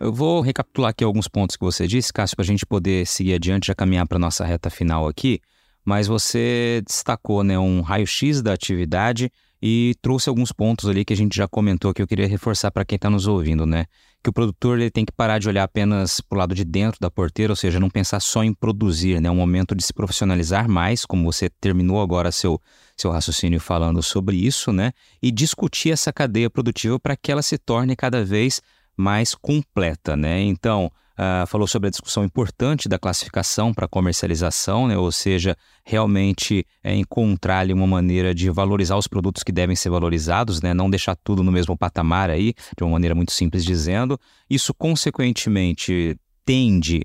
Eu 0.01 0.11
vou 0.11 0.41
recapitular 0.41 0.89
aqui 0.89 1.03
alguns 1.03 1.27
pontos 1.27 1.55
que 1.55 1.63
você 1.63 1.85
disse, 1.85 2.11
Cássio, 2.11 2.35
para 2.35 2.41
a 2.41 2.47
gente 2.47 2.65
poder 2.65 3.05
seguir 3.05 3.35
adiante, 3.35 3.67
já 3.67 3.75
caminhar 3.75 4.07
para 4.07 4.15
a 4.15 4.19
nossa 4.19 4.43
reta 4.43 4.67
final 4.67 5.07
aqui. 5.07 5.39
Mas 5.85 6.07
você 6.07 6.81
destacou 6.87 7.43
né, 7.43 7.59
um 7.59 7.81
raio-x 7.81 8.41
da 8.41 8.51
atividade 8.51 9.31
e 9.61 9.93
trouxe 10.01 10.27
alguns 10.27 10.51
pontos 10.51 10.89
ali 10.89 11.05
que 11.05 11.13
a 11.13 11.15
gente 11.15 11.37
já 11.37 11.47
comentou 11.47 11.93
que 11.93 12.01
eu 12.01 12.07
queria 12.07 12.27
reforçar 12.27 12.71
para 12.71 12.83
quem 12.83 12.95
está 12.95 13.11
nos 13.11 13.27
ouvindo, 13.27 13.63
né? 13.63 13.85
Que 14.23 14.31
o 14.31 14.33
produtor 14.33 14.79
ele 14.79 14.89
tem 14.89 15.05
que 15.05 15.11
parar 15.11 15.37
de 15.37 15.47
olhar 15.47 15.63
apenas 15.63 16.19
para 16.19 16.35
o 16.35 16.39
lado 16.39 16.55
de 16.55 16.65
dentro 16.65 16.99
da 16.99 17.11
porteira, 17.11 17.51
ou 17.51 17.55
seja, 17.55 17.79
não 17.79 17.89
pensar 17.89 18.19
só 18.21 18.43
em 18.43 18.55
produzir, 18.55 19.21
né? 19.21 19.29
É 19.29 19.31
um 19.31 19.35
momento 19.35 19.75
de 19.75 19.83
se 19.83 19.93
profissionalizar 19.93 20.67
mais, 20.67 21.05
como 21.05 21.31
você 21.31 21.47
terminou 21.47 22.01
agora 22.01 22.31
seu, 22.31 22.59
seu 22.97 23.11
raciocínio 23.11 23.59
falando 23.59 24.01
sobre 24.01 24.35
isso, 24.35 24.73
né? 24.73 24.93
E 25.21 25.29
discutir 25.29 25.91
essa 25.91 26.11
cadeia 26.11 26.49
produtiva 26.49 26.99
para 26.99 27.15
que 27.15 27.31
ela 27.31 27.43
se 27.43 27.59
torne 27.59 27.95
cada 27.95 28.25
vez 28.25 28.61
mais 29.01 29.35
completa, 29.35 30.15
né? 30.15 30.41
Então, 30.41 30.91
uh, 31.17 31.45
falou 31.47 31.67
sobre 31.67 31.87
a 31.87 31.89
discussão 31.89 32.23
importante 32.23 32.87
da 32.87 32.99
classificação 32.99 33.73
para 33.73 33.87
comercialização, 33.87 34.87
né? 34.87 34.97
Ou 34.97 35.11
seja, 35.11 35.57
realmente 35.83 36.65
é, 36.83 36.95
encontrar 36.95 37.59
ali 37.59 37.73
uma 37.73 37.87
maneira 37.87 38.33
de 38.33 38.49
valorizar 38.49 38.95
os 38.97 39.07
produtos 39.07 39.43
que 39.43 39.51
devem 39.51 39.75
ser 39.75 39.89
valorizados, 39.89 40.61
né? 40.61 40.73
Não 40.73 40.89
deixar 40.89 41.15
tudo 41.15 41.43
no 41.43 41.51
mesmo 41.51 41.77
patamar 41.77 42.29
aí, 42.29 42.53
de 42.77 42.83
uma 42.83 42.91
maneira 42.91 43.15
muito 43.15 43.31
simples 43.31 43.65
dizendo. 43.65 44.19
Isso, 44.49 44.73
consequentemente, 44.73 46.17
tende 46.45 47.01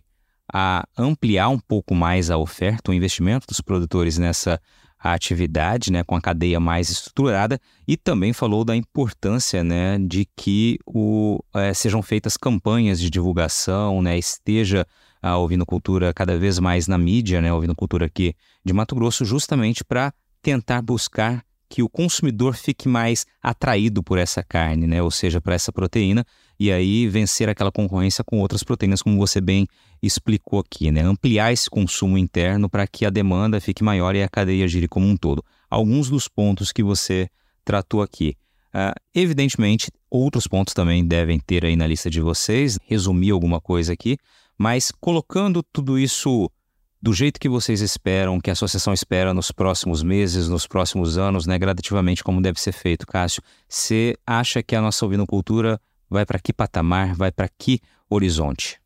a 0.53 0.85
ampliar 0.97 1.49
um 1.49 1.59
pouco 1.59 1.95
mais 1.95 2.31
a 2.31 2.37
oferta, 2.37 2.91
o 2.91 2.95
investimento 2.95 3.47
dos 3.49 3.61
produtores 3.61 4.17
nessa 4.17 4.61
a 4.99 5.13
atividade, 5.13 5.93
né, 5.93 6.03
com 6.03 6.17
a 6.17 6.21
cadeia 6.21 6.59
mais 6.59 6.91
estruturada, 6.91 7.61
e 7.87 7.97
também 7.97 8.33
falou 8.33 8.65
da 8.65 8.75
importância, 8.75 9.63
né, 9.63 9.99
de 9.99 10.27
que 10.37 10.79
o, 10.87 11.39
é, 11.55 11.73
sejam 11.75 12.03
feitas 12.03 12.37
campanhas 12.37 13.01
de 13.01 13.11
divulgação, 13.11 14.03
né, 14.03 14.19
esteja 14.19 14.87
a 15.23 15.35
Cultura 15.67 16.15
cada 16.15 16.39
vez 16.39 16.59
mais 16.59 16.87
na 16.87 16.97
mídia, 16.97 17.41
né, 17.41 17.49
Cultura 17.77 18.07
aqui 18.07 18.35
de 18.65 18.73
Mato 18.73 18.95
Grosso, 18.95 19.25
justamente 19.25 19.85
para 19.85 20.13
tentar 20.43 20.83
buscar 20.83 21.45
que 21.69 21.83
o 21.83 21.89
consumidor 21.89 22.55
fique 22.55 22.89
mais 22.89 23.27
atraído 23.43 24.03
por 24.03 24.19
essa 24.19 24.43
carne, 24.43 24.87
né? 24.87 25.03
ou 25.03 25.11
seja, 25.11 25.41
para 25.41 25.55
essa 25.55 25.73
proteína, 25.73 26.25
e 26.59 26.71
aí 26.71 27.09
vencer 27.09 27.49
aquela 27.49 27.73
concorrência 27.73 28.25
com 28.25 28.39
outras 28.39 28.63
proteínas, 28.63 29.03
como 29.03 29.19
você 29.19 29.41
bem 29.41 29.67
explicou 30.03 30.61
aqui, 30.61 30.91
né? 30.91 31.03
ampliar 31.03 31.53
esse 31.53 31.69
consumo 31.69 32.19
interno 32.19 32.69
para 32.69 32.87
que 32.87 33.05
a 33.07 33.11
demanda 33.11 33.61
fique 33.61 33.83
maior 33.83 34.15
e 34.15 34.23
a 34.23 34.29
cadeia 34.29 34.69
gire 34.69 34.89
como 34.89 35.07
um 35.07 35.17
todo. 35.17 35.45
Alguns 35.69 36.09
dos 36.09 36.29
pontos 36.29 36.73
que 36.73 36.83
você 36.83 37.29
tratou 37.65 38.03
aqui. 38.03 38.37
Uh, 38.69 38.93
evidentemente, 39.15 39.91
outros 40.11 40.47
pontos 40.47 40.75
também 40.75 41.05
devem 41.05 41.41
ter 41.41 41.65
aí 41.65 41.77
na 41.77 41.87
lista 41.87 42.11
de 42.11 42.21
vocês, 42.21 42.79
resumir 42.85 43.31
alguma 43.31 43.61
coisa 43.61 43.93
aqui, 43.93 44.19
mas 44.59 44.93
colocando 45.01 45.63
tudo 45.63 45.99
isso 45.99 46.51
do 47.01 47.13
jeito 47.13 47.39
que 47.39 47.49
vocês 47.49 47.81
esperam, 47.81 48.41
que 48.41 48.51
a 48.51 48.53
associação 48.53 48.93
espera 48.93 49.33
nos 49.33 49.53
próximos 49.53 50.03
meses, 50.03 50.49
nos 50.49 50.67
próximos 50.67 51.17
anos, 51.17 51.47
né, 51.47 51.59
gradativamente, 51.59 52.25
como 52.25 52.41
deve 52.41 52.61
ser 52.61 52.73
feito, 52.73 53.07
Cássio? 53.07 53.43
Você 53.69 54.17
acha 54.27 54.63
que 54.63 54.75
a 54.75 54.81
nossa 54.81 55.05
ovinocultura 55.07 55.81
vai 56.09 56.25
para 56.27 56.39
que 56.39 56.53
patamar, 56.53 57.15
vai 57.15 57.31
para 57.31 57.49
que 57.49 57.81
horizonte? 58.09 58.81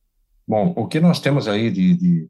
Bom, 0.50 0.74
o 0.76 0.88
que 0.88 0.98
nós 0.98 1.20
temos 1.20 1.46
aí 1.46 1.70
de, 1.70 1.94
de, 1.96 2.28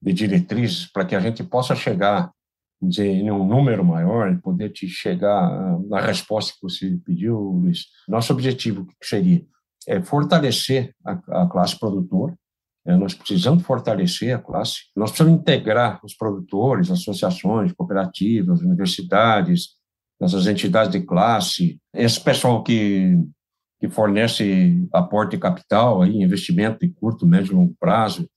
de 0.00 0.12
diretrizes 0.14 0.90
para 0.90 1.04
que 1.04 1.14
a 1.14 1.20
gente 1.20 1.44
possa 1.44 1.76
chegar 1.76 2.32
dizer, 2.80 3.06
em 3.06 3.30
um 3.30 3.46
número 3.46 3.84
maior, 3.84 4.34
poder 4.40 4.70
te 4.70 4.88
chegar 4.88 5.78
na 5.86 6.00
resposta 6.00 6.54
que 6.54 6.62
você 6.62 6.98
pediu, 7.04 7.36
Luiz. 7.38 7.84
Nosso 8.08 8.32
objetivo 8.32 8.86
seria 9.02 9.44
é 9.86 10.00
fortalecer 10.00 10.94
a, 11.04 11.42
a 11.42 11.46
classe 11.46 11.78
produtora, 11.78 12.34
é, 12.86 12.96
nós 12.96 13.12
precisamos 13.12 13.62
fortalecer 13.62 14.34
a 14.34 14.38
classe, 14.38 14.84
nós 14.96 15.10
precisamos 15.10 15.38
integrar 15.38 16.00
os 16.02 16.14
produtores, 16.14 16.90
associações, 16.90 17.72
cooperativas, 17.72 18.62
universidades, 18.62 19.74
essas 20.18 20.46
entidades 20.46 20.92
de 20.92 21.00
classe, 21.00 21.78
esse 21.92 22.18
pessoal 22.18 22.62
que, 22.62 23.18
que 23.80 23.88
fornece 23.88 24.86
aporte 24.92 25.32
de 25.32 25.38
capital, 25.38 26.02
aí, 26.02 26.22
investimento 26.22 26.80
de 26.80 26.92
curto, 26.92 27.26
médio 27.26 27.52
e 27.52 27.56
longo 27.56 27.74
prazo. 27.80 28.28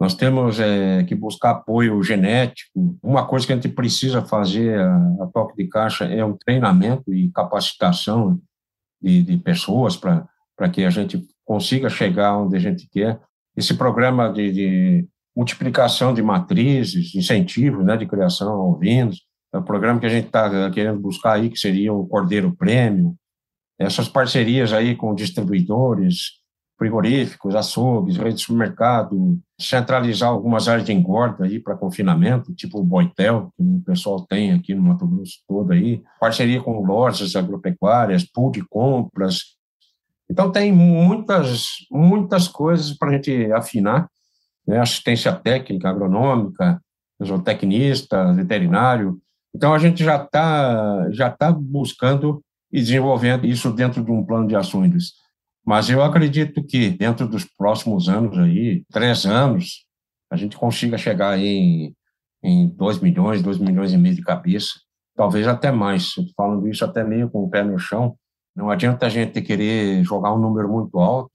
Nós 0.00 0.14
temos 0.14 0.58
é, 0.58 1.04
que 1.04 1.14
buscar 1.14 1.50
apoio 1.50 2.02
genético. 2.02 2.98
Uma 3.02 3.26
coisa 3.26 3.46
que 3.46 3.52
a 3.52 3.56
gente 3.56 3.68
precisa 3.68 4.22
fazer 4.22 4.78
a, 4.78 4.96
a 5.20 5.26
toque 5.32 5.56
de 5.56 5.68
caixa 5.68 6.04
é 6.04 6.24
um 6.24 6.36
treinamento 6.36 7.14
e 7.14 7.30
capacitação 7.30 8.40
de, 9.00 9.22
de 9.22 9.36
pessoas 9.36 9.96
para 9.96 10.68
que 10.72 10.84
a 10.84 10.90
gente 10.90 11.22
consiga 11.44 11.88
chegar 11.88 12.36
onde 12.36 12.56
a 12.56 12.60
gente 12.60 12.88
quer 12.90 13.20
esse 13.56 13.74
programa 13.74 14.30
de, 14.30 14.52
de 14.52 15.08
multiplicação 15.34 16.12
de 16.12 16.22
matrizes, 16.22 17.14
incentivos 17.14 17.84
né, 17.84 17.96
de 17.96 18.06
criação 18.06 18.52
a 18.52 18.64
ovinos, 18.64 19.22
é 19.52 19.58
o 19.58 19.62
programa 19.62 19.98
que 19.98 20.06
a 20.06 20.10
gente 20.10 20.26
está 20.26 20.70
querendo 20.70 21.00
buscar 21.00 21.34
aí, 21.34 21.48
que 21.48 21.58
seria 21.58 21.92
o 21.92 22.06
Cordeiro 22.06 22.54
Prêmio, 22.54 23.14
essas 23.78 24.08
parcerias 24.08 24.72
aí 24.72 24.94
com 24.94 25.14
distribuidores, 25.14 26.40
frigoríficos, 26.78 27.54
açougues, 27.54 28.16
rede 28.16 28.36
de 28.36 28.42
supermercado, 28.42 29.38
centralizar 29.58 30.28
algumas 30.28 30.68
áreas 30.68 30.86
de 30.86 30.92
engorda 30.92 31.44
aí 31.44 31.58
para 31.58 31.76
confinamento, 31.76 32.54
tipo 32.54 32.78
o 32.78 32.84
Boitel, 32.84 33.50
que 33.56 33.62
o 33.62 33.82
pessoal 33.84 34.26
tem 34.26 34.52
aqui 34.52 34.74
no 34.74 34.82
Mato 34.82 35.06
Grosso 35.06 35.38
todo 35.48 35.72
aí, 35.72 36.02
parceria 36.20 36.60
com 36.60 36.84
lojas 36.84 37.34
agropecuárias, 37.34 38.24
pool 38.24 38.50
de 38.50 38.62
compras, 38.62 39.56
então, 40.28 40.50
tem 40.50 40.72
muitas, 40.72 41.68
muitas 41.90 42.48
coisas 42.48 42.92
para 42.92 43.10
a 43.10 43.12
gente 43.12 43.52
afinar, 43.52 44.08
né? 44.66 44.78
assistência 44.80 45.32
técnica, 45.32 45.88
agronômica, 45.88 46.80
zootecnista, 47.24 48.32
veterinário. 48.32 49.18
Então, 49.54 49.72
a 49.72 49.78
gente 49.78 50.04
já 50.04 50.16
está 50.16 51.10
já 51.12 51.30
tá 51.30 51.52
buscando 51.52 52.42
e 52.72 52.80
desenvolvendo 52.80 53.46
isso 53.46 53.72
dentro 53.72 54.04
de 54.04 54.10
um 54.10 54.24
plano 54.24 54.46
de 54.46 54.56
ações. 54.56 55.12
Mas 55.64 55.90
eu 55.90 56.02
acredito 56.02 56.62
que 56.62 56.90
dentro 56.90 57.26
dos 57.26 57.44
próximos 57.44 58.08
anos 58.08 58.38
aí, 58.38 58.84
três 58.90 59.26
anos, 59.26 59.84
a 60.30 60.36
gente 60.36 60.56
consiga 60.56 60.98
chegar 60.98 61.38
em, 61.38 61.94
em 62.42 62.68
2 62.68 63.00
milhões, 63.00 63.42
2 63.42 63.58
milhões 63.58 63.92
e 63.92 63.96
meio 63.96 64.14
de 64.14 64.22
cabeça, 64.22 64.70
talvez 65.16 65.46
até 65.46 65.72
mais. 65.72 66.14
Falando 66.36 66.68
isso 66.68 66.84
até 66.84 67.02
meio 67.02 67.30
com 67.30 67.42
o 67.42 67.50
pé 67.50 67.62
no 67.62 67.78
chão, 67.78 68.16
não 68.54 68.70
adianta 68.70 69.06
a 69.06 69.08
gente 69.08 69.42
querer 69.42 70.02
jogar 70.04 70.32
um 70.32 70.38
número 70.38 70.68
muito 70.68 70.98
alto, 70.98 71.30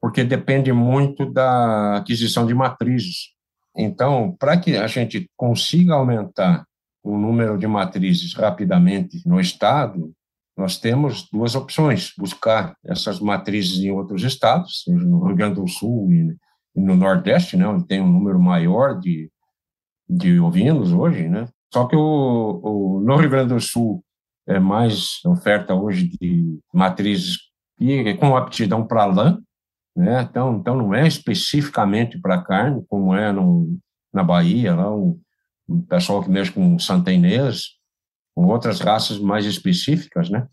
porque 0.00 0.22
depende 0.22 0.72
muito 0.72 1.26
da 1.26 1.96
aquisição 1.96 2.46
de 2.46 2.54
matrizes. 2.54 3.34
Então, 3.76 4.34
para 4.38 4.56
que 4.56 4.76
a 4.76 4.86
gente 4.86 5.28
consiga 5.36 5.94
aumentar 5.94 6.64
o 7.02 7.16
número 7.16 7.58
de 7.58 7.66
matrizes 7.66 8.34
rapidamente 8.34 9.20
no 9.26 9.40
estado, 9.40 10.12
nós 10.56 10.78
temos 10.78 11.28
duas 11.30 11.54
opções: 11.54 12.12
buscar 12.16 12.74
essas 12.84 13.20
matrizes 13.20 13.78
em 13.78 13.90
outros 13.90 14.22
estados, 14.24 14.84
no 14.86 15.24
Rio 15.26 15.36
Grande 15.36 15.60
do 15.60 15.68
Sul 15.68 16.10
e 16.10 16.36
no 16.74 16.94
Nordeste, 16.94 17.56
né, 17.56 17.66
onde 17.66 17.86
tem 17.86 18.00
um 18.00 18.12
número 18.12 18.38
maior 18.38 18.98
de, 18.98 19.30
de 20.08 20.38
ovinos 20.40 20.92
hoje, 20.92 21.28
né? 21.28 21.48
Só 21.72 21.86
que 21.86 21.96
o, 21.96 22.60
o, 22.62 23.00
no 23.00 23.16
Rio 23.16 23.30
Grande 23.30 23.54
do 23.54 23.60
Sul 23.60 24.02
é, 24.46 24.58
mais 24.58 25.24
oferta 25.24 25.74
hoje 25.74 26.08
de 26.20 26.58
matrizes 26.72 27.38
e 27.78 28.14
com 28.14 28.36
aptidão 28.36 28.86
para 28.86 29.04
lã, 29.04 29.38
né? 29.94 30.22
Então, 30.22 30.56
então 30.56 30.76
não 30.76 30.94
é 30.94 31.06
especificamente 31.06 32.18
para 32.20 32.42
carne, 32.42 32.84
como 32.88 33.14
é 33.14 33.32
no, 33.32 33.78
na 34.12 34.22
Bahia, 34.22 34.74
lá 34.74 34.94
o, 34.94 35.18
o 35.66 35.82
pessoal 35.82 36.22
que 36.22 36.30
mexe 36.30 36.52
com 36.52 36.78
santenês, 36.78 37.76
com 38.36 38.44
outras 38.46 38.80
raças 38.80 39.18
mais 39.18 39.46
específicas, 39.46 40.28
né? 40.28 40.46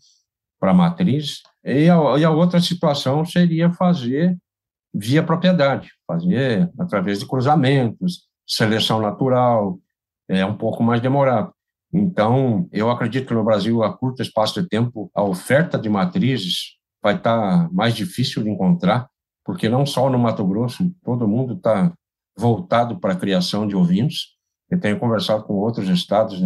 Para 0.58 0.72
matriz. 0.72 1.42
E 1.62 1.90
a, 1.90 2.18
e 2.18 2.24
a 2.24 2.30
outra 2.30 2.58
situação 2.58 3.24
seria 3.26 3.70
fazer 3.70 4.36
via 4.94 5.22
propriedade, 5.22 5.90
fazer 6.06 6.72
através 6.78 7.18
de 7.18 7.26
cruzamentos, 7.26 8.22
seleção 8.46 9.00
natural, 9.00 9.78
é 10.28 10.46
um 10.46 10.56
pouco 10.56 10.82
mais 10.82 11.00
demorado. 11.00 11.52
Então, 11.92 12.68
eu 12.72 12.90
acredito 12.90 13.28
que 13.28 13.34
no 13.34 13.44
Brasil, 13.44 13.82
a 13.82 13.96
curto 13.96 14.22
espaço 14.22 14.60
de 14.60 14.68
tempo, 14.68 15.10
a 15.14 15.22
oferta 15.22 15.78
de 15.78 15.88
matrizes 15.88 16.76
vai 17.02 17.16
estar 17.16 17.70
mais 17.72 17.94
difícil 17.94 18.42
de 18.42 18.50
encontrar, 18.50 19.08
porque 19.44 19.68
não 19.68 19.84
só 19.84 20.08
no 20.08 20.18
Mato 20.18 20.44
Grosso, 20.46 20.90
todo 21.04 21.28
mundo 21.28 21.54
está 21.54 21.92
voltado 22.36 22.98
para 22.98 23.12
a 23.12 23.16
criação 23.16 23.66
de 23.66 23.76
ovinos. 23.76 24.36
Eu 24.70 24.80
tenho 24.80 24.98
conversado 24.98 25.44
com 25.44 25.54
outros 25.54 25.88
estados, 25.88 26.40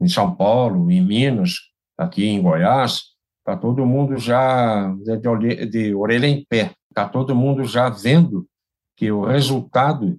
em, 0.00 0.08
São 0.08 0.34
Paulo, 0.34 0.90
em 0.90 1.04
Minas, 1.04 1.52
aqui 1.96 2.26
em 2.26 2.42
Goiás, 2.42 3.02
está 3.38 3.56
todo 3.56 3.86
mundo 3.86 4.16
já 4.16 4.92
de, 5.38 5.66
de 5.66 5.94
orelha 5.94 6.26
em 6.26 6.44
pé, 6.48 6.72
está 6.88 7.08
todo 7.08 7.34
mundo 7.34 7.64
já 7.64 7.88
vendo 7.88 8.46
que 8.96 9.10
o 9.10 9.24
resultado 9.24 10.18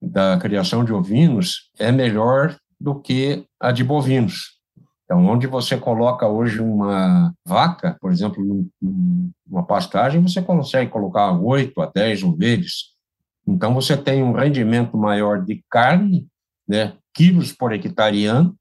da 0.00 0.38
criação 0.38 0.84
de 0.84 0.92
ovinos 0.92 1.70
é 1.78 1.92
melhor 1.92 2.56
do 2.80 2.98
que 2.98 3.44
a 3.60 3.70
de 3.70 3.84
bovinos. 3.84 4.60
Então, 5.04 5.26
onde 5.26 5.48
você 5.48 5.76
coloca 5.76 6.26
hoje 6.28 6.60
uma 6.60 7.34
vaca, 7.44 7.96
por 8.00 8.12
exemplo, 8.12 8.64
numa 8.80 9.66
pastagem, 9.66 10.22
você 10.22 10.40
consegue 10.40 10.88
colocar 10.88 11.32
8 11.32 11.80
a 11.80 11.86
10 11.86 12.22
ovelhas. 12.22 12.94
Então, 13.44 13.74
você 13.74 13.96
tem 13.96 14.22
um 14.22 14.32
rendimento 14.32 14.96
maior 14.96 15.44
de 15.44 15.64
carne, 15.68 16.28
né, 16.66 16.94
quilos 17.12 17.52
por 17.52 17.72
hectare 17.72 18.24
ano, 18.24 18.54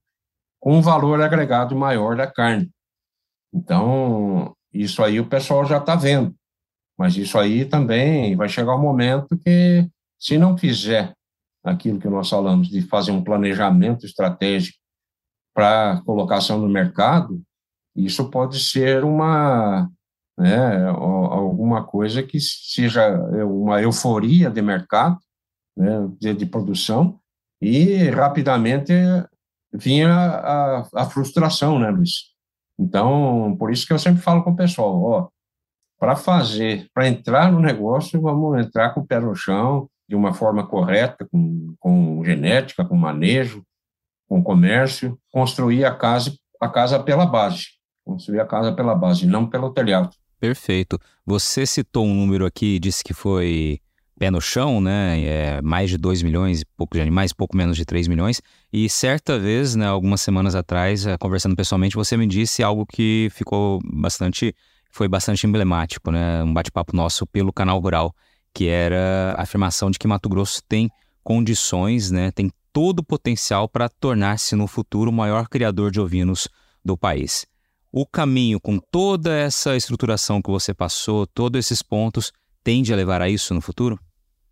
com 0.60 0.78
um 0.78 0.82
valor 0.82 1.22
agregado 1.22 1.76
maior 1.76 2.16
da 2.16 2.28
carne. 2.28 2.70
Então, 3.54 4.54
isso 4.74 5.04
aí 5.04 5.20
o 5.20 5.28
pessoal 5.28 5.66
já 5.66 5.78
está 5.78 5.96
vendo. 5.96 6.36
Mas 6.98 7.16
isso 7.16 7.40
aí 7.40 7.66
também 7.66 8.36
vai 8.36 8.50
chegar 8.50 8.76
um 8.76 8.82
momento 8.82 9.38
que, 9.38 9.90
se 10.20 10.38
não 10.38 10.58
fizer 10.58 11.14
aquilo 11.64 12.00
que 12.00 12.10
nós 12.10 12.30
falamos, 12.30 12.68
de 12.68 12.82
fazer 12.82 13.12
um 13.12 13.24
planejamento 13.24 14.06
estratégico 14.06 14.78
para 15.54 16.02
colocação 16.06 16.60
no 16.60 16.68
mercado, 16.68 17.42
isso 17.96 18.30
pode 18.30 18.60
ser 18.60 19.04
uma 19.04 19.90
né, 20.40 20.88
alguma 20.88 21.84
coisa 21.84 22.24
que 22.24 22.40
seja 22.40 23.14
uma 23.44 23.82
euforia 23.82 24.50
de 24.50 24.62
mercado, 24.62 25.20
né, 25.76 26.10
de, 26.18 26.34
de 26.34 26.46
produção, 26.46 27.20
e 27.62 28.10
rapidamente 28.10 28.94
vinha 29.74 30.12
a, 30.12 30.88
a, 30.94 31.06
frustração, 31.06 31.80
né, 31.80 31.90
Luiz? 31.90 32.30
Então, 32.78 33.56
por 33.60 33.72
isso 33.72 33.86
que 33.86 33.94
eu 33.94 34.00
sempre 34.00 34.22
falo 34.22 34.44
com 34.44 34.52
o 34.52 34.56
pessoal, 34.56 35.02
ó, 35.04 35.28
para 36.00 36.16
fazer, 36.16 36.88
para 36.94 37.08
entrar 37.08 37.52
no 37.52 37.60
negócio, 37.60 38.22
vamos 38.22 38.58
entrar 38.58 38.92
com 38.92 39.02
o 39.02 39.06
pé 39.06 39.20
no 39.20 39.36
chão, 39.36 39.90
de 40.08 40.16
uma 40.16 40.34
forma 40.34 40.66
correta, 40.66 41.28
com, 41.30 41.76
com 41.78 42.24
genética, 42.24 42.86
com 42.86 42.96
manejo, 42.96 43.64
com 44.28 44.42
comércio, 44.42 45.20
construir 45.32 45.84
a 45.86 45.94
casa, 45.94 46.34
a 46.60 46.70
casa 46.70 47.00
pela 47.00 47.26
base, 47.26 47.66
construir 48.06 48.40
a 48.40 48.46
casa 48.46 48.72
pela 48.72 48.96
base, 48.96 49.28
não 49.28 49.48
pelo 49.48 49.72
telhado. 49.72 50.10
Perfeito. 50.40 50.98
Você 51.26 51.66
citou 51.66 52.06
um 52.06 52.14
número 52.14 52.46
aqui, 52.46 52.80
disse 52.80 53.04
que 53.04 53.14
foi 53.14 53.82
pé 54.20 54.30
no 54.30 54.42
chão, 54.42 54.82
né? 54.82 55.22
É 55.24 55.62
mais 55.62 55.90
de 55.90 55.98
2 55.98 56.22
milhões, 56.22 56.64
pouco 56.78 56.96
de 56.96 57.02
animais, 57.02 57.32
pouco 57.32 57.56
menos 57.56 57.78
de 57.78 57.86
3 57.86 58.08
milhões. 58.08 58.42
E 58.72 58.90
certa 58.90 59.40
vez, 59.40 59.76
né, 59.76 59.88
algumas 59.88 60.22
semanas 60.22 60.54
atrás, 60.54 61.06
eh, 61.06 61.18
conversando 61.18 61.56
pessoalmente, 61.56 61.96
você 61.96 62.18
me 62.18 62.28
disse 62.28 62.62
algo 62.62 62.86
que 62.86 63.30
ficou 63.32 63.80
bastante, 63.84 64.54
foi 64.92 65.08
bastante 65.08 65.48
emblemático, 65.48 66.12
né? 66.12 66.44
Um 66.44 66.54
bate-papo 66.54 66.96
nosso 66.96 67.26
pelo 67.26 67.54
canal 67.54 67.80
Rural 67.80 68.14
que 68.54 68.68
era 68.68 69.36
a 69.38 69.44
afirmação 69.44 69.90
de 69.92 70.00
que 70.00 70.08
Mato 70.08 70.30
Grosso 70.30 70.62
tem 70.68 70.90
condições, 71.24 72.12
né, 72.12 72.32
tem 72.32 72.52
todo 72.72 73.00
o 73.00 73.04
potencial 73.04 73.68
para 73.68 73.90
tornar-se 73.90 74.56
no 74.56 74.68
futuro 74.68 75.12
o 75.12 75.14
maior 75.14 75.48
criador 75.48 75.92
de 75.92 76.00
ovinos 76.00 76.48
do 76.84 76.98
país. 76.98 77.46
O 77.92 78.06
caminho 78.06 78.60
com 78.60 78.78
toda 78.78 79.36
essa 79.36 79.76
estruturação 79.76 80.42
que 80.42 80.52
você 80.52 80.74
passou, 80.74 81.26
todos 81.26 81.60
esses 81.60 81.82
pontos, 81.82 82.32
tende 82.64 82.94
a 82.94 82.96
levar 82.96 83.22
a 83.22 83.30
isso 83.30 83.54
no 83.54 83.62
futuro? 83.62 84.00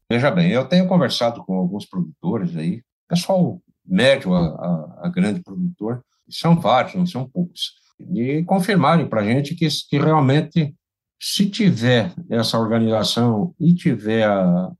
Veja 0.10 0.32
bem, 0.32 0.51
eu 0.51 0.68
tenho 0.68 0.88
conversado 0.88 1.43
com 1.43 1.55
alguns 1.55 1.86
produtores 1.86 2.55
aí, 2.55 2.82
pessoal 3.08 3.62
médio 3.86 4.34
a, 4.34 4.47
a, 4.47 5.08
a 5.08 5.10
grande 5.10 5.41
produtor, 5.41 6.03
são 6.30 6.60
vários, 6.60 6.95
não 6.95 7.05
são 7.05 7.28
poucos, 7.28 7.74
e 8.14 8.43
confirmarem 8.43 9.08
para 9.08 9.22
a 9.22 9.26
gente 9.26 9.55
que, 9.55 9.68
que 9.89 9.97
realmente 9.97 10.76
se 11.20 11.49
tiver 11.49 12.14
essa 12.30 12.60
organização 12.60 13.55
e 13.60 13.74
tiver 13.74 14.24
a, 14.24 14.72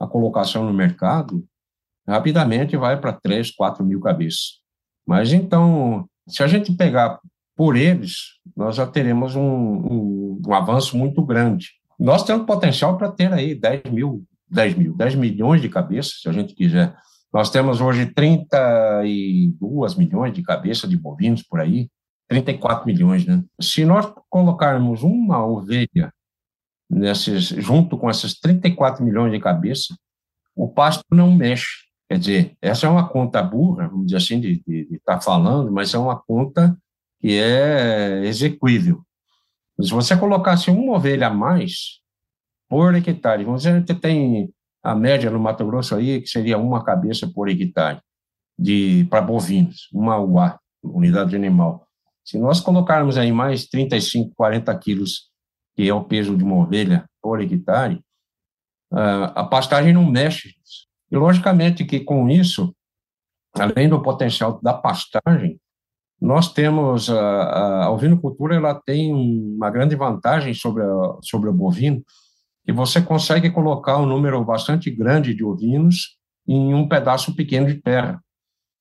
a 0.00 0.06
colocação 0.06 0.64
no 0.64 0.72
mercado, 0.72 1.44
rapidamente 2.06 2.76
vai 2.76 2.98
para 3.00 3.12
3, 3.12 3.50
4 3.50 3.84
mil 3.84 4.00
cabeças. 4.00 4.60
Mas 5.06 5.32
então, 5.32 6.08
se 6.28 6.42
a 6.42 6.46
gente 6.46 6.72
pegar 6.72 7.20
por 7.56 7.76
eles, 7.76 8.38
nós 8.56 8.76
já 8.76 8.86
teremos 8.86 9.36
um, 9.36 9.42
um, 9.42 10.42
um 10.46 10.54
avanço 10.54 10.96
muito 10.96 11.22
grande. 11.22 11.72
Nós 11.98 12.24
temos 12.24 12.46
potencial 12.46 12.96
para 12.96 13.12
ter 13.12 13.32
aí 13.32 13.54
10 13.54 13.84
mil, 13.92 14.24
10 14.54 14.74
mil, 14.76 14.94
10 14.94 15.16
milhões 15.16 15.60
de 15.60 15.68
cabeças, 15.68 16.20
se 16.20 16.28
a 16.28 16.32
gente 16.32 16.54
quiser. 16.54 16.96
Nós 17.32 17.50
temos 17.50 17.80
hoje 17.80 18.06
32 18.06 19.96
milhões 19.96 20.32
de 20.32 20.42
cabeças 20.42 20.88
de 20.88 20.96
bovinos 20.96 21.42
por 21.42 21.60
aí, 21.60 21.90
34 22.28 22.86
milhões, 22.86 23.26
né? 23.26 23.42
Se 23.60 23.84
nós 23.84 24.06
colocarmos 24.30 25.02
uma 25.02 25.44
ovelha 25.44 26.12
nesses, 26.88 27.48
junto 27.48 27.98
com 27.98 28.08
essas 28.08 28.34
34 28.34 29.04
milhões 29.04 29.32
de 29.32 29.40
cabeça, 29.40 29.94
o 30.54 30.68
pasto 30.68 31.02
não 31.10 31.34
mexe. 31.34 31.84
Quer 32.08 32.18
dizer, 32.18 32.56
essa 32.62 32.86
é 32.86 32.88
uma 32.90 33.08
conta 33.08 33.42
burra, 33.42 33.88
vamos 33.88 34.06
dizer 34.06 34.18
assim, 34.18 34.40
de 34.40 34.62
estar 34.92 35.14
tá 35.14 35.20
falando, 35.20 35.72
mas 35.72 35.92
é 35.92 35.98
uma 35.98 36.16
conta 36.16 36.76
que 37.20 37.38
é 37.38 38.24
execuível. 38.24 39.02
Se 39.80 39.90
você 39.90 40.16
colocasse 40.16 40.70
uma 40.70 40.92
ovelha 40.92 41.26
a 41.26 41.30
mais 41.30 42.03
por 42.68 42.94
hectare, 42.94 43.44
vamos 43.44 43.62
dizer 43.62 43.84
que 43.84 43.94
tem 43.94 44.52
a 44.82 44.94
média 44.94 45.30
no 45.30 45.40
Mato 45.40 45.64
Grosso 45.66 45.94
aí, 45.94 46.20
que 46.20 46.28
seria 46.28 46.58
uma 46.58 46.84
cabeça 46.84 47.26
por 47.26 47.48
hectare 47.48 48.00
de 48.58 49.06
para 49.10 49.22
bovinos, 49.22 49.88
uma 49.92 50.18
UA, 50.18 50.58
unidade 50.82 51.34
animal. 51.34 51.86
Se 52.24 52.38
nós 52.38 52.60
colocarmos 52.60 53.18
aí 53.18 53.32
mais 53.32 53.66
35, 53.66 54.34
40 54.34 54.76
quilos, 54.78 55.30
que 55.74 55.88
é 55.88 55.94
o 55.94 56.04
peso 56.04 56.36
de 56.36 56.44
uma 56.44 56.56
ovelha 56.56 57.08
por 57.20 57.40
hectare, 57.40 58.00
a 58.90 59.44
pastagem 59.44 59.92
não 59.92 60.04
mexe. 60.04 60.54
E, 61.10 61.16
logicamente, 61.16 61.84
que 61.84 62.00
com 62.00 62.28
isso, 62.28 62.74
além 63.54 63.88
do 63.88 64.02
potencial 64.02 64.60
da 64.62 64.72
pastagem, 64.72 65.60
nós 66.20 66.52
temos 66.52 67.10
a, 67.10 67.84
a 67.84 67.90
ovinocultura, 67.90 68.54
ela 68.54 68.74
tem 68.74 69.12
uma 69.12 69.70
grande 69.70 69.96
vantagem 69.96 70.54
sobre, 70.54 70.82
a, 70.82 71.16
sobre 71.22 71.50
o 71.50 71.52
bovino, 71.52 72.02
que 72.64 72.72
você 72.72 73.00
consegue 73.00 73.50
colocar 73.50 73.98
um 73.98 74.06
número 74.06 74.42
bastante 74.44 74.90
grande 74.90 75.34
de 75.34 75.44
ovinos 75.44 76.16
em 76.46 76.74
um 76.74 76.88
pedaço 76.88 77.34
pequeno 77.34 77.66
de 77.66 77.74
terra. 77.74 78.20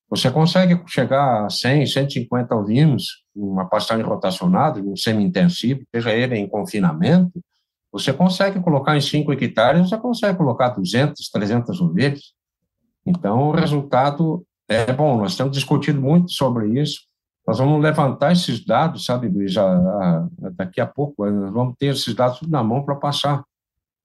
Você 0.10 0.30
consegue 0.30 0.82
chegar 0.88 1.46
a 1.46 1.50
100, 1.50 1.88
150 1.88 2.56
ovinos, 2.56 3.24
uma 3.36 3.68
pastagem 3.68 4.06
rotacionada, 4.06 4.80
um 4.80 4.96
semi-intensivo, 4.96 5.82
seja 5.94 6.12
ele 6.12 6.38
em 6.38 6.48
confinamento, 6.48 7.42
você 7.92 8.12
consegue 8.12 8.60
colocar 8.60 8.98
em 8.98 9.02
5 9.02 9.32
hectares, 9.34 9.90
você 9.90 9.98
consegue 9.98 10.38
colocar 10.38 10.70
200, 10.70 11.30
300 11.30 11.80
ovelhas. 11.82 12.34
Então, 13.06 13.50
o 13.50 13.52
resultado 13.52 14.46
é 14.68 14.92
bom. 14.92 15.18
Nós 15.18 15.36
temos 15.36 15.54
discutido 15.54 16.02
muito 16.02 16.32
sobre 16.32 16.80
isso. 16.80 17.02
Nós 17.46 17.60
vamos 17.60 17.82
levantar 17.82 18.32
esses 18.32 18.66
dados, 18.66 19.06
sabe, 19.06 19.28
Luiz? 19.28 19.54
daqui 20.56 20.82
a 20.82 20.88
pouco, 20.88 21.30
nós 21.30 21.54
vamos 21.54 21.76
ter 21.78 21.88
esses 21.88 22.16
dados 22.16 22.42
na 22.50 22.64
mão 22.64 22.84
para 22.84 22.96
passar 22.96 23.44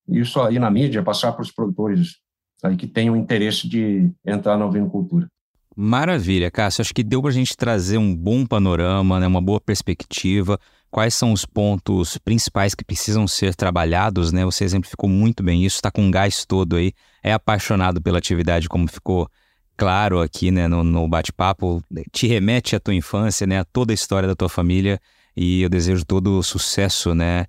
isso 0.09 0.41
aí 0.41 0.59
na 0.59 0.71
mídia, 0.71 1.03
passar 1.03 1.33
para 1.33 1.43
os 1.43 1.51
produtores 1.51 2.17
aí 2.63 2.77
que 2.77 2.87
tenham 2.87 3.17
interesse 3.17 3.69
de 3.69 4.11
entrar 4.25 4.57
na 4.57 4.67
ovinocultura. 4.67 5.29
Maravilha, 5.77 6.51
Cássio. 6.51 6.83
Acho 6.83 6.93
que 6.93 7.05
deu 7.05 7.23
para 7.23 7.31
a 7.31 7.35
gente 7.35 7.57
trazer 7.57 7.99
um 7.99 8.15
bom 8.15 8.45
panorama, 8.45 9.21
né, 9.21 9.27
uma 9.27 9.41
boa 9.41 9.61
perspectiva. 9.61 10.59
Quais 10.91 11.15
são 11.15 11.33
os 11.33 11.45
pontos 11.45 12.19
principais 12.19 12.75
que 12.75 12.85
precisam 12.85 13.29
ser 13.29 13.55
trabalhados, 13.55 14.33
né? 14.33 14.45
Você 14.45 14.65
exemplificou 14.65 15.09
muito 15.09 15.43
bem 15.43 15.65
isso, 15.65 15.77
está 15.77 15.91
com 15.91 16.11
gás 16.11 16.45
todo 16.45 16.77
aí, 16.77 16.93
é 17.23 17.33
apaixonado 17.33 18.03
pela 18.03 18.19
atividade, 18.19 18.69
como 18.69 18.89
ficou 18.89 19.29
claro 19.77 20.21
aqui 20.21 20.51
né, 20.51 20.67
no, 20.67 20.83
no 20.83 21.07
bate-papo, 21.07 21.81
te 22.11 22.27
remete 22.27 22.75
à 22.75 22.81
tua 22.81 22.95
infância, 22.95 23.47
né, 23.47 23.61
a 23.61 23.65
toda 23.65 23.93
a 23.93 23.95
história 23.95 24.27
da 24.27 24.35
tua 24.35 24.49
família 24.49 24.99
e 25.37 25.63
eu 25.63 25.69
desejo 25.69 26.05
todo 26.05 26.37
o 26.39 26.43
sucesso, 26.43 27.15
né? 27.15 27.47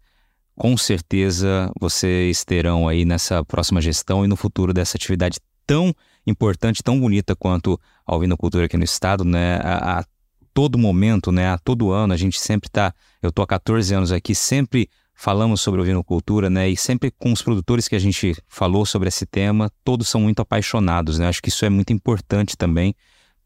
Com 0.60 0.76
certeza 0.76 1.72
vocês 1.80 2.44
terão 2.44 2.86
aí 2.86 3.06
nessa 3.06 3.46
próxima 3.46 3.80
gestão 3.80 4.26
e 4.26 4.28
no 4.28 4.36
futuro 4.36 4.74
dessa 4.74 4.98
atividade 4.98 5.40
tão 5.66 5.96
importante, 6.28 6.84
tão 6.84 7.00
bonita 7.00 7.34
quanto 7.34 7.80
a 8.06 8.14
ovinocultura 8.14 8.66
aqui 8.66 8.76
no 8.76 8.84
estado, 8.84 9.24
né? 9.24 9.56
A, 9.64 10.00
a 10.00 10.06
todo 10.54 10.78
momento, 10.78 11.32
né? 11.32 11.48
A 11.48 11.58
todo 11.58 11.94
ano, 11.94 12.14
a 12.14 12.18
gente 12.18 12.38
sempre 12.38 12.68
está. 12.68 12.94
Eu 13.22 13.30
estou 13.30 13.42
há 13.42 13.48
14 13.48 13.94
anos 13.94 14.12
aqui, 14.12 14.36
sempre 14.36 14.90
falamos 15.16 15.62
sobre 15.62 15.80
ovinocultura, 15.80 16.50
né? 16.50 16.68
E 16.68 16.76
sempre 16.76 17.10
com 17.10 17.32
os 17.32 17.42
produtores 17.42 17.88
que 17.88 17.96
a 17.96 18.00
gente 18.00 18.36
falou 18.46 18.86
sobre 18.86 19.08
esse 19.08 19.26
tema, 19.26 19.72
todos 19.82 20.10
são 20.10 20.20
muito 20.20 20.42
apaixonados, 20.42 21.20
né? 21.20 21.30
Acho 21.30 21.42
que 21.42 21.48
isso 21.48 21.64
é 21.64 21.70
muito 21.70 21.94
importante 21.94 22.58
também 22.58 22.94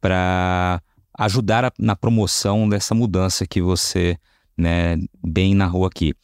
para 0.02 0.82
ajudar 1.20 1.64
a, 1.64 1.72
na 1.78 1.96
promoção 1.96 2.68
dessa 2.68 2.96
mudança 2.96 3.46
que 3.46 3.62
você 3.62 4.18
né, 4.58 4.98
bem 5.24 5.54
narrou 5.54 5.86
aqui. 5.86 6.16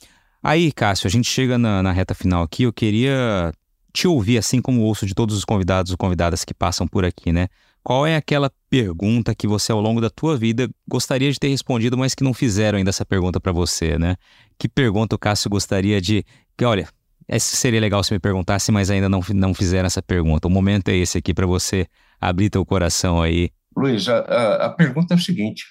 Aí, 0.42 0.72
Cássio, 0.72 1.08
a 1.08 1.12
gente 1.12 1.30
chega 1.30 1.58
na, 1.58 1.84
na 1.84 1.92
reta 1.92 2.14
final 2.14 2.44
aqui. 2.44 2.64
Eu 2.64 2.74
queria 2.74 3.52
te 3.94 4.08
ouvir, 4.08 4.38
assim 4.38 4.62
como 4.62 4.82
ouço 4.82 5.06
de 5.06 5.14
todos 5.14 5.36
os 5.36 5.44
convidados 5.44 5.92
ou 5.92 5.98
convidadas 5.98 6.46
que 6.46 6.54
passam 6.54 6.88
por 6.88 7.04
aqui, 7.04 7.32
né? 7.32 7.48
Qual 7.84 8.06
é 8.06 8.16
aquela 8.16 8.52
pergunta 8.70 9.34
que 9.34 9.48
você, 9.48 9.72
ao 9.72 9.82
longo 9.82 10.00
da 10.00 10.10
tua 10.10 10.38
vida, 10.38 10.70
gostaria 10.88 11.32
de 11.32 11.40
ter 11.40 11.48
respondido, 11.48 11.98
mas 11.98 12.14
que 12.14 12.24
não 12.24 12.34
fizeram 12.34 12.78
ainda 12.78 12.90
essa 12.90 13.06
pergunta 13.06 13.40
para 13.40 13.52
você, 13.52 13.98
né? 13.98 14.16
Que 14.58 14.68
pergunta 14.70 15.16
o 15.16 15.20
Cássio 15.20 15.50
gostaria 15.50 16.00
de. 16.00 16.24
Que, 16.58 16.66
olha, 16.66 16.88
essa 17.28 17.56
seria 17.56 17.80
legal 17.80 18.04
se 18.04 18.14
me 18.14 18.20
perguntasse, 18.20 18.72
mas 18.72 18.90
ainda 18.90 19.10
não, 19.10 19.22
não 19.34 19.54
fizeram 19.54 19.88
essa 19.88 20.02
pergunta. 20.02 20.48
O 20.48 20.52
momento 20.52 20.90
é 20.90 20.96
esse 20.96 21.18
aqui 21.18 21.34
para 21.34 21.46
você 21.46 21.88
abrir 22.20 22.50
teu 22.50 22.66
coração 22.66 23.22
aí. 23.22 23.50
Luiz, 23.76 24.08
a, 24.08 24.20
a, 24.20 24.66
a 24.66 24.70
pergunta 24.70 25.14
é 25.14 25.18
o 25.18 25.20
seguinte: 25.20 25.64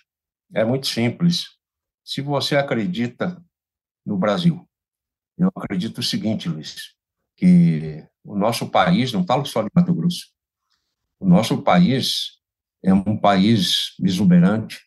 é 0.55 0.65
muito 0.65 0.87
simples. 0.87 1.45
Se 2.05 2.23
você 2.23 2.57
acredita 2.57 3.41
no 4.09 4.17
Brasil, 4.17 4.67
eu 5.37 5.51
acredito 5.55 5.99
o 5.99 6.03
seguinte, 6.03 6.49
Luiz, 6.49 6.95
que 7.37 8.03
o 8.25 8.35
nosso 8.35 8.71
país, 8.71 9.13
não 9.13 9.25
falo 9.27 9.45
só 9.45 9.63
de 9.63 9.69
Mato 9.75 9.95
Grosso, 9.95 10.29
o 11.21 11.29
nosso 11.29 11.61
país 11.61 12.39
é 12.83 12.93
um 12.95 13.19
país 13.19 13.93
exuberante, 14.03 14.81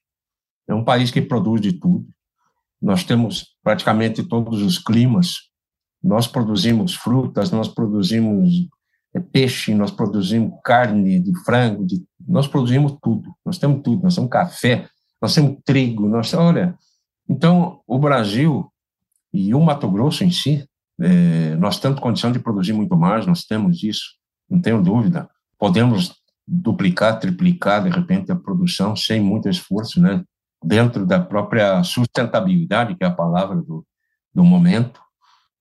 é 0.67 0.73
um 0.73 0.83
país 0.83 1.11
que 1.11 1.21
produz 1.21 1.61
de 1.61 1.73
tudo. 1.73 2.09
Nós 2.81 3.03
temos 3.03 3.55
praticamente 3.63 4.23
todos 4.23 4.59
os 4.63 4.79
climas. 4.79 5.51
Nós 6.03 6.27
produzimos 6.27 6.95
frutas, 6.95 7.51
nós 7.51 7.67
produzimos 7.67 8.67
é, 9.13 9.19
peixe, 9.19 9.75
nós 9.75 9.91
produzimos 9.91 10.59
carne 10.63 11.19
de 11.19 11.31
frango, 11.43 11.85
de, 11.85 12.03
nós 12.27 12.47
produzimos 12.47 12.97
tudo. 12.99 13.31
Nós 13.45 13.59
temos 13.59 13.83
tudo. 13.83 14.01
Nós 14.01 14.15
temos 14.15 14.31
café, 14.31 14.89
nós 15.21 15.35
temos 15.35 15.59
trigo. 15.63 16.07
Nós, 16.07 16.33
olha, 16.33 16.75
então 17.29 17.83
o 17.85 17.99
Brasil 17.99 18.71
e 19.33 19.53
o 19.53 19.61
Mato 19.61 19.89
Grosso 19.89 20.23
em 20.23 20.31
si, 20.31 20.67
é, 20.99 21.55
nós 21.55 21.79
temos 21.79 21.99
condição 21.99 22.31
de 22.31 22.39
produzir 22.39 22.73
muito 22.73 22.95
mais. 22.97 23.25
Nós 23.25 23.43
temos 23.43 23.81
isso, 23.83 24.15
não 24.49 24.61
tenho 24.61 24.81
dúvida. 24.81 25.29
Podemos 25.57 26.13
duplicar, 26.47 27.19
triplicar, 27.19 27.83
de 27.83 27.89
repente, 27.89 28.31
a 28.31 28.35
produção 28.35 28.95
sem 28.95 29.21
muito 29.21 29.47
esforço, 29.49 30.01
né? 30.01 30.23
dentro 30.63 31.05
da 31.05 31.19
própria 31.19 31.83
sustentabilidade, 31.83 32.95
que 32.95 33.03
é 33.03 33.07
a 33.07 33.13
palavra 33.13 33.55
do, 33.55 33.85
do 34.33 34.43
momento, 34.43 35.01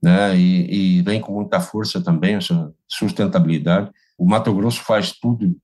né? 0.03 0.37
E, 0.37 0.99
e, 0.99 1.03
vem 1.03 1.21
com 1.21 1.33
muita 1.33 1.61
força 1.61 2.03
também 2.03 2.35
essa 2.35 2.73
sustentabilidade. 2.87 3.91
O 4.19 4.27
Mato 4.27 4.53
Grosso 4.55 4.83
faz 4.83 5.13
tudo 5.13 5.57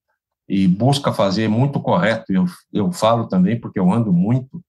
e 0.48 0.66
busca 0.66 1.12
fazer 1.12 1.48
muito 1.48 1.80
correto. 1.80 2.32
Eu, 2.32 2.46
eu 2.72 2.92
falo 2.92 3.26
também 3.28 3.58
porque 3.60 3.78
eu 3.78 3.92
ando 3.92 4.12
muito 4.12 4.62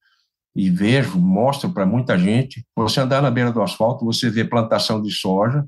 e 0.58 0.72
vejo, 0.72 1.20
mostro 1.20 1.72
para 1.72 1.86
muita 1.86 2.18
gente. 2.18 2.66
Você 2.76 3.00
andar 3.00 3.22
na 3.22 3.30
beira 3.30 3.52
do 3.52 3.62
asfalto, 3.62 4.04
você 4.04 4.28
vê 4.28 4.44
plantação 4.44 5.00
de 5.00 5.12
soja, 5.12 5.64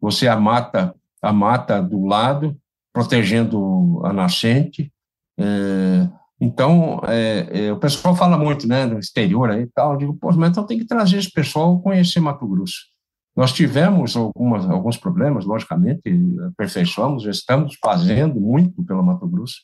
você 0.00 0.26
a 0.26 0.34
mata, 0.34 0.92
a 1.22 1.32
mata 1.32 1.80
do 1.80 2.04
lado, 2.04 2.58
protegendo 2.92 4.04
a 4.04 4.12
nascente. 4.12 4.92
É, 5.38 6.08
então, 6.40 7.00
é, 7.04 7.66
é, 7.66 7.72
o 7.72 7.78
pessoal 7.78 8.16
fala 8.16 8.36
muito, 8.36 8.66
né, 8.66 8.84
no 8.84 8.98
exterior 8.98 9.48
aí 9.48 9.62
e 9.62 9.68
tal. 9.68 9.92
Eu 9.92 9.98
digo, 9.98 10.14
pô, 10.14 10.32
mas 10.32 10.50
então 10.50 10.66
tem 10.66 10.76
que 10.76 10.86
trazer 10.86 11.18
esse 11.18 11.30
pessoal 11.30 11.80
conhecer 11.80 12.18
Mato 12.18 12.44
Grosso. 12.44 12.90
Nós 13.36 13.52
tivemos 13.52 14.16
algumas, 14.16 14.68
alguns 14.68 14.96
problemas, 14.96 15.44
logicamente, 15.44 16.02
aperfeiçoamos, 16.48 17.26
estamos 17.26 17.78
fazendo 17.80 18.40
muito 18.40 18.82
pelo 18.82 19.04
Mato 19.04 19.28
Grosso. 19.28 19.60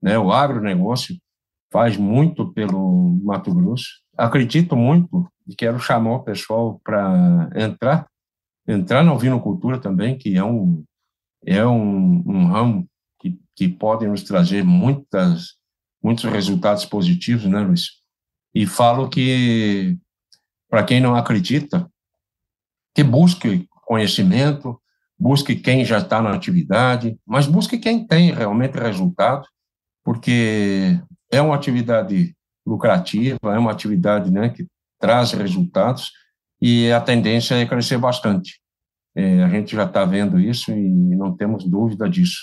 Né, 0.00 0.16
o 0.16 0.30
agronegócio 0.30 1.16
faz 1.72 1.96
muito 1.96 2.52
pelo 2.52 3.18
Mato 3.22 3.54
Grosso. 3.54 3.88
Acredito 4.20 4.76
muito 4.76 5.26
e 5.46 5.56
quero 5.56 5.78
chamar 5.80 6.16
o 6.16 6.22
pessoal 6.22 6.78
para 6.84 7.48
entrar, 7.56 8.06
entrar 8.68 9.02
na 9.02 9.14
ovinocultura 9.14 9.80
também, 9.80 10.18
que 10.18 10.36
é 10.36 10.44
um, 10.44 10.84
é 11.42 11.66
um, 11.66 12.22
um 12.26 12.46
ramo 12.48 12.86
que, 13.18 13.40
que 13.56 13.66
pode 13.66 14.06
nos 14.06 14.22
trazer 14.22 14.62
muitas, 14.62 15.54
muitos 16.02 16.24
resultados 16.24 16.84
positivos, 16.84 17.46
né, 17.46 17.60
Luiz? 17.60 17.92
E 18.54 18.66
falo 18.66 19.08
que, 19.08 19.98
para 20.68 20.84
quem 20.84 21.00
não 21.00 21.16
acredita, 21.16 21.90
que 22.94 23.02
busque 23.02 23.66
conhecimento, 23.86 24.78
busque 25.18 25.56
quem 25.56 25.82
já 25.82 25.96
está 25.96 26.20
na 26.20 26.34
atividade, 26.34 27.18
mas 27.26 27.46
busque 27.46 27.78
quem 27.78 28.06
tem 28.06 28.34
realmente 28.34 28.78
resultado, 28.78 29.46
porque 30.04 31.00
é 31.32 31.40
uma 31.40 31.54
atividade 31.54 32.36
lucrativa, 32.66 33.38
é 33.44 33.58
uma 33.58 33.72
atividade 33.72 34.30
né, 34.30 34.48
que 34.48 34.66
traz 34.98 35.32
resultados 35.32 36.12
e 36.60 36.92
a 36.92 37.00
tendência 37.00 37.54
é 37.54 37.66
crescer 37.66 37.98
bastante. 37.98 38.60
É, 39.14 39.42
a 39.42 39.48
gente 39.48 39.74
já 39.74 39.84
está 39.84 40.04
vendo 40.04 40.38
isso 40.38 40.70
e 40.70 41.16
não 41.16 41.34
temos 41.36 41.64
dúvida 41.64 42.08
disso. 42.08 42.38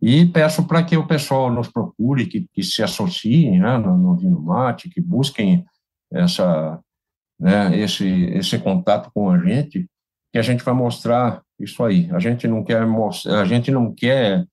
E 0.00 0.26
peço 0.26 0.66
para 0.66 0.82
que 0.82 0.96
o 0.96 1.06
pessoal 1.06 1.52
nos 1.52 1.68
procure, 1.68 2.26
que, 2.26 2.46
que 2.52 2.62
se 2.62 2.82
associem 2.82 3.58
né, 3.58 3.76
no, 3.78 3.96
no 3.96 4.16
Vino 4.16 4.40
Mate, 4.40 4.88
que 4.88 5.00
busquem 5.00 5.64
essa, 6.12 6.80
né, 7.38 7.76
esse, 7.76 8.06
esse 8.06 8.58
contato 8.58 9.10
com 9.12 9.28
a 9.28 9.38
gente, 9.38 9.86
que 10.32 10.38
a 10.38 10.42
gente 10.42 10.62
vai 10.62 10.74
mostrar 10.74 11.42
isso 11.58 11.82
aí. 11.82 12.08
A 12.12 12.20
gente 12.20 12.46
não 12.46 12.62
quer 12.62 12.82
a 13.26 13.44
gente 13.44 13.70
não 13.70 13.92
quer 13.92 14.46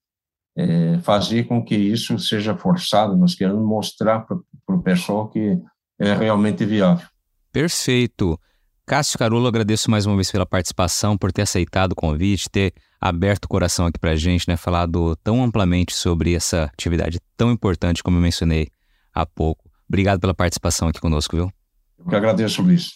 é, 0.58 1.00
fazer 1.00 1.44
com 1.44 1.64
que 1.64 1.76
isso 1.76 2.18
seja 2.18 2.56
forçado, 2.56 3.16
nós 3.18 3.36
queremos 3.36 3.64
mostrar 3.66 4.22
para 4.22 4.38
o 4.76 4.82
pessoal 4.82 5.28
que 5.28 5.58
é 6.00 6.14
realmente 6.14 6.66
viável. 6.66 7.08
Perfeito. 7.52 8.40
Cássio 8.86 9.18
Carulo, 9.18 9.48
agradeço 9.48 9.90
mais 9.90 10.06
uma 10.06 10.16
vez 10.16 10.32
pela 10.32 10.46
participação, 10.46 11.18
por 11.18 11.32
ter 11.32 11.42
aceitado 11.42 11.94
o 11.94 11.96
convite, 11.96 12.50
ter 12.50 12.74
aberto 13.02 13.46
o 13.46 13.48
coração 13.48 13.88
aqui 13.88 14.00
para 14.00 14.12
a 14.12 14.16
gente, 14.16 14.48
né, 14.48 14.56
falado 14.56 15.16
tão 15.18 15.44
amplamente 15.44 15.94
sobre 15.94 16.36
essa 16.36 16.66
atividade 16.66 17.20
tão 17.36 17.52
importante 17.52 18.04
como 18.04 18.18
eu 18.18 18.22
mencionei 18.22 18.68
há 19.14 19.26
pouco. 19.26 19.70
Obrigado 19.88 20.20
pela 20.20 20.34
participação 20.34 20.88
aqui 20.88 21.00
conosco, 21.00 21.36
viu? 21.36 21.52
Eu 21.98 22.06
que 22.06 22.16
agradeço, 22.16 22.62
Luiz. 22.62 22.92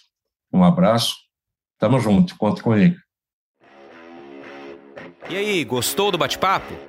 Um 0.52 0.64
abraço. 0.64 1.16
Tamo 1.78 2.00
junto, 2.00 2.36
conte 2.38 2.62
comigo. 2.62 2.96
E 5.30 5.36
aí, 5.36 5.64
gostou 5.64 6.12
do 6.12 6.18
bate-papo? 6.18 6.89